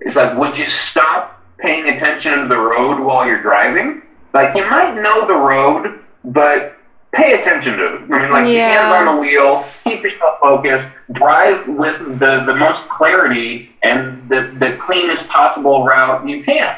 it's 0.00 0.14
like, 0.14 0.36
would 0.36 0.54
you 0.56 0.66
stop 0.90 1.39
paying 1.60 1.88
attention 1.88 2.42
to 2.42 2.48
the 2.48 2.56
road 2.56 3.00
while 3.00 3.26
you're 3.26 3.42
driving? 3.42 4.02
Like, 4.32 4.54
you 4.56 4.62
might 4.62 5.00
know 5.00 5.26
the 5.26 5.34
road, 5.34 6.00
but 6.24 6.76
pay 7.12 7.32
attention 7.40 7.76
to 7.76 7.94
it. 7.96 8.12
I 8.12 8.22
mean, 8.22 8.30
like, 8.30 8.46
yeah. 8.46 8.90
hands 8.90 9.08
on 9.08 9.16
the 9.16 9.20
wheel, 9.20 9.64
keep 9.84 10.02
yourself 10.02 10.38
focused, 10.40 10.94
drive 11.12 11.66
with 11.66 12.00
the, 12.20 12.44
the 12.46 12.54
most 12.54 12.88
clarity 12.90 13.70
and 13.82 14.28
the, 14.28 14.54
the 14.60 14.78
cleanest 14.86 15.28
possible 15.28 15.84
route 15.84 16.28
you 16.28 16.44
can, 16.44 16.76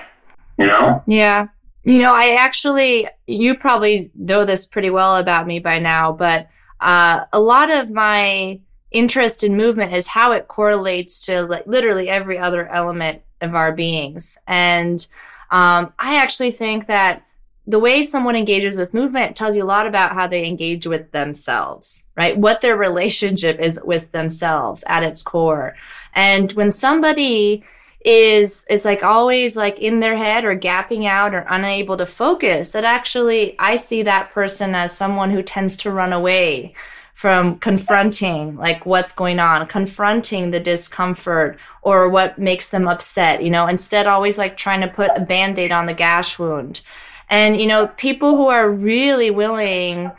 you 0.59 0.67
know? 0.67 1.03
Yeah. 1.07 1.49
You 1.85 1.99
know, 1.99 2.15
I 2.15 2.37
actually, 2.37 3.09
you 3.27 3.57
probably 3.57 4.11
know 4.15 4.45
this 4.45 4.67
pretty 4.67 4.91
well 4.91 5.17
about 5.17 5.47
me 5.47 5.59
by 5.59 5.79
now, 5.81 6.13
but 6.13 6.49
uh, 6.81 7.25
a 7.33 7.41
lot 7.41 7.71
of 7.71 7.91
my 7.91 8.61
interest 8.93 9.43
in 9.43 9.57
movement 9.57 9.95
is 9.95 10.07
how 10.07 10.33
it 10.33 10.49
correlates 10.49 11.21
to 11.21 11.43
like 11.43 11.67
literally 11.67 12.09
every 12.09 12.39
other 12.39 12.69
element 12.69 13.23
of 13.43 13.55
our 13.55 13.73
beings. 13.73 14.39
And 14.47 15.07
um, 15.51 15.93
I 15.99 16.17
actually 16.17 16.53
think 16.53 16.87
that 16.87 17.25
the 17.67 17.79
way 17.79 18.03
someone 18.03 18.35
engages 18.35 18.77
with 18.77 18.95
movement 18.95 19.37
tells 19.37 19.55
you 19.55 19.63
a 19.63 19.65
lot 19.65 19.87
about 19.87 20.13
how 20.13 20.27
they 20.27 20.47
engage 20.47 20.87
with 20.87 21.13
themselves, 21.13 22.05
right? 22.17 22.37
What 22.37 22.61
their 22.61 22.77
relationship 22.77 23.61
is 23.61 23.79
with 23.85 24.11
themselves 24.13 24.83
at 24.89 25.05
its 25.05 25.23
core. 25.23 25.77
And 26.15 26.53
when 26.53 26.73
somebody 26.73 27.63
is 28.05 28.67
is 28.69 28.85
like 28.85 29.05
always 29.05 29.57
like 29.57 29.79
in 29.79 30.01
their 30.01 30.17
head 30.17 30.45
or 30.45 30.59
gapping 30.59 31.07
out 31.07 31.35
or 31.35 31.47
unable 31.49 31.97
to 31.97 32.05
focus 32.05 32.73
that 32.73 32.83
actually 32.83 33.57
I 33.61 33.77
see 33.77 34.03
that 34.03 34.33
person 34.33 34.75
as 34.75 34.97
someone 34.97 35.31
who 35.31 35.41
tends 35.41 35.77
to 35.79 35.93
run 35.93 36.13
away 36.13 36.75
from 37.15 37.59
confronting 37.59 38.57
like 38.57 38.85
what's 38.85 39.13
going 39.13 39.39
on, 39.39 39.67
confronting 39.67 40.51
the 40.51 40.61
discomfort 40.61 41.59
or 41.83 42.09
what 42.09 42.39
makes 42.39 42.71
them 42.71 42.89
upset, 42.89 43.43
you 43.43 43.51
know, 43.51 43.67
instead 43.67 44.07
always 44.07 44.39
like 44.39 44.57
trying 44.57 44.81
to 44.81 44.89
put 44.89 45.11
a 45.15 45.21
band-aid 45.21 45.71
on 45.71 45.87
the 45.87 45.95
gash 45.95 46.39
wound. 46.39 46.81
And, 47.29 47.61
you 47.61 47.67
know, 47.67 47.87
people 47.97 48.37
who 48.37 48.49
are 48.49 48.71
really 48.71 49.31
willing 49.31 50.11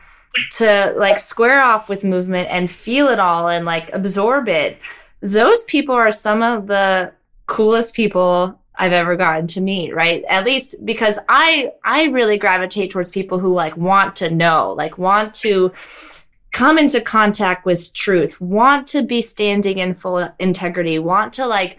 to 0.53 0.93
like 0.97 1.19
square 1.19 1.61
off 1.61 1.89
with 1.89 2.03
movement 2.03 2.49
and 2.49 2.71
feel 2.71 3.07
it 3.07 3.19
all 3.19 3.49
and 3.49 3.65
like 3.65 3.91
absorb 3.93 4.47
it, 4.47 4.77
those 5.21 5.63
people 5.65 5.95
are 5.95 6.11
some 6.11 6.41
of 6.41 6.67
the 6.67 7.11
coolest 7.45 7.95
people 7.95 8.59
I've 8.75 8.93
ever 8.93 9.15
gotten 9.15 9.45
to 9.47 9.61
meet, 9.61 9.93
right? 9.93 10.23
At 10.27 10.45
least 10.45 10.83
because 10.83 11.19
I 11.29 11.71
I 11.83 12.05
really 12.05 12.37
gravitate 12.37 12.89
towards 12.91 13.11
people 13.11 13.37
who 13.37 13.53
like 13.53 13.77
want 13.77 14.15
to 14.17 14.31
know, 14.31 14.73
like 14.73 14.97
want 14.97 15.35
to 15.35 15.71
come 16.53 16.77
into 16.77 17.01
contact 17.01 17.65
with 17.65 17.91
truth, 17.93 18.39
want 18.39 18.87
to 18.87 19.01
be 19.01 19.21
standing 19.21 19.79
in 19.79 19.95
full 19.95 20.31
integrity, 20.39 20.99
want 20.99 21.33
to 21.33 21.45
like 21.45 21.77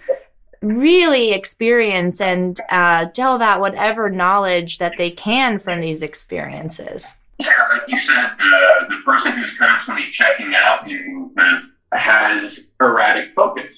really 0.61 1.33
experience 1.33 2.21
and 2.21 2.61
uh, 2.71 3.07
out 3.17 3.61
whatever 3.61 4.11
knowledge 4.11 4.79
that 4.79 4.93
they 4.99 5.11
can 5.11 5.59
from 5.59 5.81
these 5.81 6.03
experiences. 6.03 7.17
Yeah, 7.39 7.47
like 7.73 7.89
you 7.89 7.99
said, 8.07 8.37
the 8.89 8.97
person 9.05 9.33
who's 9.33 9.59
constantly 9.59 10.07
checking 10.19 10.55
out 10.55 10.87
movement 10.87 11.71
has 11.93 12.53
erratic 12.81 13.35
focus, 13.35 13.71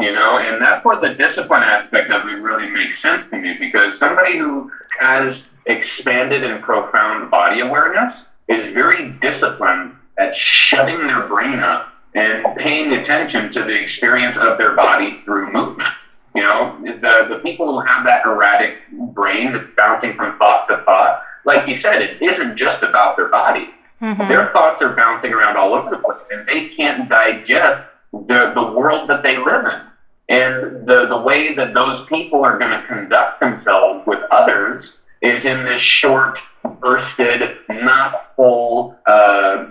you 0.00 0.12
know, 0.12 0.38
and 0.38 0.62
that's 0.62 0.84
where 0.84 1.00
the 1.00 1.14
discipline 1.14 1.62
aspect 1.62 2.10
of 2.10 2.26
it 2.26 2.40
really 2.40 2.70
makes 2.70 3.00
sense 3.02 3.24
to 3.30 3.36
me 3.36 3.56
because 3.60 3.98
somebody 3.98 4.38
who 4.38 4.70
has 4.98 5.36
expanded 5.66 6.42
and 6.42 6.62
profound 6.62 7.30
body 7.30 7.60
awareness 7.60 8.14
is 8.48 8.72
very 8.74 9.12
disciplined 9.20 9.96
at 10.18 10.32
shutting 10.68 11.06
their 11.06 11.26
brain 11.28 11.58
up 11.60 11.88
and 12.14 12.44
paying 12.56 12.92
attention 12.92 13.52
to 13.52 13.64
the 13.64 13.74
experience 13.74 14.36
of 14.40 14.58
their 14.58 14.74
body 14.76 15.20
through 15.24 15.52
movement. 15.52 15.88
You 16.34 16.42
know, 16.42 16.78
the, 16.82 17.34
the 17.36 17.40
people 17.42 17.72
who 17.72 17.86
have 17.86 18.04
that 18.04 18.24
erratic 18.24 18.76
brain 19.14 19.52
that's 19.52 19.68
bouncing 19.76 20.14
from 20.16 20.38
thought 20.38 20.66
to 20.68 20.82
thought, 20.84 21.22
like 21.44 21.68
you 21.68 21.80
said, 21.82 22.00
it 22.00 22.22
isn't 22.22 22.56
just 22.56 22.82
about 22.82 23.16
their 23.16 23.28
body. 23.28 23.68
Mm-hmm. 24.00 24.28
Their 24.28 24.50
thoughts 24.52 24.82
are 24.82 24.94
bouncing 24.94 25.32
around 25.32 25.56
all 25.56 25.74
over 25.74 25.90
the 25.90 25.98
place 25.98 26.18
and 26.30 26.46
they 26.46 26.74
can't 26.76 27.08
digest 27.08 27.88
the, 28.12 28.52
the 28.54 28.72
world 28.72 29.08
that 29.08 29.22
they 29.22 29.36
live 29.36 29.64
in. 29.64 29.80
And 30.28 30.86
the, 30.86 31.06
the 31.08 31.18
way 31.18 31.54
that 31.54 31.74
those 31.74 32.06
people 32.08 32.44
are 32.44 32.58
going 32.58 32.70
to 32.70 32.86
conduct 32.86 33.40
themselves 33.40 34.04
with 34.06 34.20
others 34.30 34.84
is 35.20 35.44
in 35.44 35.64
this 35.64 35.82
short, 36.00 36.38
bursted, 36.80 37.42
not 37.68 38.34
full, 38.36 38.96
uh, 39.06 39.66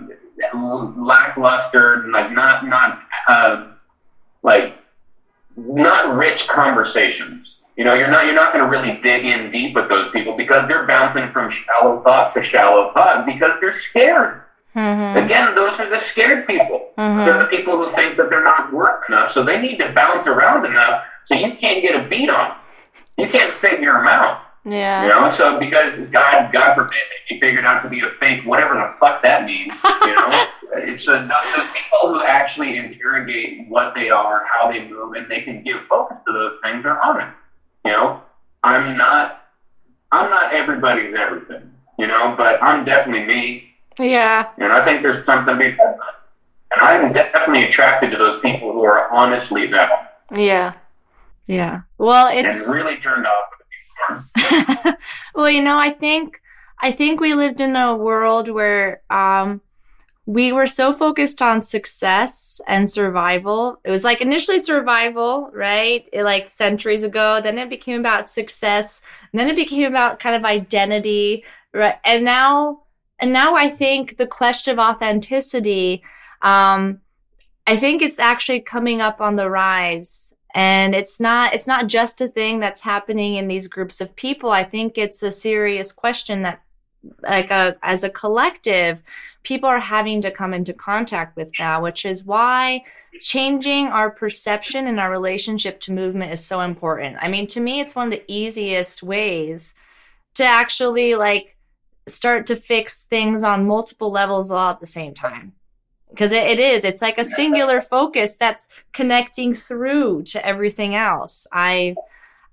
lackluster, 0.54 2.06
like 2.12 2.32
not 2.32 2.66
not 2.66 2.98
uh, 3.28 3.66
like 4.42 4.74
not 5.56 6.14
rich 6.14 6.40
conversations. 6.54 7.46
You 7.76 7.84
know, 7.84 7.94
you're 7.94 8.10
not 8.10 8.26
you're 8.26 8.34
not 8.34 8.52
going 8.52 8.64
to 8.64 8.70
really 8.70 9.00
dig 9.02 9.24
in 9.24 9.50
deep 9.50 9.74
with 9.74 9.88
those 9.88 10.10
people 10.12 10.36
because 10.36 10.68
they're 10.68 10.86
bouncing 10.86 11.32
from 11.32 11.50
shallow 11.50 12.02
thought 12.02 12.34
to 12.34 12.44
shallow 12.44 12.92
thought 12.92 13.24
because 13.26 13.52
they're 13.60 13.80
scared. 13.90 14.42
Mm-hmm. 14.74 15.24
Again, 15.24 15.54
those 15.54 15.78
are 15.78 15.88
the 15.88 16.00
scared 16.12 16.46
people. 16.46 16.88
Mm-hmm. 16.96 17.24
They're 17.24 17.38
the 17.38 17.50
people 17.50 17.76
who 17.76 17.94
think 17.94 18.16
that 18.16 18.30
they're 18.30 18.44
not 18.44 18.72
worth 18.72 19.02
enough, 19.08 19.32
so 19.34 19.44
they 19.44 19.60
need 19.60 19.76
to 19.78 19.92
bounce 19.94 20.26
around 20.26 20.64
enough 20.64 21.02
so 21.28 21.34
you 21.34 21.56
can't 21.60 21.82
get 21.82 21.94
a 21.94 22.08
beat 22.08 22.30
on. 22.30 22.48
Them. 22.48 22.56
You 23.18 23.28
can't 23.28 23.52
figure 23.54 23.92
them 23.92 24.06
out. 24.06 24.40
Yeah. 24.64 25.02
You 25.02 25.08
know, 25.08 25.34
so 25.38 25.58
because 25.58 26.08
God, 26.10 26.52
God 26.52 26.74
forbid, 26.74 26.94
he 27.26 27.40
figured 27.40 27.64
out 27.64 27.82
to 27.82 27.88
be 27.88 28.00
a 28.00 28.10
fake, 28.20 28.44
whatever 28.44 28.74
the 28.74 28.94
fuck 29.00 29.22
that 29.22 29.44
means. 29.44 29.72
You 30.02 30.14
know, 30.14 30.30
it's 30.74 31.02
a, 31.08 31.26
the 31.26 31.68
people 31.72 32.14
who 32.14 32.22
actually 32.22 32.76
interrogate 32.76 33.68
what 33.68 33.94
they 33.94 34.10
are, 34.10 34.44
how 34.46 34.70
they 34.70 34.86
move, 34.88 35.14
and 35.14 35.30
they 35.30 35.40
can 35.40 35.64
give 35.64 35.78
focus 35.88 36.16
to 36.26 36.32
those 36.32 36.52
things 36.62 36.84
are 36.84 37.00
honest. 37.02 37.36
You 37.84 37.92
know, 37.92 38.20
I'm 38.62 38.96
not, 38.96 39.48
I'm 40.12 40.30
not 40.30 40.54
everybody's 40.54 41.14
everything. 41.18 41.70
You 41.98 42.06
know, 42.06 42.34
but 42.36 42.62
I'm 42.62 42.84
definitely 42.84 43.26
me. 43.26 43.64
Yeah. 43.98 44.48
And 44.58 44.72
I 44.72 44.84
think 44.84 45.02
there's 45.02 45.26
something 45.26 45.54
to 45.54 45.58
be 45.58 45.76
said. 45.76 45.96
And 46.74 46.80
I'm 46.80 47.12
definitely 47.12 47.64
attracted 47.64 48.10
to 48.12 48.16
those 48.16 48.40
people 48.40 48.72
who 48.72 48.82
are 48.84 49.10
honestly 49.12 49.66
them. 49.66 49.88
Yeah. 50.34 50.74
Yeah. 51.46 51.82
Well, 51.98 52.28
it's 52.32 52.66
and 52.66 52.74
really 52.74 52.96
turned 52.98 53.26
off. 53.26 53.51
well, 55.34 55.50
you 55.50 55.62
know, 55.62 55.78
I 55.78 55.90
think 55.90 56.40
I 56.80 56.92
think 56.92 57.20
we 57.20 57.34
lived 57.34 57.60
in 57.60 57.76
a 57.76 57.96
world 57.96 58.48
where 58.48 59.02
um, 59.08 59.60
we 60.26 60.52
were 60.52 60.66
so 60.66 60.92
focused 60.92 61.42
on 61.42 61.62
success 61.62 62.60
and 62.66 62.90
survival. 62.90 63.80
It 63.84 63.90
was 63.90 64.04
like 64.04 64.20
initially 64.20 64.58
survival, 64.58 65.50
right? 65.52 66.08
It, 66.12 66.24
like 66.24 66.48
centuries 66.48 67.02
ago. 67.04 67.40
Then 67.42 67.58
it 67.58 67.70
became 67.70 68.00
about 68.00 68.30
success. 68.30 69.00
Then 69.32 69.48
it 69.48 69.56
became 69.56 69.84
about 69.84 70.20
kind 70.20 70.36
of 70.36 70.44
identity, 70.44 71.44
right? 71.72 71.96
And 72.04 72.24
now 72.24 72.82
and 73.22 73.32
now 73.32 73.54
I 73.54 73.70
think 73.70 74.16
the 74.16 74.26
question 74.26 74.72
of 74.72 74.80
authenticity, 74.80 76.02
um, 76.42 77.00
I 77.68 77.76
think 77.76 78.02
it's 78.02 78.18
actually 78.18 78.60
coming 78.60 79.00
up 79.00 79.20
on 79.20 79.36
the 79.36 79.48
rise. 79.48 80.34
And 80.54 80.94
it's 80.94 81.18
not 81.18 81.54
it's 81.54 81.66
not 81.66 81.86
just 81.86 82.20
a 82.20 82.28
thing 82.28 82.60
that's 82.60 82.82
happening 82.82 83.36
in 83.36 83.48
these 83.48 83.68
groups 83.68 84.00
of 84.00 84.14
people. 84.16 84.50
I 84.50 84.64
think 84.64 84.98
it's 84.98 85.22
a 85.22 85.32
serious 85.32 85.92
question 85.92 86.42
that 86.42 86.62
like 87.22 87.50
a 87.50 87.76
as 87.82 88.04
a 88.04 88.10
collective 88.10 89.02
people 89.42 89.68
are 89.68 89.80
having 89.80 90.22
to 90.22 90.30
come 90.30 90.54
into 90.54 90.72
contact 90.72 91.36
with 91.36 91.48
now, 91.58 91.82
which 91.82 92.04
is 92.04 92.24
why 92.24 92.84
changing 93.20 93.86
our 93.86 94.10
perception 94.10 94.86
and 94.86 95.00
our 95.00 95.10
relationship 95.10 95.80
to 95.80 95.92
movement 95.92 96.32
is 96.32 96.44
so 96.44 96.60
important. 96.60 97.16
I 97.20 97.28
mean, 97.28 97.46
to 97.48 97.60
me, 97.60 97.80
it's 97.80 97.94
one 97.94 98.06
of 98.06 98.12
the 98.12 98.24
easiest 98.32 99.02
ways 99.02 99.74
to 100.34 100.44
actually 100.44 101.14
like 101.14 101.56
start 102.08 102.46
to 102.46 102.56
fix 102.56 103.04
things 103.04 103.42
on 103.42 103.66
multiple 103.66 104.10
levels 104.10 104.50
all 104.50 104.70
at 104.70 104.80
the 104.80 104.86
same 104.86 105.14
time 105.14 105.54
because 106.12 106.32
it, 106.32 106.44
it 106.44 106.60
is 106.60 106.84
it's 106.84 107.02
like 107.02 107.18
a 107.18 107.24
singular 107.24 107.80
focus 107.80 108.36
that's 108.36 108.68
connecting 108.92 109.54
through 109.54 110.22
to 110.24 110.44
everything 110.46 110.94
else. 110.94 111.46
I 111.52 111.96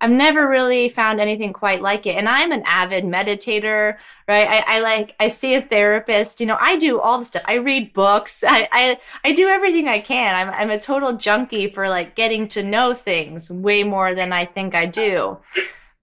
i've 0.01 0.11
never 0.11 0.47
really 0.47 0.89
found 0.89 1.19
anything 1.19 1.53
quite 1.53 1.81
like 1.81 2.05
it 2.05 2.15
and 2.15 2.29
i'm 2.29 2.51
an 2.51 2.63
avid 2.65 3.03
meditator 3.03 3.97
right? 4.27 4.47
I, 4.47 4.77
I 4.77 4.79
like 4.79 5.15
i 5.19 5.27
see 5.27 5.55
a 5.55 5.61
therapist 5.61 6.39
you 6.39 6.45
know 6.45 6.57
i 6.59 6.77
do 6.77 6.99
all 6.99 7.19
the 7.19 7.25
stuff. 7.25 7.43
I 7.45 7.55
read 7.55 7.93
books. 7.93 8.43
I 8.47 8.67
i, 8.71 8.97
I 9.23 9.33
do 9.33 9.47
everything 9.47 9.87
i 9.87 9.99
can. 9.99 10.35
I'm, 10.35 10.49
I'm 10.49 10.69
a 10.69 10.79
total 10.79 11.13
junkie 11.17 11.67
for 11.69 11.89
like 11.89 12.15
getting 12.15 12.47
to 12.49 12.63
know 12.63 12.93
things 12.93 13.49
way 13.51 13.83
more 13.83 14.15
than 14.15 14.31
i 14.31 14.45
think 14.45 14.75
i 14.75 14.85
do. 14.85 15.37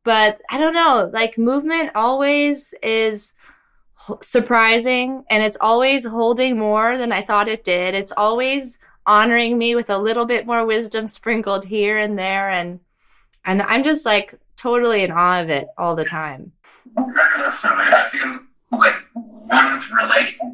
But 0.04 0.40
i 0.50 0.58
don't 0.58 0.74
know 0.74 1.10
like 1.12 1.38
movement 1.38 1.92
always 1.94 2.74
is 2.82 3.34
surprising 4.20 5.24
and 5.30 5.42
it's 5.42 5.56
always 5.60 6.04
holding 6.04 6.58
more 6.58 6.96
than 6.98 7.12
I 7.12 7.22
thought 7.22 7.48
it 7.48 7.64
did. 7.64 7.94
It's 7.94 8.12
always 8.12 8.78
honoring 9.06 9.56
me 9.58 9.74
with 9.74 9.90
a 9.90 9.98
little 9.98 10.24
bit 10.24 10.46
more 10.46 10.64
wisdom 10.66 11.06
sprinkled 11.06 11.64
here 11.64 11.98
and 11.98 12.18
there 12.18 12.50
and 12.50 12.80
and 13.44 13.62
I'm 13.62 13.84
just 13.84 14.04
like 14.04 14.34
totally 14.56 15.04
in 15.04 15.12
awe 15.12 15.40
of 15.40 15.50
it 15.50 15.68
all 15.78 15.94
the 15.94 16.04
time. 16.04 16.52
Feel 16.94 17.06
like 18.72 18.94
relationship 20.02 20.45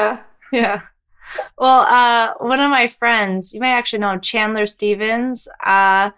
Yeah. 0.00 0.22
Yeah. 0.52 0.82
Well, 1.58 1.80
uh, 1.82 2.34
one 2.38 2.60
of 2.60 2.70
my 2.70 2.88
friends, 2.88 3.54
you 3.54 3.60
may 3.60 3.70
actually 3.72 4.00
know 4.00 4.18
Chandler 4.18 4.66
Stevens. 4.66 5.46
Uh, 5.64 6.10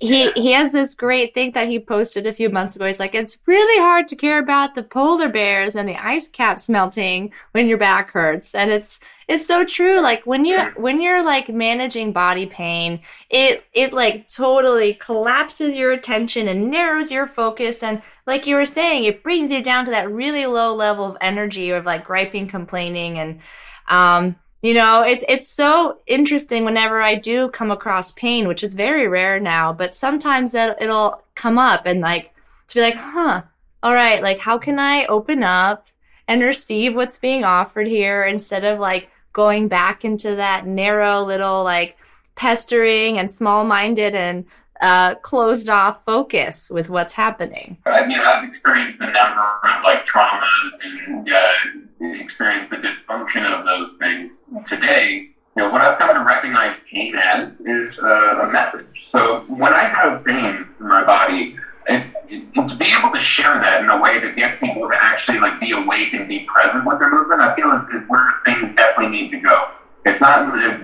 he 0.00 0.30
he 0.32 0.52
has 0.52 0.72
this 0.72 0.94
great 0.94 1.34
thing 1.34 1.52
that 1.52 1.68
he 1.68 1.78
posted 1.78 2.26
a 2.26 2.32
few 2.32 2.50
months 2.50 2.76
ago. 2.76 2.86
He's 2.86 3.00
like, 3.00 3.14
it's 3.14 3.38
really 3.46 3.80
hard 3.80 4.08
to 4.08 4.16
care 4.16 4.38
about 4.38 4.74
the 4.74 4.82
polar 4.82 5.28
bears 5.28 5.74
and 5.76 5.88
the 5.88 5.96
ice 5.96 6.28
caps 6.28 6.68
melting 6.68 7.32
when 7.52 7.68
your 7.68 7.78
back 7.78 8.10
hurts, 8.10 8.54
and 8.54 8.70
it's 8.70 9.00
it's 9.28 9.46
so 9.46 9.64
true. 9.64 10.00
Like 10.00 10.26
when 10.26 10.44
you 10.44 10.58
when 10.76 11.00
you're 11.00 11.22
like 11.22 11.48
managing 11.48 12.12
body 12.12 12.46
pain, 12.46 13.00
it 13.30 13.64
it 13.72 13.92
like 13.92 14.28
totally 14.28 14.94
collapses 14.94 15.76
your 15.76 15.92
attention 15.92 16.48
and 16.48 16.70
narrows 16.70 17.10
your 17.10 17.26
focus, 17.26 17.82
and 17.82 18.02
like 18.26 18.46
you 18.46 18.56
were 18.56 18.66
saying, 18.66 19.04
it 19.04 19.22
brings 19.22 19.50
you 19.50 19.62
down 19.62 19.84
to 19.86 19.90
that 19.90 20.10
really 20.10 20.46
low 20.46 20.74
level 20.74 21.06
of 21.06 21.16
energy 21.20 21.70
of 21.70 21.84
like 21.84 22.04
griping, 22.04 22.48
complaining, 22.48 23.18
and 23.18 23.40
um 23.88 24.36
you 24.62 24.74
know, 24.74 25.02
it's 25.02 25.24
it's 25.28 25.48
so 25.48 25.98
interesting 26.06 26.64
whenever 26.64 27.00
I 27.00 27.14
do 27.14 27.48
come 27.48 27.70
across 27.70 28.12
pain, 28.12 28.46
which 28.46 28.62
is 28.62 28.74
very 28.74 29.08
rare 29.08 29.40
now, 29.40 29.72
but 29.72 29.94
sometimes 29.94 30.52
that 30.52 30.80
it'll 30.82 31.22
come 31.34 31.58
up 31.58 31.86
and 31.86 32.00
like 32.00 32.34
to 32.68 32.74
be 32.74 32.80
like, 32.80 32.94
huh, 32.94 33.42
all 33.82 33.94
right, 33.94 34.22
like 34.22 34.38
how 34.38 34.58
can 34.58 34.78
I 34.78 35.06
open 35.06 35.42
up 35.42 35.88
and 36.28 36.42
receive 36.42 36.94
what's 36.94 37.18
being 37.18 37.44
offered 37.44 37.86
here? 37.86 38.24
Instead 38.24 38.64
of 38.64 38.78
like 38.78 39.10
going 39.32 39.68
back 39.68 40.04
into 40.04 40.36
that 40.36 40.66
narrow 40.66 41.22
little 41.22 41.64
like 41.64 41.96
pestering 42.34 43.18
and 43.18 43.30
small 43.30 43.64
minded 43.64 44.14
and 44.14 44.44
uh, 44.80 45.14
closed 45.16 45.68
off 45.68 46.04
focus 46.04 46.70
with 46.70 46.90
what's 46.90 47.14
happening. 47.14 47.78
I 47.86 48.06
mean, 48.06 48.18
I've 48.18 48.48
experienced 48.48 49.00
a 49.00 49.06
number 49.12 49.46
of 49.64 49.84
like 49.84 50.04
traumas 50.06 50.70
and 51.06 51.28
uh, 51.28 52.24
experienced 52.24 52.70
the 52.70 52.76
dysfunction 52.76 53.44
of 53.46 53.64
those 53.64 53.90
things. 53.98 54.30
Today, 54.68 55.30
you 55.56 55.62
know, 55.62 55.70
what 55.70 55.80
I've 55.80 55.98
come 55.98 56.14
to 56.14 56.24
recognize 56.24 56.76
pain 56.90 57.14
as 57.16 57.50
is 57.60 57.98
uh, 58.02 58.46
a 58.46 58.52
message. 58.52 58.86
So 59.12 59.44
when 59.48 59.72
I 59.72 59.88
have 59.88 60.24
pain 60.24 60.64
in 60.78 60.88
my 60.88 61.04
body, 61.04 61.56
it, 61.86 62.06
it, 62.28 62.54
to 62.54 62.76
be 62.78 62.88
able 62.94 63.10
to 63.12 63.22
share 63.36 63.58
that 63.60 63.82
in 63.82 63.90
a 63.90 64.00
way 64.00 64.20
that 64.20 64.36
gets 64.36 64.60
people 64.60 64.88
to 64.88 64.94
actually 64.94 65.40
like 65.40 65.58
be 65.60 65.72
awake 65.72 66.12
and 66.12 66.28
be 66.28 66.46
present 66.46 66.86
with 66.86 66.98
their 66.98 67.10
movement, 67.10 67.40
I 67.40 67.54
feel 67.56 67.66
is, 67.72 68.02
is 68.02 68.08
where 68.08 68.24
things 68.44 68.76
definitely 68.76 69.10
need 69.10 69.30
to 69.32 69.40
go 69.40 69.74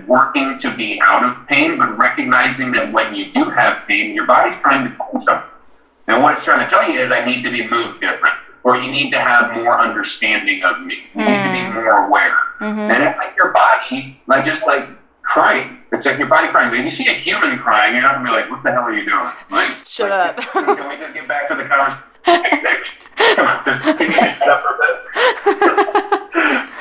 working 0.06 0.58
to 0.62 0.76
be 0.76 0.98
out 1.02 1.24
of 1.24 1.46
pain, 1.48 1.78
but 1.78 1.96
recognizing 1.98 2.72
that 2.72 2.92
when 2.92 3.14
you 3.14 3.32
do 3.32 3.50
have 3.50 3.86
pain, 3.86 4.14
your 4.14 4.26
body's 4.26 4.58
trying 4.62 4.88
to 4.88 4.96
tell 4.96 5.12
something. 5.12 5.50
And 6.08 6.22
what 6.22 6.36
it's 6.36 6.44
trying 6.44 6.64
to 6.64 6.70
tell 6.70 6.88
you 6.88 7.02
is, 7.02 7.10
I 7.10 7.24
need 7.26 7.42
to 7.42 7.50
be 7.50 7.68
moved 7.68 8.00
different, 8.00 8.34
or 8.62 8.76
you 8.76 8.90
need 8.90 9.10
to 9.10 9.18
have 9.18 9.52
more 9.54 9.78
understanding 9.78 10.62
of 10.62 10.86
me. 10.86 10.94
You 11.14 11.22
mm. 11.22 11.26
need 11.26 11.42
to 11.42 11.52
be 11.52 11.64
mm. 11.66 11.74
more 11.74 12.06
aware. 12.06 12.38
Mm-hmm. 12.60 12.90
And 12.90 13.02
it's 13.02 13.18
like 13.18 13.34
your 13.36 13.52
body, 13.52 14.20
like 14.26 14.44
just 14.46 14.62
like 14.66 14.88
crying. 15.22 15.78
It's 15.90 16.06
like 16.06 16.18
your 16.18 16.28
body 16.28 16.48
crying. 16.50 16.70
But 16.70 16.78
if 16.78 16.86
you 16.86 16.96
see 16.96 17.10
a 17.10 17.18
human 17.20 17.58
crying, 17.58 17.94
you're 17.94 18.02
not 18.02 18.22
gonna 18.22 18.30
be 18.30 18.34
like, 18.34 18.48
"What 18.50 18.62
the 18.62 18.70
hell 18.70 18.86
are 18.86 18.94
you 18.94 19.04
doing?" 19.04 19.32
Like, 19.50 19.68
Shut 19.86 20.10
like, 20.10 20.38
up. 20.38 20.52
can 20.54 20.88
we 20.88 20.96
just 20.96 21.14
get 21.14 21.26
back 21.26 21.48
to 21.50 21.54
the 21.58 21.66
conversation? 21.66 22.06
Come 23.34 23.46
on, 23.46 23.64
just 23.66 23.98
can 23.98 24.06
you 24.06 24.14
just 24.14 24.62
for 24.62 24.70
a 24.70 24.78
bit? 24.78 24.94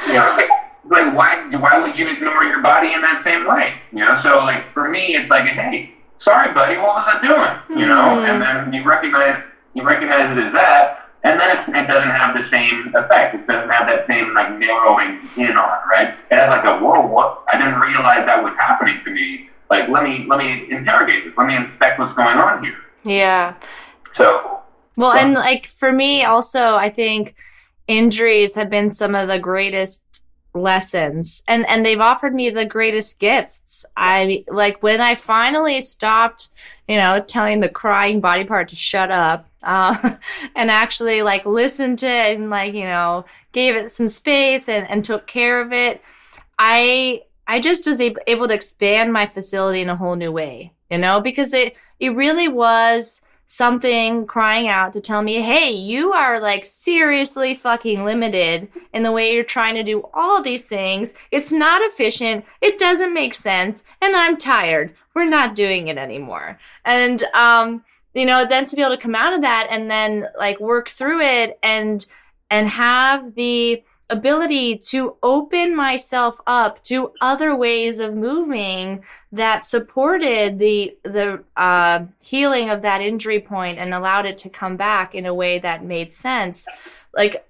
you 0.06 0.14
know, 0.14 0.38
like, 0.38 0.50
like 0.90 1.14
why 1.16 1.50
why 1.58 1.82
would 1.82 1.98
you 1.98 2.08
ignore 2.10 2.44
your 2.44 2.62
body 2.62 2.94
in 2.94 3.02
that 3.02 3.24
same 3.24 3.48
way? 3.48 3.74
You 3.92 4.06
know, 4.06 4.22
so 4.24 4.46
like 4.46 4.72
for 4.74 4.90
me, 4.90 5.18
it's 5.18 5.30
like, 5.30 5.46
hey, 5.46 5.94
sorry, 6.24 6.54
buddy, 6.54 6.78
what 6.78 7.02
was 7.02 7.08
I 7.10 7.18
doing? 7.22 7.80
You 7.80 7.88
know, 7.88 8.22
mm. 8.22 8.30
and 8.30 8.42
then 8.42 8.74
you 8.74 8.86
recognize 8.88 9.42
you 9.74 9.84
recognize 9.84 10.38
it 10.38 10.42
as 10.46 10.54
that, 10.54 11.10
and 11.24 11.40
then 11.40 11.50
it 11.76 11.88
doesn't 11.88 12.14
have 12.14 12.38
the 12.38 12.46
same 12.52 12.94
effect. 12.94 13.36
It 13.36 13.48
doesn't 13.48 13.70
have 13.70 13.88
that 13.88 14.06
same 14.08 14.34
like 14.34 14.58
narrowing 14.60 15.26
in 15.38 15.58
on 15.58 15.76
right? 15.90 16.14
It 16.30 16.36
has 16.38 16.50
like 16.50 16.66
a 16.66 16.78
whoa, 16.78 17.06
what? 17.06 17.44
I 17.52 17.58
didn't 17.58 17.80
realize 17.80 18.26
that 18.26 18.44
was 18.44 18.54
happening 18.58 19.02
to 19.06 19.12
me. 19.12 19.50
Like 19.70 19.90
let 19.90 20.04
me 20.04 20.26
let 20.30 20.38
me 20.38 20.70
interrogate 20.70 21.26
this. 21.26 21.34
Let 21.38 21.48
me 21.48 21.56
inspect 21.56 22.00
what's 22.00 22.16
going 22.16 22.38
on 22.38 22.64
here. 22.64 22.78
Yeah. 23.04 23.56
So. 24.18 24.62
Well, 24.98 25.12
and 25.12 25.34
like 25.34 25.66
for 25.66 25.92
me 25.92 26.24
also, 26.24 26.76
I 26.76 26.90
think 26.90 27.36
injuries 27.88 28.56
have 28.56 28.70
been 28.70 28.90
some 28.90 29.14
of 29.14 29.28
the 29.28 29.40
greatest 29.40 30.15
lessons. 30.56 31.44
And 31.48 31.68
and 31.68 31.86
they've 31.86 32.00
offered 32.00 32.34
me 32.34 32.50
the 32.50 32.66
greatest 32.66 33.20
gifts. 33.20 33.86
I 33.96 34.46
like 34.48 34.82
when 34.82 35.02
i 35.02 35.16
finally 35.16 35.82
stopped 35.82 36.50
you 36.88 36.98
know 36.98 37.20
telling 37.22 37.60
the 37.60 37.70
crying 37.70 38.20
body 38.20 38.44
part 38.44 38.70
to 38.70 38.76
shut 38.76 39.12
up 39.12 39.48
uh, 39.64 40.16
and 40.56 40.72
actually 40.72 41.22
like 41.22 41.46
listened 41.46 42.00
to 42.00 42.08
it 42.08 42.38
and 42.38 42.50
like 42.50 42.74
you 42.74 42.86
know 42.86 43.26
gave 43.52 43.76
it 43.76 43.92
some 43.92 44.08
space 44.08 44.70
and, 44.70 44.90
and 44.90 45.04
took 45.04 45.28
care 45.28 45.62
of 45.62 45.72
it 45.72 46.02
i 46.60 47.22
i 47.48 47.60
just 47.60 47.86
was 47.86 48.00
able, 48.00 48.22
able 48.28 48.48
to 48.48 48.54
expand 48.54 49.12
my 49.12 49.26
facility 49.28 49.82
in 49.82 49.90
a 49.90 49.96
whole 49.96 50.16
new 50.16 50.32
way 50.32 50.72
you 50.90 50.98
know 50.98 51.20
because 51.20 51.54
it 51.54 51.76
it 52.00 52.10
really 52.10 52.48
was 52.48 53.22
something 53.48 54.26
crying 54.26 54.68
out 54.68 54.94
to 54.94 55.02
tell 55.02 55.22
me, 55.22 55.42
hey, 55.42 55.72
you 55.72 56.14
are 56.14 56.40
like 56.40 56.66
seriously 56.66 57.56
fucking 57.56 58.04
limited 58.04 58.68
in 58.94 59.04
the 59.04 59.12
way 59.12 59.34
you're 59.34 59.44
trying 59.44 59.76
to 59.76 59.84
do 59.84 60.04
all 60.14 60.42
these 60.42 60.68
things. 60.68 61.14
It's 61.32 61.52
not 61.52 61.82
efficient. 61.84 62.46
It 62.62 62.78
doesn't 62.78 63.14
make 63.14 63.34
sense. 63.34 63.84
And 64.02 64.16
I'm 64.16 64.38
tired. 64.38 64.96
We're 65.14 65.26
not 65.26 65.56
doing 65.56 65.88
it 65.88 65.98
anymore. 65.98 66.60
And, 66.84 67.24
um, 67.34 67.84
you 68.14 68.26
know, 68.26 68.46
then 68.46 68.66
to 68.66 68.76
be 68.76 68.82
able 68.82 68.96
to 68.96 69.02
come 69.02 69.16
out 69.16 69.34
of 69.34 69.42
that 69.42 69.68
and 69.70 69.90
then 69.90 70.28
like 70.38 70.60
work 70.60 70.90
through 70.90 71.22
it 71.22 71.60
and, 71.62 72.06
and 72.50 72.68
have 72.70 73.36
the, 73.36 73.84
ability 74.10 74.78
to 74.78 75.16
open 75.24 75.76
myself 75.76 76.40
up 76.46 76.84
to 76.84 77.12
other 77.22 77.56
ways 77.56 78.00
of 78.00 78.14
moving 78.14 79.04
that 79.32 79.64
supported 79.66 80.60
the 80.60 80.96
the 81.04 81.44
uh, 81.58 82.06
healing 82.22 82.70
of 82.70 82.82
that 82.82 83.02
injury 83.02 83.40
point 83.40 83.80
and 83.80 83.94
allowed 83.94 84.26
it 84.26 84.38
to 84.38 84.50
come 84.50 84.78
back 84.78 85.16
in 85.16 85.26
a 85.26 85.34
way 85.34 85.60
that 85.60 85.84
made 85.84 86.14
sense. 86.14 86.68
Like 87.14 87.48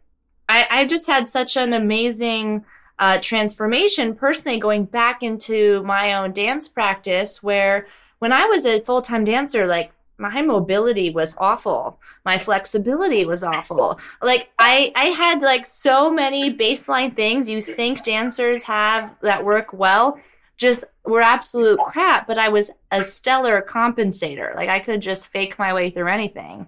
I, 0.48 0.68
I 0.70 0.86
just 0.86 1.08
had 1.08 1.28
such 1.28 1.58
an 1.58 1.74
amazing 1.74 2.66
uh, 2.98 3.20
transformation 3.22 4.16
personally 4.16 4.60
going 4.60 4.86
back 4.86 5.22
into 5.22 5.84
my 5.84 6.14
own 6.14 6.32
dance 6.32 6.70
practice 6.70 7.44
where 7.44 7.88
when 8.20 8.32
I 8.32 8.46
was 8.46 8.66
a 8.66 8.82
full 8.82 9.02
time 9.02 9.26
dancer, 9.26 9.68
like 9.68 9.92
my 10.18 10.42
mobility 10.42 11.10
was 11.10 11.36
awful. 11.38 12.00
My 12.24 12.38
flexibility 12.38 13.26
was 13.26 13.44
awful. 13.44 14.00
Like 14.22 14.50
i 14.60 14.92
i 14.96 15.06
had 15.06 15.42
like 15.42 15.66
so 15.66 16.10
many 16.10 16.54
baseline 16.54 17.16
things 17.16 17.50
you 17.50 17.62
think 17.62 18.04
dancers 18.04 18.64
have 18.64 19.14
that 19.22 19.44
work 19.44 19.74
well 19.74 20.20
just 20.58 20.86
were 21.04 21.22
absolute 21.22 21.78
crap 21.80 22.28
but 22.28 22.38
i 22.38 22.48
was 22.48 22.72
a 22.92 23.04
stellar 23.04 23.62
compensator. 23.62 24.56
Like 24.56 24.70
i 24.70 24.80
could 24.80 25.02
just 25.02 25.32
fake 25.32 25.60
my 25.60 25.74
way 25.74 25.90
through 25.90 26.08
anything. 26.08 26.68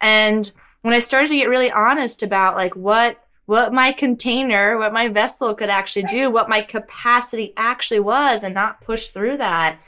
And 0.00 0.50
when 0.82 0.94
i 0.94 0.98
started 0.98 1.28
to 1.28 1.36
get 1.36 1.48
really 1.48 1.70
honest 1.70 2.22
about 2.22 2.56
like 2.56 2.74
what 2.74 3.18
what 3.46 3.72
my 3.72 3.92
container 3.92 4.76
what 4.76 4.92
my 4.92 5.08
vessel 5.08 5.54
could 5.54 5.70
actually 5.70 6.02
do 6.02 6.30
what 6.30 6.50
my 6.50 6.60
capacity 6.60 7.52
actually 7.56 8.00
was 8.00 8.42
and 8.42 8.54
not 8.54 8.80
push 8.82 9.08
through 9.08 9.36
that 9.38 9.78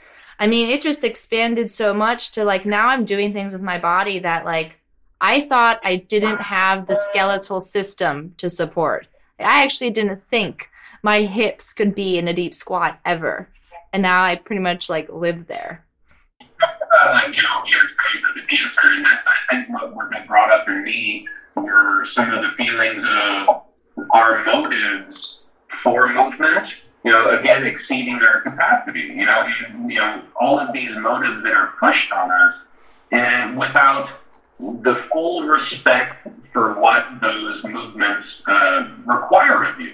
I 0.41 0.47
mean, 0.47 0.71
it 0.71 0.81
just 0.81 1.03
expanded 1.03 1.69
so 1.69 1.93
much 1.93 2.31
to 2.31 2.43
like 2.43 2.65
now 2.65 2.87
I'm 2.87 3.05
doing 3.05 3.31
things 3.31 3.53
with 3.53 3.61
my 3.61 3.77
body 3.77 4.17
that 4.17 4.43
like 4.43 4.79
I 5.21 5.41
thought 5.41 5.79
I 5.83 5.97
didn't 5.97 6.41
have 6.41 6.87
the 6.87 6.95
skeletal 6.95 7.61
system 7.61 8.33
to 8.37 8.49
support. 8.49 9.05
I 9.37 9.63
actually 9.63 9.91
didn't 9.91 10.23
think 10.31 10.71
my 11.03 11.21
hips 11.21 11.73
could 11.73 11.93
be 11.93 12.17
in 12.17 12.27
a 12.27 12.33
deep 12.33 12.55
squat 12.55 12.99
ever. 13.05 13.49
And 13.93 14.01
now 14.01 14.23
I 14.23 14.35
pretty 14.35 14.63
much 14.63 14.89
like 14.89 15.09
live 15.09 15.45
there. 15.45 15.85
Like, 16.59 17.35
you 17.35 17.43
know, 17.43 17.61
experience 17.61 18.25
as 18.31 18.43
a 18.43 18.47
dancer, 18.47 18.87
and 18.95 19.05
I 19.05 19.37
think 19.51 19.69
what, 19.69 19.95
what 19.95 20.27
brought 20.27 20.51
up 20.51 20.67
in 20.67 20.83
me 20.83 21.27
were 21.55 22.07
some 22.15 22.33
of 22.33 22.41
the 22.41 22.49
feelings 22.57 23.03
of 23.47 24.07
our 24.11 24.43
motives 24.45 25.15
for 25.83 26.11
movement 26.11 26.60
again, 27.39 27.65
exceeding 27.65 28.19
their 28.19 28.41
capacity. 28.41 29.11
You 29.15 29.25
know, 29.25 29.43
you 29.87 29.99
know, 29.99 30.21
all 30.39 30.59
of 30.59 30.73
these 30.73 30.91
motives 30.99 31.43
that 31.43 31.53
are 31.53 31.73
pushed 31.79 32.11
on 32.11 32.31
us, 32.31 32.53
and 33.11 33.57
without 33.57 34.07
the 34.59 34.95
full 35.11 35.43
respect 35.43 36.27
for 36.53 36.79
what 36.79 37.03
those 37.21 37.63
movements 37.63 38.25
uh, 38.47 38.81
require 39.05 39.63
of 39.63 39.79
you. 39.79 39.93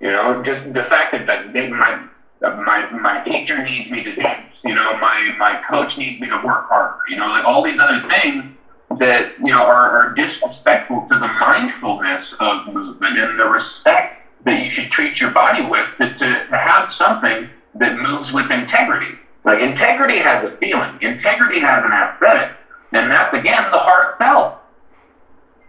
You 0.00 0.10
know, 0.10 0.42
just 0.44 0.64
the 0.72 0.82
fact 0.88 1.12
that, 1.12 1.26
that 1.26 1.52
they, 1.52 1.68
my 1.68 2.04
my 2.40 2.90
my 2.90 3.22
teacher 3.24 3.62
needs 3.62 3.90
me 3.90 4.02
to 4.02 4.14
dance. 4.14 4.50
You 4.64 4.74
know, 4.74 4.98
my 5.00 5.30
my 5.38 5.60
coach 5.70 5.90
needs 5.96 6.20
me 6.20 6.28
to 6.28 6.36
work 6.44 6.68
harder. 6.68 6.98
You 7.08 7.16
know, 7.16 7.26
like 7.26 7.44
all 7.44 7.62
these 7.62 7.78
other 7.80 8.02
things 8.08 8.44
that 8.98 9.32
you 9.38 9.52
know 9.52 9.62
are, 9.62 9.90
are 9.90 10.14
disrespectful 10.14 11.06
to 11.10 11.18
the 11.18 11.28
mindfulness 11.40 12.24
of 12.40 12.66
movement 12.66 13.18
and 13.18 13.38
the 13.38 13.46
respect 13.46 14.21
that 14.44 14.58
you 14.64 14.70
should 14.74 14.90
treat 14.90 15.16
your 15.20 15.30
body 15.30 15.62
with 15.62 15.86
to, 15.98 16.06
to, 16.18 16.28
have 16.50 16.88
something 16.98 17.48
that 17.78 17.96
moves 17.96 18.32
with 18.32 18.50
integrity. 18.50 19.14
Like 19.44 19.60
integrity 19.60 20.18
has 20.18 20.44
a 20.44 20.56
feeling, 20.58 20.98
integrity 21.00 21.60
has 21.60 21.84
an 21.84 21.92
aesthetic, 21.92 22.56
and 22.92 23.10
that's 23.10 23.34
again 23.34 23.70
the 23.70 23.78
heartfelt. 23.78 24.58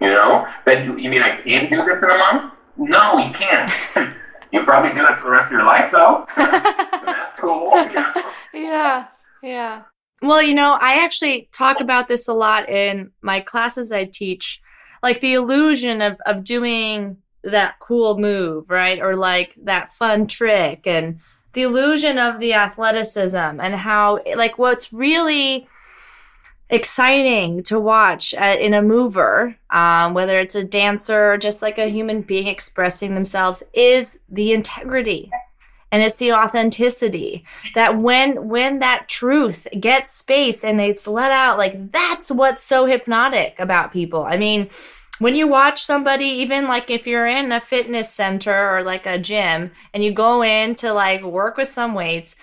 You 0.01 0.09
know, 0.09 0.45
that 0.65 0.85
you 0.85 1.09
mean 1.09 1.21
I 1.21 1.41
can't 1.43 1.69
do 1.69 1.77
this 1.77 1.97
in 2.01 2.09
a 2.09 2.17
month? 2.17 2.53
No, 2.77 3.17
you 3.19 3.33
can't. 3.37 4.15
you 4.51 4.63
probably 4.63 4.91
do 4.91 5.05
it 5.05 5.17
for 5.19 5.25
the 5.25 5.31
rest 5.31 5.45
of 5.45 5.51
your 5.51 5.63
life 5.63 5.91
though. 5.91 6.25
that's 6.35 7.39
cool. 7.39 7.71
Yeah. 7.73 8.13
yeah, 8.53 9.05
yeah. 9.41 9.81
Well, 10.21 10.41
you 10.41 10.53
know, 10.53 10.77
I 10.79 11.03
actually 11.03 11.49
talk 11.53 11.79
about 11.79 12.07
this 12.07 12.27
a 12.27 12.33
lot 12.33 12.69
in 12.69 13.11
my 13.21 13.39
classes 13.39 13.91
I 13.91 14.05
teach, 14.05 14.61
like 15.01 15.21
the 15.21 15.33
illusion 15.33 16.01
of 16.01 16.17
of 16.25 16.43
doing 16.43 17.17
that 17.43 17.79
cool 17.79 18.17
move, 18.17 18.69
right? 18.69 18.99
Or 19.01 19.15
like 19.15 19.55
that 19.63 19.91
fun 19.91 20.27
trick 20.27 20.87
and 20.87 21.19
the 21.53 21.63
illusion 21.63 22.17
of 22.17 22.39
the 22.39 22.53
athleticism 22.53 23.37
and 23.37 23.75
how, 23.75 24.19
like, 24.35 24.57
what's 24.57 24.91
really 24.91 25.67
exciting 26.69 27.61
to 27.63 27.79
watch 27.79 28.33
uh, 28.33 28.55
in 28.59 28.73
a 28.73 28.81
mover, 28.81 29.55
um, 29.69 30.13
whether 30.13 30.39
it's 30.39 30.55
a 30.55 30.63
dancer 30.63 31.33
or 31.33 31.37
just 31.37 31.61
like 31.61 31.77
a 31.77 31.89
human 31.89 32.21
being 32.21 32.47
expressing 32.47 33.13
themselves, 33.13 33.61
is 33.73 34.19
the 34.29 34.51
integrity 34.51 35.29
and 35.93 36.01
it's 36.01 36.15
the 36.15 36.33
authenticity 36.33 37.45
that 37.75 37.99
when 37.99 38.49
when 38.49 38.79
that 38.79 39.07
truth 39.07 39.67
gets 39.79 40.09
space 40.09 40.63
and 40.63 40.81
it's 40.81 41.05
let 41.05 41.31
out 41.31 41.59
like 41.59 41.91
that's 41.91 42.31
what's 42.31 42.63
so 42.63 42.87
hypnotic 42.87 43.55
about 43.59 43.93
people 43.93 44.23
i 44.23 44.35
mean 44.35 44.67
when 45.19 45.35
you 45.35 45.47
watch 45.47 45.83
somebody, 45.83 46.25
even 46.25 46.67
like 46.67 46.89
if 46.89 47.05
you're 47.05 47.27
in 47.27 47.51
a 47.51 47.61
fitness 47.61 48.11
center 48.11 48.75
or 48.75 48.83
like 48.83 49.05
a 49.05 49.19
gym 49.19 49.71
and 49.93 50.03
you 50.03 50.11
go 50.11 50.43
in 50.43 50.75
to 50.75 50.91
like 50.91 51.23
work 51.23 51.57
with 51.57 51.67
some 51.67 51.93
weights, 51.93 52.35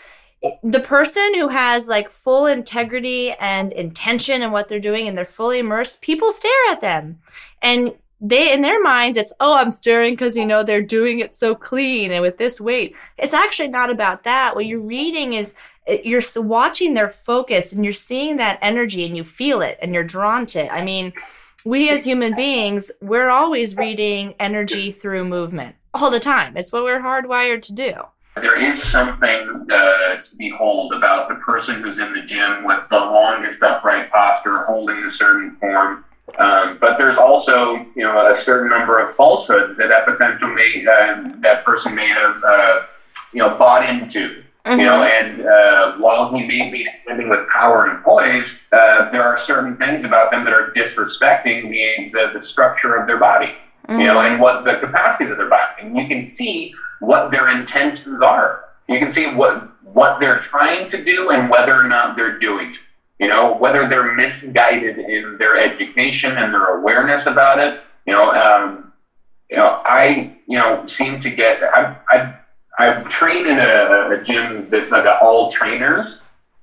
the 0.63 0.81
person 0.81 1.35
who 1.35 1.49
has 1.49 1.89
like 1.89 2.11
full 2.11 2.47
integrity 2.47 3.33
and 3.33 3.73
intention 3.73 4.43
in 4.43 4.53
what 4.53 4.69
they're 4.69 4.81
doing 4.81 5.07
and 5.07 5.17
they're 5.17 5.25
fully 5.25 5.59
immersed, 5.59 6.01
people 6.01 6.33
stare 6.33 6.51
at 6.71 6.81
them. 6.81 7.19
And 7.61 7.93
they, 8.23 8.53
in 8.53 8.63
their 8.63 8.83
minds, 8.83 9.19
it's, 9.19 9.33
oh, 9.41 9.57
I'm 9.57 9.71
staring 9.71 10.15
because, 10.15 10.37
you 10.37 10.47
know, 10.47 10.63
they're 10.63 10.83
doing 10.83 11.21
it 11.21 11.35
so 11.35 11.55
clean 11.55 12.13
and 12.13 12.23
with 12.23 12.39
this 12.39 12.61
weight. 12.61 12.95
It's 13.19 13.35
actually 13.35 13.69
not 13.69 13.91
about 13.91 14.25
that. 14.25 14.55
What 14.55 14.67
you're 14.67 14.81
reading 14.81 15.33
is 15.33 15.57
eh, 15.87 15.99
you're 16.05 16.23
watching 16.37 16.95
their 16.95 17.11
focus 17.11 17.73
and 17.73 17.85
you're 17.85 17.93
seeing 17.93 18.37
that 18.37 18.59
energy 18.63 19.07
and 19.07 19.17
you 19.17 19.25
feel 19.25 19.63
it 19.63 19.79
and 19.83 19.93
you're 19.93 20.05
drawn 20.05 20.47
to 20.47 20.65
it. 20.65 20.71
I 20.71 20.83
mean, 20.85 21.13
we 21.65 21.91
as 21.91 22.05
human 22.05 22.35
beings, 22.35 22.91
we're 23.01 23.29
always 23.29 23.77
reading 23.77 24.35
energy 24.39 24.93
through 24.93 25.25
movement 25.25 25.77
all 25.95 26.11
the 26.11 26.21
time. 26.21 26.57
It's 26.57 26.73
what 26.73 26.85
we're 26.85 27.01
hardwired 27.01 27.63
to 27.63 27.73
do. 27.73 27.93
there 28.37 28.57
is 28.57 28.81
something 28.93 29.67
uh, 29.71 30.23
to 30.23 30.37
behold 30.39 30.95
about 30.95 31.29
the 31.29 31.35
person 31.37 31.83
who's 31.83 31.99
in 31.99 32.15
the 32.15 32.23
gym 32.29 32.65
with 32.65 32.81
the 32.91 32.97
longest 32.97 33.63
upright 33.63 34.11
posture, 34.11 34.65
holding 34.65 34.97
a 34.97 35.17
certain 35.19 35.57
form. 35.61 36.05
Um, 36.39 36.79
but 36.81 36.97
there's 36.97 37.19
also, 37.19 37.85
you 37.97 38.05
know, 38.05 38.17
a 38.17 38.43
certain 38.45 38.71
number 38.71 39.01
of 39.01 39.17
falsehoods 39.17 39.77
that 39.79 39.89
that 39.89 40.07
potential 40.07 40.49
may, 40.55 40.85
uh, 40.87 41.41
that 41.43 41.65
person 41.65 41.95
may 41.95 42.09
have, 42.09 42.43
uh, 42.45 42.87
you 43.33 43.41
know, 43.41 43.59
bought 43.59 43.89
into. 43.89 44.43
Mm-hmm. 44.67 44.79
You 44.79 44.87
know, 44.87 45.03
and 45.03 45.41
uh, 45.41 45.97
while 45.99 46.31
he 46.31 46.47
may 46.47 46.71
be 46.71 46.87
living 47.09 47.31
with 47.31 47.41
power 47.49 47.87
and 47.87 48.05
poise, 48.05 48.45
uh, 48.73 49.11
there 49.11 49.23
are 49.23 49.39
certain 49.47 49.77
things 49.79 50.05
about 50.05 50.31
them 50.31 50.45
that 50.45 50.53
are 50.53 50.73
disrespecting 50.77 51.71
the 51.71 52.11
the, 52.13 52.39
the 52.39 52.47
structure 52.53 52.95
of 52.95 53.07
their 53.07 53.19
body. 53.19 53.53
Mm-hmm. 53.89 54.01
You 54.01 54.07
know, 54.07 54.21
and 54.21 54.41
what 54.41 54.65
the 54.65 54.75
capacity 54.81 55.31
of 55.31 55.39
their 55.39 55.49
body. 55.49 55.73
And 55.81 55.97
you 55.97 56.07
can 56.07 56.35
see 56.37 56.75
what 57.01 57.31
their 57.31 57.49
intentions 57.49 58.23
are. 58.23 58.65
You 58.89 58.99
can 58.99 59.15
see 59.15 59.27
what 59.35 59.69
what 59.83 60.21
they're 60.21 60.45
trying 60.51 60.91
to 60.91 61.05
do 61.05 61.31
and 61.31 61.49
whether 61.49 61.75
or 61.75 61.89
not 61.89 62.17
they're 62.17 62.39
doing 62.39 62.71
it. 62.71 62.79
You 63.19 63.29
know, 63.29 63.57
whether 63.57 63.89
they're 63.89 64.15
misguided 64.15 64.99
in 64.99 65.37
their 65.39 65.57
education 65.59 66.37
and 66.37 66.53
their 66.53 66.79
awareness 66.79 67.23
about 67.27 67.59
it. 67.59 67.81
You 68.07 68.13
know, 68.13 68.31
um, 68.31 68.93
you 69.51 69.57
know, 69.57 69.81
I 69.85 70.37
you 70.47 70.59
know 70.59 70.87
seem 70.99 71.23
to 71.23 71.31
get 71.31 71.63
I 71.63 71.97
I 72.09 72.35
I 72.81 72.93
train 73.19 73.47
in 73.47 73.59
a, 73.59 74.11
a 74.13 74.17
gym 74.25 74.67
that's 74.71 74.91
like 74.91 75.05
all 75.21 75.51
trainers, 75.51 76.07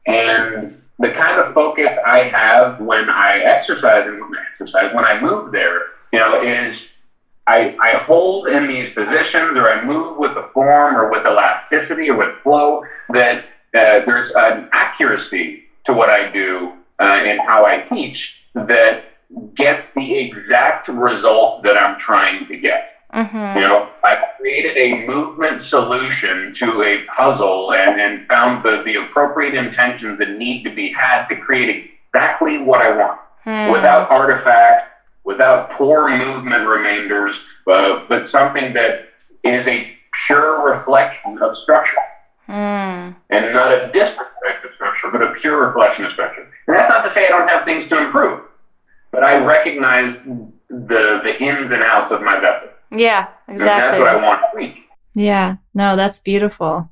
and 0.07 0.71
the 0.99 1.09
kind 1.09 1.37
of 1.37 1.53
focus 1.53 1.91
I 2.05 2.23
have 2.31 2.79
when 2.79 3.09
I 3.09 3.37
exercise 3.45 4.03
and 4.05 4.19
when 4.19 4.29
I 4.33 4.41
exercise 4.51 4.91
when 4.93 5.05
I 5.05 5.19
move 5.19 5.51
there, 5.51 5.83
you 6.11 6.19
know, 6.19 6.41
is 6.41 6.73
I, 7.47 7.71
I 7.79 7.93
hold 8.05 8.47
in 8.47 8.67
these 8.67 8.89
positions 8.95 9.55
or 9.57 9.69
I 9.69 9.81
move 9.83 10.17
with 10.17 10.33
the 10.33 10.41
form 10.53 10.97
or 10.97 11.07
with 11.07 11.21
elasticity 11.25 12.09
or 12.09 12.15
with 12.15 12.29
flow 12.43 12.81
that 13.09 13.37
uh, 13.75 13.99
there's 14.05 14.29
an 14.35 14.65
accuracy 14.73 15.59
to 15.85 15.93
what 15.93 16.09
I 16.09 16.25
do 16.25 16.73
uh, 16.99 17.03
and 17.03 17.39
how 17.45 17.65
I 17.65 17.77
teach 17.93 18.17
that 18.55 19.01
gets 19.55 19.81
the 19.95 20.19
exact 20.19 20.87
result 20.87 21.61
that 21.63 21.77
I'm 21.77 21.95
trying 21.95 22.45
to 22.47 22.57
get. 22.57 22.81
Mm-hmm. 23.13 23.59
You 23.59 23.67
know, 23.67 23.89
I 24.03 24.15
created 24.37 24.75
a 24.77 25.07
movement 25.07 25.63
solution 25.69 26.55
to 26.59 26.81
a 26.83 27.05
puzzle 27.15 27.73
and, 27.73 27.99
and 27.99 28.27
found 28.27 28.63
the, 28.63 28.83
the 28.85 28.95
appropriate 28.95 29.55
intentions 29.55 30.19
that 30.19 30.37
need 30.37 30.63
to 30.63 30.73
be 30.73 30.91
had 30.91 31.27
to 31.27 31.35
create 31.37 31.91
exactly 32.13 32.57
what 32.57 32.81
I 32.81 32.95
want 32.95 33.19
mm. 33.45 33.71
without 33.71 34.11
artifacts 34.11 34.87
without 35.27 35.69
poor 35.77 36.07
movement 36.07 36.65
remainders, 36.65 37.35
uh, 37.67 37.99
but 38.07 38.31
something 38.31 38.73
that 38.73 39.11
is 39.43 39.67
a 39.67 39.91
pure 40.25 40.71
reflection 40.71 41.37
of 41.43 41.51
structure. 41.63 42.01
Mm. 42.47 43.13
And 43.29 43.53
not 43.53 43.73
a 43.73 43.91
disrespect 43.91 44.63
of 44.63 44.71
structure, 44.75 45.11
but 45.11 45.21
a 45.21 45.33
pure 45.41 45.67
reflection 45.67 46.05
of 46.05 46.13
structure. 46.13 46.47
And 46.65 46.77
that's 46.77 46.87
not 46.89 47.03
to 47.03 47.13
say 47.13 47.27
I 47.27 47.29
don't 47.29 47.47
have 47.49 47.65
things 47.65 47.89
to 47.89 47.97
improve, 47.99 48.47
but 49.11 49.21
I 49.21 49.43
recognize 49.43 50.15
the 50.69 51.19
the 51.27 51.33
ins 51.43 51.71
and 51.75 51.83
outs 51.83 52.11
of 52.15 52.21
my 52.21 52.39
vessel. 52.39 52.56
Yeah, 52.97 53.27
exactly. 53.47 53.53
And 53.53 53.59
that's 53.59 53.99
what 53.99 54.07
I 54.07 54.15
want 54.15 54.41
to. 54.55 54.73
Yeah, 55.13 55.55
no, 55.73 55.95
that's 55.95 56.19
beautiful. 56.19 56.89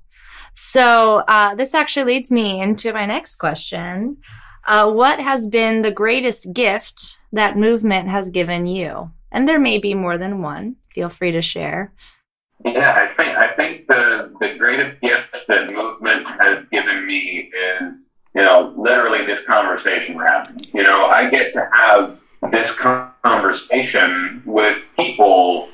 So 0.55 1.17
uh, 1.27 1.53
this 1.55 1.73
actually 1.73 2.13
leads 2.13 2.31
me 2.31 2.61
into 2.61 2.93
my 2.93 3.05
next 3.05 3.35
question. 3.35 4.17
Uh, 4.65 4.91
what 4.91 5.19
has 5.19 5.47
been 5.47 5.81
the 5.81 5.91
greatest 5.91 6.51
gift 6.53 7.17
that 7.33 7.57
movement 7.57 8.09
has 8.09 8.29
given 8.29 8.65
you? 8.65 9.11
And 9.31 9.47
there 9.47 9.59
may 9.59 9.77
be 9.77 9.93
more 9.93 10.17
than 10.17 10.41
one. 10.41 10.77
Feel 10.93 11.09
free 11.09 11.31
to 11.31 11.41
share. 11.41 11.93
Yeah, 12.63 12.95
I 12.95 13.13
think 13.15 13.37
I 13.37 13.53
think 13.55 13.87
the 13.87 14.33
the 14.39 14.55
greatest 14.57 15.01
gift 15.01 15.35
that 15.47 15.71
movement 15.71 16.25
has 16.39 16.65
given 16.71 17.05
me 17.05 17.51
is 17.51 17.93
you 18.33 18.41
know 18.41 18.73
literally 18.77 19.25
this 19.25 19.45
conversation 19.45 20.15
we're 20.15 20.25
having. 20.25 20.61
You 20.73 20.83
know, 20.83 21.05
I 21.05 21.29
get 21.29 21.53
to 21.53 21.69
have 21.71 22.17
this 22.51 22.71
conversation 23.23 24.41
with 24.45 24.77
people 24.95 25.69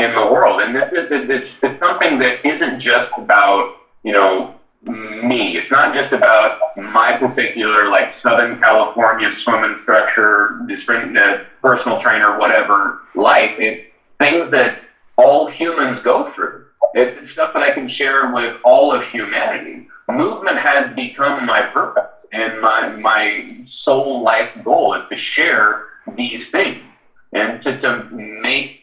in 0.00 0.14
the 0.14 0.24
world, 0.24 0.60
and 0.60 0.76
it's, 0.76 0.90
it's, 1.10 1.46
it's 1.62 1.78
something 1.78 2.18
that 2.18 2.44
isn't 2.44 2.80
just 2.80 3.08
about 3.16 3.70
you 4.02 4.12
know 4.12 4.50
me. 4.82 5.56
It's 5.56 5.70
not 5.70 5.94
just 5.94 6.12
about 6.12 6.56
my 6.76 7.16
particular 7.18 7.88
like 7.88 8.10
Southern 8.22 8.58
California 8.58 9.28
swim 9.42 9.64
instructor, 9.64 10.54
uh, 10.88 11.34
personal 11.62 12.00
trainer, 12.00 12.36
whatever 12.38 12.96
life. 13.14 13.52
It's 13.58 13.82
things 14.18 14.50
that 14.50 14.76
all 15.16 15.46
humans 15.46 16.00
go 16.02 16.28
through. 16.34 16.62
It's 16.94 17.30
stuff 17.32 17.50
that 17.52 17.62
I 17.62 17.72
can 17.72 17.88
share 17.88 18.30
with 18.30 18.54
all 18.64 18.94
of 18.94 19.02
humanity. 19.12 19.86
Movement 20.08 20.58
has 20.58 20.92
become 20.94 21.46
my 21.46 21.62
purpose 21.72 22.04
and 22.32 22.60
my 22.60 22.88
my 22.88 23.64
sole 23.84 24.22
life 24.22 24.48
goal 24.62 24.94
is 24.94 25.02
to 25.10 25.16
share 25.34 25.82
these 26.16 26.42
things 26.50 26.80
and 27.32 27.62
to, 27.62 27.76
to 27.78 28.04
make 28.10 28.79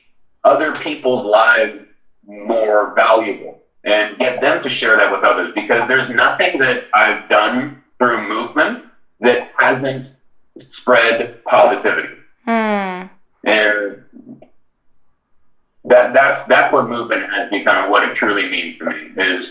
other 0.48 0.74
people's 0.76 1.26
lives 1.26 1.80
more 2.26 2.94
valuable 2.96 3.62
and 3.84 4.18
get 4.18 4.42
them 4.42 4.64
to 4.64 4.70
share 4.80 4.98
that 4.98 5.12
with 5.12 5.24
others 5.24 5.52
because 5.56 5.88
there's 5.88 6.10
nothing 6.16 6.60
that 6.60 6.84
I've 6.94 7.30
done 7.30 7.84
through 7.98 8.28
movement 8.28 8.86
that 9.22 9.52
hasn't 9.58 10.08
spread 10.82 11.44
positivity. 11.46 12.16
Mm. 12.48 13.10
And 13.44 14.04
that 15.86 16.14
that's 16.14 16.50
that's 16.50 16.74
what 16.74 16.90
movement 16.90 17.24
has 17.32 17.50
become 17.50 17.90
what 17.90 18.04
it 18.04 18.16
truly 18.18 18.50
means 18.50 18.78
to 18.80 18.86
me 18.86 18.96
is 19.16 19.46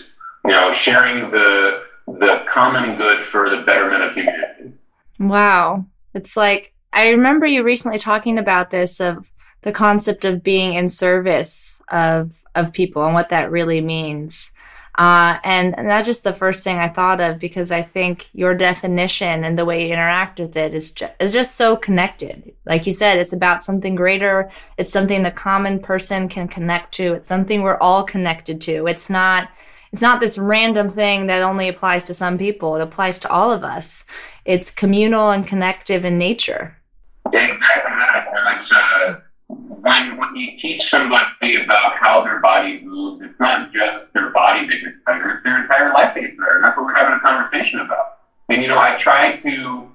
you 0.45 0.51
know 0.51 0.73
sharing 0.85 1.31
the 1.31 1.83
the 2.07 2.45
common 2.53 2.97
good 2.97 3.25
for 3.31 3.49
the 3.49 3.63
betterment 3.65 4.03
of 4.03 4.13
humanity. 4.13 4.73
Wow. 5.19 5.85
It's 6.13 6.37
like 6.37 6.73
I 6.93 7.09
remember 7.09 7.45
you 7.45 7.63
recently 7.63 7.97
talking 7.97 8.37
about 8.37 8.69
this 8.69 8.99
of 8.99 9.25
the 9.67 9.73
concept 9.73 10.23
of 10.23 10.41
being 10.41 10.75
in 10.75 10.87
service 10.87 11.81
of 11.89 12.31
of 12.55 12.71
people 12.71 13.03
and 13.03 13.13
what 13.13 13.27
that 13.29 13.51
really 13.51 13.81
means. 13.81 14.53
Uh, 14.97 15.37
and, 15.43 15.77
and 15.77 15.89
that's 15.89 16.07
just 16.07 16.23
the 16.23 16.33
first 16.33 16.63
thing 16.63 16.77
I 16.77 16.87
thought 16.87 17.19
of 17.19 17.37
because 17.37 17.69
I 17.69 17.83
think 17.83 18.29
your 18.33 18.55
definition 18.55 19.43
and 19.43 19.59
the 19.59 19.65
way 19.65 19.85
you 19.85 19.93
interact 19.93 20.39
with 20.39 20.55
it 20.55 20.73
is 20.73 20.93
just, 20.93 21.13
is 21.19 21.33
just 21.33 21.55
so 21.55 21.75
connected. 21.75 22.53
Like 22.65 22.87
you 22.87 22.93
said, 22.93 23.19
it's 23.19 23.33
about 23.33 23.61
something 23.61 23.93
greater. 23.93 24.49
It's 24.77 24.91
something 24.91 25.21
the 25.21 25.31
common 25.31 25.79
person 25.79 26.29
can 26.29 26.47
connect 26.47 26.93
to. 26.93 27.13
It's 27.13 27.27
something 27.27 27.61
we're 27.61 27.77
all 27.77 28.05
connected 28.05 28.61
to. 28.61 28.87
It's 28.87 29.09
not 29.09 29.49
it's 29.91 30.01
not 30.01 30.21
this 30.21 30.37
random 30.37 30.89
thing 30.89 31.27
that 31.27 31.43
only 31.43 31.67
applies 31.67 32.05
to 32.05 32.13
some 32.13 32.37
people. 32.37 32.77
It 32.77 32.81
applies 32.81 33.19
to 33.19 33.29
all 33.29 33.51
of 33.51 33.65
us. 33.65 34.05
It's 34.45 34.71
communal 34.71 35.31
and 35.31 35.45
connective 35.45 36.05
in 36.05 36.17
nature. 36.17 36.77
Exactly 37.25 37.96
when 39.87 40.17
when 40.17 40.35
you 40.35 40.51
teach 40.61 40.81
somebody 40.91 41.55
about 41.63 41.93
how 41.99 42.21
their 42.21 42.39
body 42.39 42.79
moves, 42.83 43.21
it's 43.21 43.39
not 43.39 43.71
just 43.71 44.11
their 44.13 44.29
body 44.31 44.65
that 44.65 44.77
gets 44.83 44.95
better; 45.05 45.29
it's 45.31 45.43
their 45.43 45.61
entire 45.61 45.91
life 45.91 46.11
that 46.13 46.21
gets 46.21 46.35
better. 46.35 46.55
And 46.55 46.63
that's 46.63 46.75
what 46.75 46.85
we're 46.85 46.95
having 46.95 47.13
a 47.13 47.19
conversation 47.19 47.79
about. 47.79 48.15
And 48.49 48.61
you 48.61 48.67
know, 48.67 48.77
I 48.77 48.97
try 49.01 49.37
to 49.37 49.89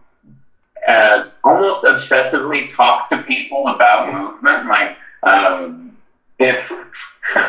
uh, 0.88 1.22
almost 1.44 1.84
obsessively 1.84 2.74
talk 2.74 3.10
to 3.10 3.18
people 3.18 3.68
about 3.68 4.10
movement. 4.10 4.66
Like 4.66 4.96
um, 5.22 5.94
if 6.38 6.56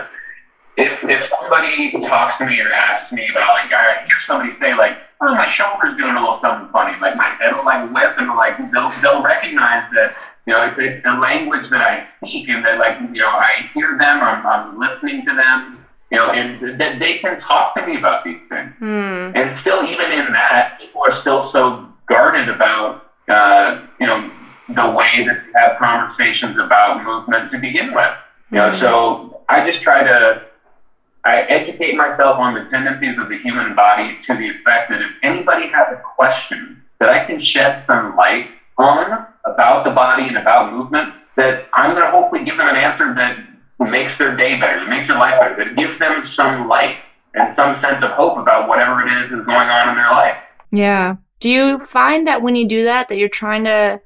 if 0.77 0.91
if 1.03 1.19
somebody 1.39 1.91
talks 2.07 2.37
to 2.39 2.45
me 2.45 2.59
or 2.59 2.71
asks 2.71 3.11
me 3.11 3.27
about 3.31 3.47
like 3.53 3.71
I 3.71 4.03
hear 4.03 4.19
somebody 4.27 4.51
say 4.59 4.73
like, 4.75 4.97
oh 5.21 5.33
my 5.33 5.47
shoulder's 5.55 5.95
doing 5.97 6.15
a 6.15 6.19
little 6.19 6.39
something 6.41 6.69
funny, 6.71 6.93
like 6.99 7.15
my 7.15 7.29
head 7.39 7.53
will 7.53 7.63
like 7.63 7.89
whip 7.91 8.15
and 8.17 8.27
like 8.35 8.57
they'll 8.71 8.89
they'll 9.01 9.21
recognize 9.23 9.83
that 9.93 10.13
you 10.45 10.53
know, 10.53 10.61
it's, 10.61 10.75
it's 10.77 11.05
a 11.05 11.13
language 11.13 11.69
that 11.69 11.81
I 11.81 12.05
speak 12.17 12.49
and 12.49 12.63
that, 12.65 12.77
like, 12.77 12.99
you 12.99 13.21
know, 13.21 13.29
I 13.29 13.69
hear 13.73 13.95
them, 13.97 14.21
I'm, 14.21 14.45
I'm 14.45 14.77
listening 14.77 15.23
to 15.25 15.33
them, 15.33 15.79
you 16.11 16.17
know, 16.17 16.29
and 16.29 16.79
that 16.79 16.99
they 16.99 17.19
can 17.19 17.39
talk 17.39 17.73
to 17.75 17.85
me 17.85 17.95
about 17.95 18.23
these 18.23 18.37
things. 18.49 18.71
Mm. 18.81 19.35
And 19.35 19.57
still, 19.61 19.83
even 19.83 20.11
in 20.11 20.31
that, 20.33 20.77
people 20.77 21.01
are 21.07 21.19
still 21.21 21.49
so 21.51 21.87
guarded 22.07 22.49
about, 22.49 23.01
uh, 23.29 23.79
you 23.99 24.05
know, 24.05 24.29
the 24.69 24.87
way 24.87 25.25
that 25.25 25.41
they 25.45 25.59
have 25.59 25.77
conversations 25.77 26.57
about 26.57 27.03
movement 27.03 27.51
to 27.51 27.57
begin 27.57 27.93
with. 27.93 28.13
You 28.51 28.57
know, 28.57 28.71
mm. 28.71 28.79
so 28.79 29.41
I 29.49 29.65
just 29.65 29.81
try 29.81 30.03
to, 30.03 30.41
I 31.25 31.39
educate 31.49 31.95
myself 31.95 32.37
on 32.37 32.53
the 32.53 32.67
tendencies 32.69 33.17
of 33.17 33.29
the 33.29 33.37
human 33.37 33.73
body 33.75 34.19
to 34.27 34.35
the 34.35 34.49
effect 34.49 34.89
that 34.89 34.99
if 34.99 35.09
anybody 35.23 35.67
has 35.73 35.87
a 35.89 36.01
question 36.15 36.81
that 36.99 37.09
I 37.09 37.25
can 37.25 37.41
shed 37.41 37.83
some 37.87 38.15
light 38.15 38.49
on 38.77 39.25
about 39.45 39.83
the 39.83 39.91
body 39.91 40.23
and 40.27 40.37
about 40.37 40.71
movement, 40.71 41.13
that 41.35 41.67
I'm 41.73 41.91
going 41.91 42.03
to 42.03 42.11
hopefully 42.11 42.45
give 42.45 42.57
them 42.57 42.67
an 42.67 42.75
answer 42.75 43.13
that 43.15 43.37
makes 43.89 44.17
their 44.17 44.37
day 44.37 44.59
better, 44.59 44.79
that 44.79 44.89
makes 44.89 45.07
their 45.07 45.17
life 45.17 45.39
better, 45.39 45.55
that 45.63 45.75
gives 45.75 45.97
them 45.99 46.23
some 46.35 46.67
light 46.67 46.97
and 47.33 47.55
some 47.55 47.81
sense 47.81 48.03
of 48.03 48.11
hope 48.11 48.37
about 48.37 48.69
whatever 48.69 49.01
it 49.01 49.11
is 49.25 49.31
is 49.31 49.45
going 49.45 49.67
on 49.67 49.89
in 49.89 49.95
their 49.95 50.11
life. 50.11 50.37
Yeah. 50.71 51.15
Do 51.39 51.49
you 51.49 51.79
find 51.79 52.27
that 52.27 52.41
when 52.41 52.55
you 52.55 52.67
do 52.67 52.85
that, 52.85 53.09
that 53.09 53.17
you're 53.17 53.29
trying 53.29 53.65
to 53.65 54.01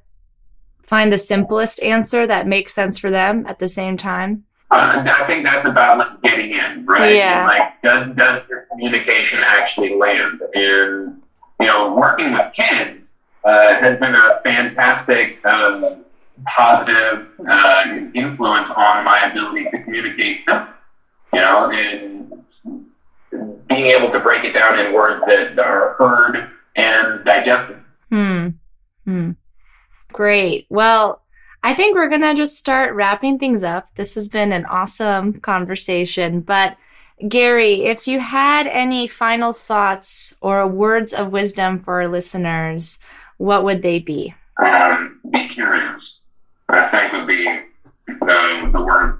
find 0.84 1.12
the 1.12 1.18
simplest 1.18 1.84
answer 1.84 2.26
that 2.26 2.48
makes 2.48 2.74
sense 2.74 2.98
for 2.98 3.12
them 3.12 3.46
at 3.48 3.60
the 3.60 3.68
same 3.68 3.98
time? 3.98 4.44
Uh, 4.72 5.04
I 5.06 5.26
think 5.28 5.46
that's 5.46 5.66
about 5.66 5.98
like 5.98 6.22
getting 6.24 6.52
in, 6.52 6.86
right? 6.86 7.16
Yeah. 7.16 7.46
Like, 7.46 7.82
does 7.84 8.16
does 8.18 8.42
your 8.50 8.66
communication 8.72 9.40
actually 9.46 9.96
land? 9.96 10.42
And 10.54 11.22
you 11.60 11.68
know, 11.68 11.96
working 11.96 12.34
with 12.34 12.54
kids 12.54 13.02
uh, 13.48 13.80
has 13.80 14.00
been 14.00 14.14
a 14.14 14.40
fantastic, 14.44 15.44
um, 15.46 16.04
positive 16.46 17.28
uh, 17.48 17.84
influence 18.14 18.70
on 18.76 19.06
my 19.06 19.30
ability 19.32 19.66
to 19.72 19.84
communicate. 19.84 20.42
You 21.34 21.42
know, 21.42 21.70
and 21.72 22.44
being 23.68 23.88
able 23.88 24.12
to 24.12 24.20
break 24.20 24.44
it 24.44 24.54
down 24.54 24.80
in 24.80 24.94
words 24.94 25.24
that 25.28 25.60
are 25.60 25.96
heard 25.98 26.50
and 26.76 27.26
digested. 27.26 27.78
Hmm. 28.10 28.50
Hmm. 29.06 29.32
Great. 30.14 30.68
Well, 30.70 31.22
I 31.64 31.74
think 31.74 31.96
we're 31.96 32.10
going 32.10 32.22
to 32.22 32.34
just 32.34 32.58
start 32.58 32.96
wrapping 32.96 33.40
things 33.40 33.64
up. 33.64 33.90
This 33.96 34.16
has 34.16 34.30
been 34.30 34.52
an 34.52 34.66
awesome 34.66 35.40
conversation. 35.42 36.42
But, 36.42 36.78
Gary, 37.28 37.86
if 37.86 38.08
you 38.08 38.20
had 38.20 38.68
any 38.68 39.08
final 39.08 39.54
thoughts 39.54 40.34
or 40.42 40.66
words 40.68 41.14
of 41.14 41.32
wisdom 41.32 41.80
for 41.80 42.02
our 42.02 42.08
listeners, 42.08 43.00
what 43.38 43.64
would 43.64 43.82
they 43.82 44.00
be? 44.00 44.34
Um, 44.58 45.20
be 45.32 45.50
curious. 45.54 46.02
I 46.70 46.90
think 46.90 47.14
would 47.14 47.28
be 47.28 47.46
the, 48.08 48.70
the 48.74 48.82
word 48.82 49.20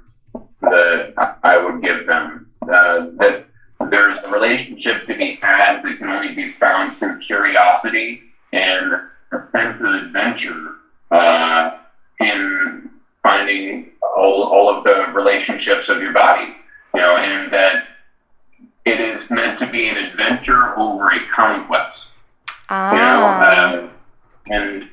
that 0.60 1.38
I 1.42 1.56
would 1.56 1.82
give 1.82 2.06
them. 2.06 2.50
Uh, 2.62 3.06
that 3.16 3.46
there's 3.90 4.18
a 4.26 4.30
relationship 4.30 5.04
to 5.06 5.16
be 5.16 5.38
had 5.40 5.82
that 5.82 5.98
can 5.98 6.08
only 6.08 6.34
be 6.34 6.52
found 6.52 6.98
through 6.98 7.20
curiosity 7.20 8.20
and 8.52 8.92
a 9.32 9.38
sense 9.52 9.80
of 9.80 9.94
adventure 9.94 10.74
uh, 11.10 11.78
in 12.20 12.90
finding 13.22 13.90
all, 14.16 14.42
all 14.42 14.76
of 14.76 14.84
the 14.84 15.12
relationships 15.14 15.88
of 15.88 16.02
your 16.02 16.12
body. 16.12 16.54
You 16.94 17.00
know, 17.00 17.16
and 17.16 17.52
that 17.52 17.84
it 18.84 19.00
is 19.00 19.30
meant 19.30 19.58
to 19.60 19.70
be 19.70 19.88
an 19.88 19.96
adventure 19.96 20.76
over 20.78 21.10
a 21.10 21.18
conquest. 21.34 21.98
Ah. 22.70 22.92
You 22.92 22.98
know, 22.98 23.86
uh, 23.86 23.90
and 24.50 24.88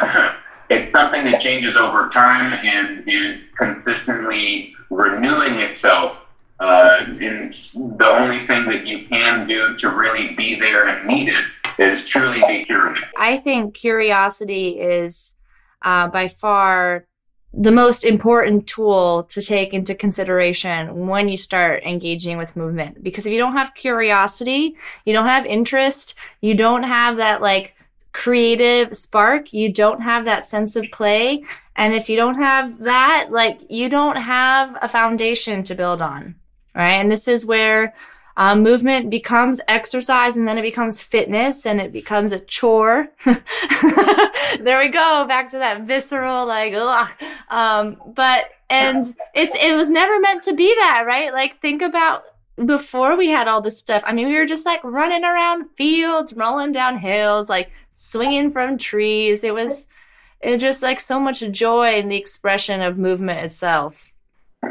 it's 0.70 0.92
something 0.92 1.24
that 1.24 1.40
changes 1.42 1.74
over 1.78 2.10
time 2.12 2.52
and 2.52 3.08
is 3.08 3.40
consistently 3.58 4.72
renewing 4.90 5.60
itself. 5.60 6.16
Uh, 6.58 6.98
and 7.20 7.54
the 7.98 8.04
only 8.04 8.46
thing 8.46 8.66
that 8.66 8.86
you 8.86 9.06
can 9.08 9.48
do 9.48 9.76
to 9.78 9.88
really 9.88 10.34
be 10.36 10.58
there 10.60 10.88
and 10.88 11.06
meet 11.06 11.28
it 11.28 11.82
is 11.82 12.08
truly 12.10 12.40
be 12.46 12.64
curious. 12.66 12.98
I 13.16 13.38
think 13.38 13.74
curiosity 13.74 14.78
is 14.78 15.34
uh, 15.82 16.08
by 16.08 16.28
far 16.28 17.06
the 17.52 17.72
most 17.72 18.04
important 18.04 18.66
tool 18.66 19.24
to 19.24 19.42
take 19.42 19.72
into 19.72 19.94
consideration 19.94 21.08
when 21.08 21.28
you 21.28 21.36
start 21.36 21.82
engaging 21.82 22.38
with 22.38 22.56
movement. 22.56 23.02
Because 23.02 23.26
if 23.26 23.32
you 23.32 23.38
don't 23.38 23.56
have 23.56 23.74
curiosity, 23.74 24.76
you 25.04 25.12
don't 25.12 25.26
have 25.26 25.46
interest, 25.46 26.14
you 26.40 26.54
don't 26.54 26.84
have 26.84 27.16
that 27.16 27.42
like 27.42 27.74
creative 28.12 28.96
spark, 28.96 29.52
you 29.52 29.72
don't 29.72 30.00
have 30.00 30.24
that 30.24 30.46
sense 30.46 30.76
of 30.76 30.86
play. 30.92 31.44
And 31.76 31.94
if 31.94 32.08
you 32.08 32.16
don't 32.16 32.36
have 32.36 32.78
that, 32.80 33.28
like 33.30 33.60
you 33.68 33.88
don't 33.88 34.16
have 34.16 34.76
a 34.82 34.88
foundation 34.88 35.62
to 35.64 35.74
build 35.74 36.02
on. 36.02 36.34
Right. 36.74 36.94
And 36.94 37.10
this 37.10 37.26
is 37.26 37.44
where 37.44 37.94
uh, 38.36 38.54
movement 38.54 39.10
becomes 39.10 39.60
exercise 39.68 40.36
and 40.36 40.46
then 40.46 40.56
it 40.56 40.62
becomes 40.62 41.00
fitness 41.00 41.66
and 41.66 41.80
it 41.80 41.92
becomes 41.92 42.32
a 42.32 42.38
chore. 42.40 43.08
there 43.24 44.78
we 44.78 44.88
go. 44.88 45.24
Back 45.26 45.50
to 45.50 45.58
that 45.58 45.82
visceral, 45.82 46.46
like, 46.46 46.72
ugh. 46.74 47.08
Um, 47.48 48.00
but, 48.14 48.46
and 48.68 49.04
it's, 49.34 49.54
it 49.60 49.74
was 49.76 49.90
never 49.90 50.20
meant 50.20 50.44
to 50.44 50.54
be 50.54 50.72
that, 50.76 51.04
right? 51.06 51.32
Like, 51.32 51.60
think 51.60 51.82
about 51.82 52.24
before 52.64 53.16
we 53.16 53.28
had 53.28 53.48
all 53.48 53.60
this 53.60 53.78
stuff. 53.78 54.02
I 54.06 54.12
mean, 54.12 54.28
we 54.28 54.36
were 54.36 54.46
just 54.46 54.66
like 54.66 54.82
running 54.84 55.24
around 55.24 55.68
fields, 55.76 56.32
rolling 56.34 56.72
down 56.72 56.98
hills, 56.98 57.48
like 57.48 57.70
swinging 58.00 58.50
from 58.50 58.78
trees. 58.78 59.44
It 59.44 59.52
was, 59.52 59.86
it 60.40 60.52
was 60.52 60.60
just 60.60 60.82
like 60.82 60.98
so 61.00 61.20
much 61.20 61.40
joy 61.50 61.98
in 61.98 62.08
the 62.08 62.16
expression 62.16 62.80
of 62.80 62.96
movement 62.96 63.40
itself. 63.40 64.08
Yeah, 64.62 64.70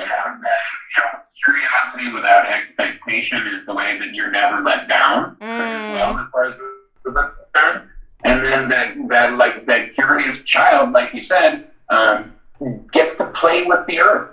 curiosity 1.46 2.12
without 2.14 2.50
expectation 2.50 3.38
is 3.54 3.66
the 3.68 3.74
way 3.74 4.00
that 4.00 4.14
you're 4.14 4.32
never 4.32 4.64
let 4.64 4.88
down. 4.88 5.38
Mm. 5.42 5.94
Well, 5.94 6.18
as 6.18 6.28
far 6.32 6.46
as 6.46 6.56
concerned. 7.04 7.90
And 8.24 8.44
then 8.44 8.70
that, 8.70 8.96
that 9.10 9.38
like 9.38 9.66
that 9.68 9.94
curious 9.94 10.38
child, 10.48 10.92
like 10.92 11.14
you 11.14 11.22
said, 11.30 11.70
um, 11.90 12.34
gets 12.92 13.16
to 13.20 13.32
play 13.40 13.64
with 13.66 13.86
the 13.88 14.00
earth 14.00 14.32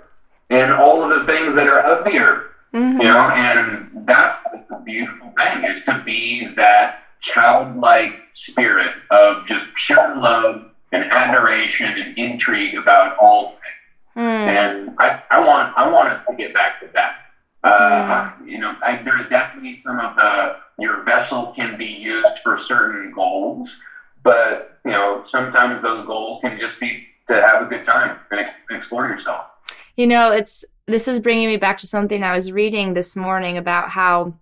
and 0.49 0.73
all 0.73 1.03
of 1.03 1.09
the 1.09 1.25
things 1.25 1.55
that 1.55 1.67
are 1.67 1.79
of 1.79 2.03
the 2.03 2.17
earth. 2.17 2.51
Mm-hmm. 2.73 2.99
You 2.99 3.07
know, 3.07 3.29
and 3.29 4.07
that's 4.07 4.43
the 4.69 4.81
beautiful 4.83 5.33
thing 5.37 5.63
is 5.65 5.85
to 5.85 6.03
be 6.03 6.49
that 6.55 7.03
childlike 7.33 8.26
spirit 8.51 8.93
of 9.11 9.47
just 9.47 9.65
pure 9.85 10.15
love 10.17 10.71
and 10.91 11.03
adoration 11.11 11.85
and 11.85 12.17
intrigue 12.17 12.75
about 12.75 13.17
all 13.17 13.49
things. 13.49 14.25
Mm. 14.25 14.47
And 14.47 14.95
I, 14.99 15.21
I 15.29 15.39
want 15.39 15.77
I 15.77 15.89
want 15.89 16.09
us 16.09 16.25
to 16.29 16.35
get 16.35 16.53
back 16.53 16.79
to 16.81 16.87
that. 16.93 17.15
Uh, 17.63 18.31
You 18.45 18.59
know, 18.59 18.73
I, 18.81 19.01
there's 19.03 19.29
definitely 19.29 19.81
some 19.85 19.99
of 19.99 20.15
the 20.15 20.55
your 20.79 21.03
vessel 21.03 21.53
can 21.55 21.77
be 21.77 21.85
used 21.85 22.37
for 22.43 22.59
certain 22.67 23.11
goals, 23.11 23.67
but 24.23 24.79
you 24.85 24.91
know 24.91 25.25
sometimes 25.31 25.81
those 25.81 26.05
goals 26.07 26.41
can 26.41 26.57
just 26.59 26.79
be 26.79 27.07
to 27.29 27.33
have 27.33 27.61
a 27.61 27.65
good 27.65 27.85
time 27.85 28.17
and 28.31 28.39
ex- 28.39 28.55
explore 28.69 29.07
yourself. 29.07 29.45
You 29.95 30.07
know, 30.07 30.31
it's 30.31 30.65
this 30.87 31.07
is 31.07 31.19
bringing 31.19 31.47
me 31.47 31.57
back 31.57 31.77
to 31.79 31.87
something 31.87 32.23
I 32.23 32.33
was 32.33 32.51
reading 32.51 32.93
this 32.93 33.15
morning 33.15 33.57
about 33.57 33.89
how 33.89 34.33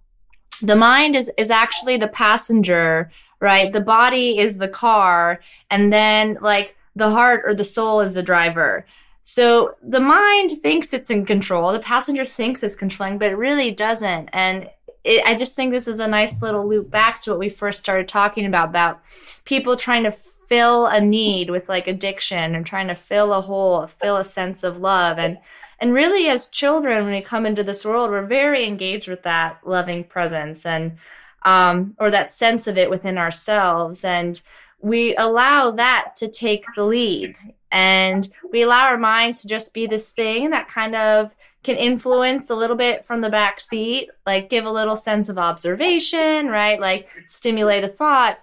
the 0.62 0.76
mind 0.76 1.16
is 1.16 1.32
is 1.38 1.50
actually 1.50 1.98
the 1.98 2.08
passenger, 2.08 3.12
right? 3.40 3.72
The 3.72 3.82
body 3.82 4.38
is 4.38 4.58
the 4.58 4.68
car, 4.68 5.40
and 5.70 5.92
then 5.92 6.38
like 6.42 6.76
the 6.96 7.10
heart 7.10 7.44
or 7.46 7.54
the 7.54 7.64
soul 7.64 8.00
is 8.00 8.14
the 8.14 8.24
driver. 8.24 8.86
So 9.26 9.76
the 9.82 10.00
mind 10.00 10.62
thinks 10.62 10.94
it's 10.94 11.10
in 11.10 11.26
control. 11.26 11.72
The 11.74 11.80
passenger 11.80 12.26
thinks 12.26 12.62
it's 12.62 12.76
controlling, 12.76 13.18
but 13.18 13.32
it 13.32 13.36
really 13.36 13.72
doesn't. 13.72 14.30
And 14.32 14.70
it, 15.04 15.24
I 15.26 15.36
just 15.36 15.56
think 15.56 15.72
this 15.72 15.88
is 15.88 16.00
a 16.00 16.08
nice 16.08 16.42
little 16.42 16.68
loop 16.68 16.92
back 16.92 17.22
to 17.22 17.32
what 17.32 17.40
we 17.40 17.50
first 17.50 17.80
started 17.80 18.08
talking 18.08 18.46
about 18.46 18.70
about 18.70 19.02
people 19.44 19.76
trying 19.76 20.04
to 20.04 20.12
fill 20.12 20.86
a 20.86 21.02
need 21.02 21.50
with 21.50 21.68
like 21.68 21.88
addiction 21.88 22.56
and 22.56 22.66
trying 22.66 22.88
to 22.88 22.96
fill 22.96 23.34
a 23.34 23.42
hole, 23.42 23.88
fill 23.88 24.18
a 24.18 24.24
sense 24.24 24.64
of 24.64 24.78
love. 24.78 25.18
And 25.18 25.38
and 25.80 25.94
really 25.94 26.30
as 26.30 26.48
children, 26.48 27.04
when 27.04 27.14
we 27.14 27.22
come 27.22 27.46
into 27.46 27.64
this 27.64 27.84
world, 27.84 28.10
we're 28.10 28.26
very 28.26 28.66
engaged 28.66 29.08
with 29.08 29.24
that 29.24 29.60
loving 29.66 30.04
presence 30.04 30.66
and 30.66 30.98
um, 31.46 31.96
or 32.00 32.12
that 32.12 32.32
sense 32.32 32.68
of 32.68 32.78
it 32.78 32.90
within 32.90 33.18
ourselves. 33.18 34.04
And 34.04 34.42
we 34.80 35.16
allow 35.16 35.72
that 35.72 36.16
to 36.18 36.28
take 36.28 36.66
the 36.76 36.84
lead. 36.84 37.38
And 37.72 38.30
we 38.52 38.64
allow 38.64 38.86
our 38.86 38.98
minds 38.98 39.42
to 39.42 39.48
just 39.48 39.74
be 39.74 39.88
this 39.88 40.12
thing 40.12 40.50
that 40.50 40.68
kind 40.68 40.96
of 40.96 41.32
can 41.64 41.76
influence 41.76 42.50
a 42.50 42.56
little 42.56 42.76
bit 42.76 43.06
from 43.06 43.22
the 43.22 43.30
back 43.30 43.60
seat, 43.60 44.10
like 44.26 44.50
give 44.50 44.66
a 44.66 44.72
little 44.72 44.96
sense 44.96 45.30
of 45.30 45.38
observation, 45.38 46.48
right? 46.48 46.80
Like 46.80 47.10
stimulate 47.28 47.84
a 47.84 47.90
thought. 47.90 48.40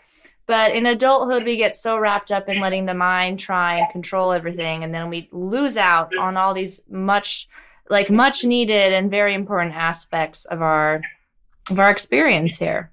But 0.47 0.73
in 0.73 0.87
adulthood, 0.87 1.45
we 1.45 1.57
get 1.57 1.77
so 1.77 1.97
wrapped 1.97 2.33
up 2.33 2.49
in 2.49 2.61
letting 2.61 2.85
the 2.85 2.95
mind 2.95 3.39
try 3.39 3.77
and 3.77 3.91
control 3.93 4.33
everything. 4.33 4.83
And 4.83 4.93
then 4.93 5.09
we 5.09 5.29
lose 5.31 5.77
out 5.77 6.11
on 6.19 6.37
all 6.37 6.53
these 6.53 6.83
much, 6.91 7.49
like 7.89 8.11
much 8.11 8.45
needed 8.45 8.93
and 8.93 9.11
very 9.11 9.35
important 9.35 9.75
aspects 9.75 10.45
of 10.47 10.61
our, 10.61 11.01
of 11.71 11.79
our 11.79 11.91
experience 11.91 12.59
here. 12.59 12.92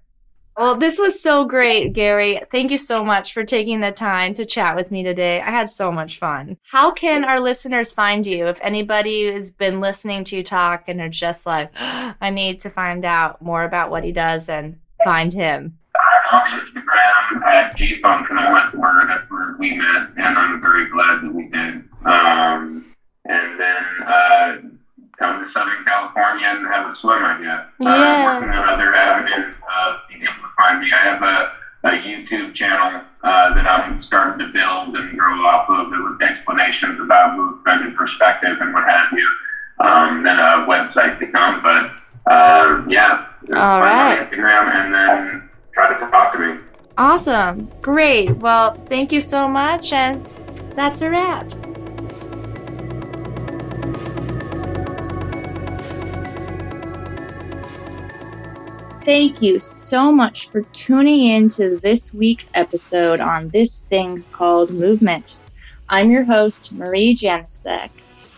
Well, 0.60 0.76
this 0.76 1.00
was 1.00 1.22
so 1.22 1.46
great, 1.46 1.94
Gary. 1.94 2.42
Thank 2.52 2.70
you 2.70 2.78
so 2.78 3.06
much 3.06 3.32
for 3.32 3.46
taking 3.46 3.80
the 3.80 3.94
time 3.94 4.34
to 4.34 4.46
chat 4.46 4.76
with 4.76 4.92
me 4.92 5.04
today. 5.04 5.40
I 5.40 5.52
had 5.52 5.70
so 5.70 5.90
much 5.90 6.20
fun. 6.20 6.58
How 6.70 6.92
can 6.92 7.24
our 7.24 7.40
listeners 7.40 7.94
find 7.94 8.26
you 8.26 8.46
if 8.48 8.60
anybody 8.62 9.32
has 9.32 9.52
been 9.52 9.80
listening 9.80 10.26
to 10.26 10.36
you 10.36 10.44
talk 10.44 10.84
and 10.90 11.00
are 11.00 11.08
just 11.08 11.46
like, 11.46 11.72
I 11.78 12.30
need 12.30 12.60
to 12.60 12.70
find 12.70 13.06
out 13.06 13.42
more 13.42 13.64
about 13.64 13.90
what 13.90 14.04
he 14.04 14.12
does 14.12 14.50
and 14.50 14.78
find 15.06 15.32
him? 15.32 15.78
Awesome. 47.20 47.70
Great. 47.82 48.32
Well, 48.38 48.76
thank 48.86 49.12
you 49.12 49.20
so 49.20 49.46
much. 49.46 49.92
And 49.92 50.26
that's 50.74 51.02
a 51.02 51.10
wrap. 51.10 51.44
Thank 59.04 59.42
you 59.42 59.60
so 59.60 60.14
much 60.14 60.48
for 60.48 60.62
tuning 60.72 61.24
in 61.24 61.50
to 61.50 61.78
this 61.80 62.14
week's 62.14 62.50
episode 62.54 63.20
on 63.20 63.50
this 63.50 63.82
thing 63.90 64.24
called 64.32 64.72
movement. 64.72 65.42
I'm 65.90 66.12
your 66.12 66.24
host, 66.24 66.72
Marie 66.72 67.14
Janicek, 67.14 67.90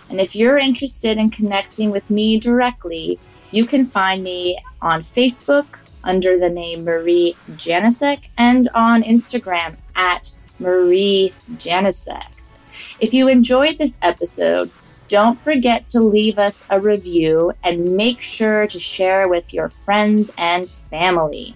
and 0.10 0.20
if 0.20 0.36
you're 0.36 0.58
interested 0.58 1.20
in 1.20 1.30
connecting 1.30 1.92
with 1.92 2.10
me 2.10 2.40
directly, 2.40 3.20
you 3.52 3.68
can 3.68 3.86
find 3.86 4.24
me 4.24 4.58
on 4.82 5.04
Facebook 5.04 5.81
under 6.04 6.38
the 6.38 6.50
name 6.50 6.84
Marie 6.84 7.36
Janicek 7.52 8.30
and 8.38 8.70
on 8.74 9.04
Instagram 9.04 9.78
at 9.96 10.34
Marie 10.60 11.34
Janicek. 11.54 12.32
If 13.00 13.14
you 13.14 13.28
enjoyed 13.28 13.78
this 13.78 13.98
episode, 14.02 14.72
don't 15.08 15.42
forget 15.42 15.88
to 15.88 16.00
leave 16.00 16.40
us 16.40 16.66
a 16.70 16.80
review 16.80 17.52
and 17.64 17.98
make 17.98 18.22
sure 18.22 18.66
to 18.68 18.80
share 18.80 19.28
with 19.28 19.54
your 19.54 19.68
friends 19.68 20.32
and 20.38 20.70
family. 20.70 21.54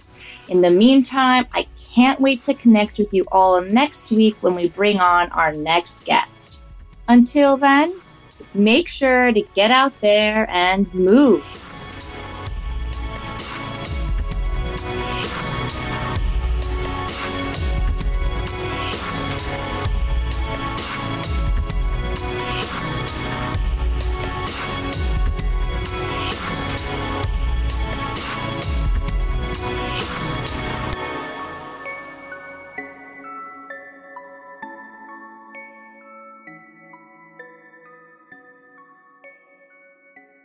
In 0.48 0.60
the 0.60 0.70
meantime, 0.70 1.46
I 1.52 1.66
can't 1.94 2.20
wait 2.20 2.42
to 2.42 2.52
connect 2.52 2.98
with 2.98 3.14
you 3.14 3.24
all 3.32 3.62
next 3.62 4.12
week 4.12 4.36
when 4.42 4.54
we 4.54 4.68
bring 4.68 5.00
on 5.00 5.30
our 5.30 5.54
next 5.54 6.04
guest. 6.04 6.60
Until 7.08 7.56
then, 7.56 7.98
make 8.52 8.88
sure 8.88 9.32
to 9.32 9.40
get 9.54 9.70
out 9.70 9.98
there 10.00 10.46
and 10.50 10.92
move. 10.92 11.65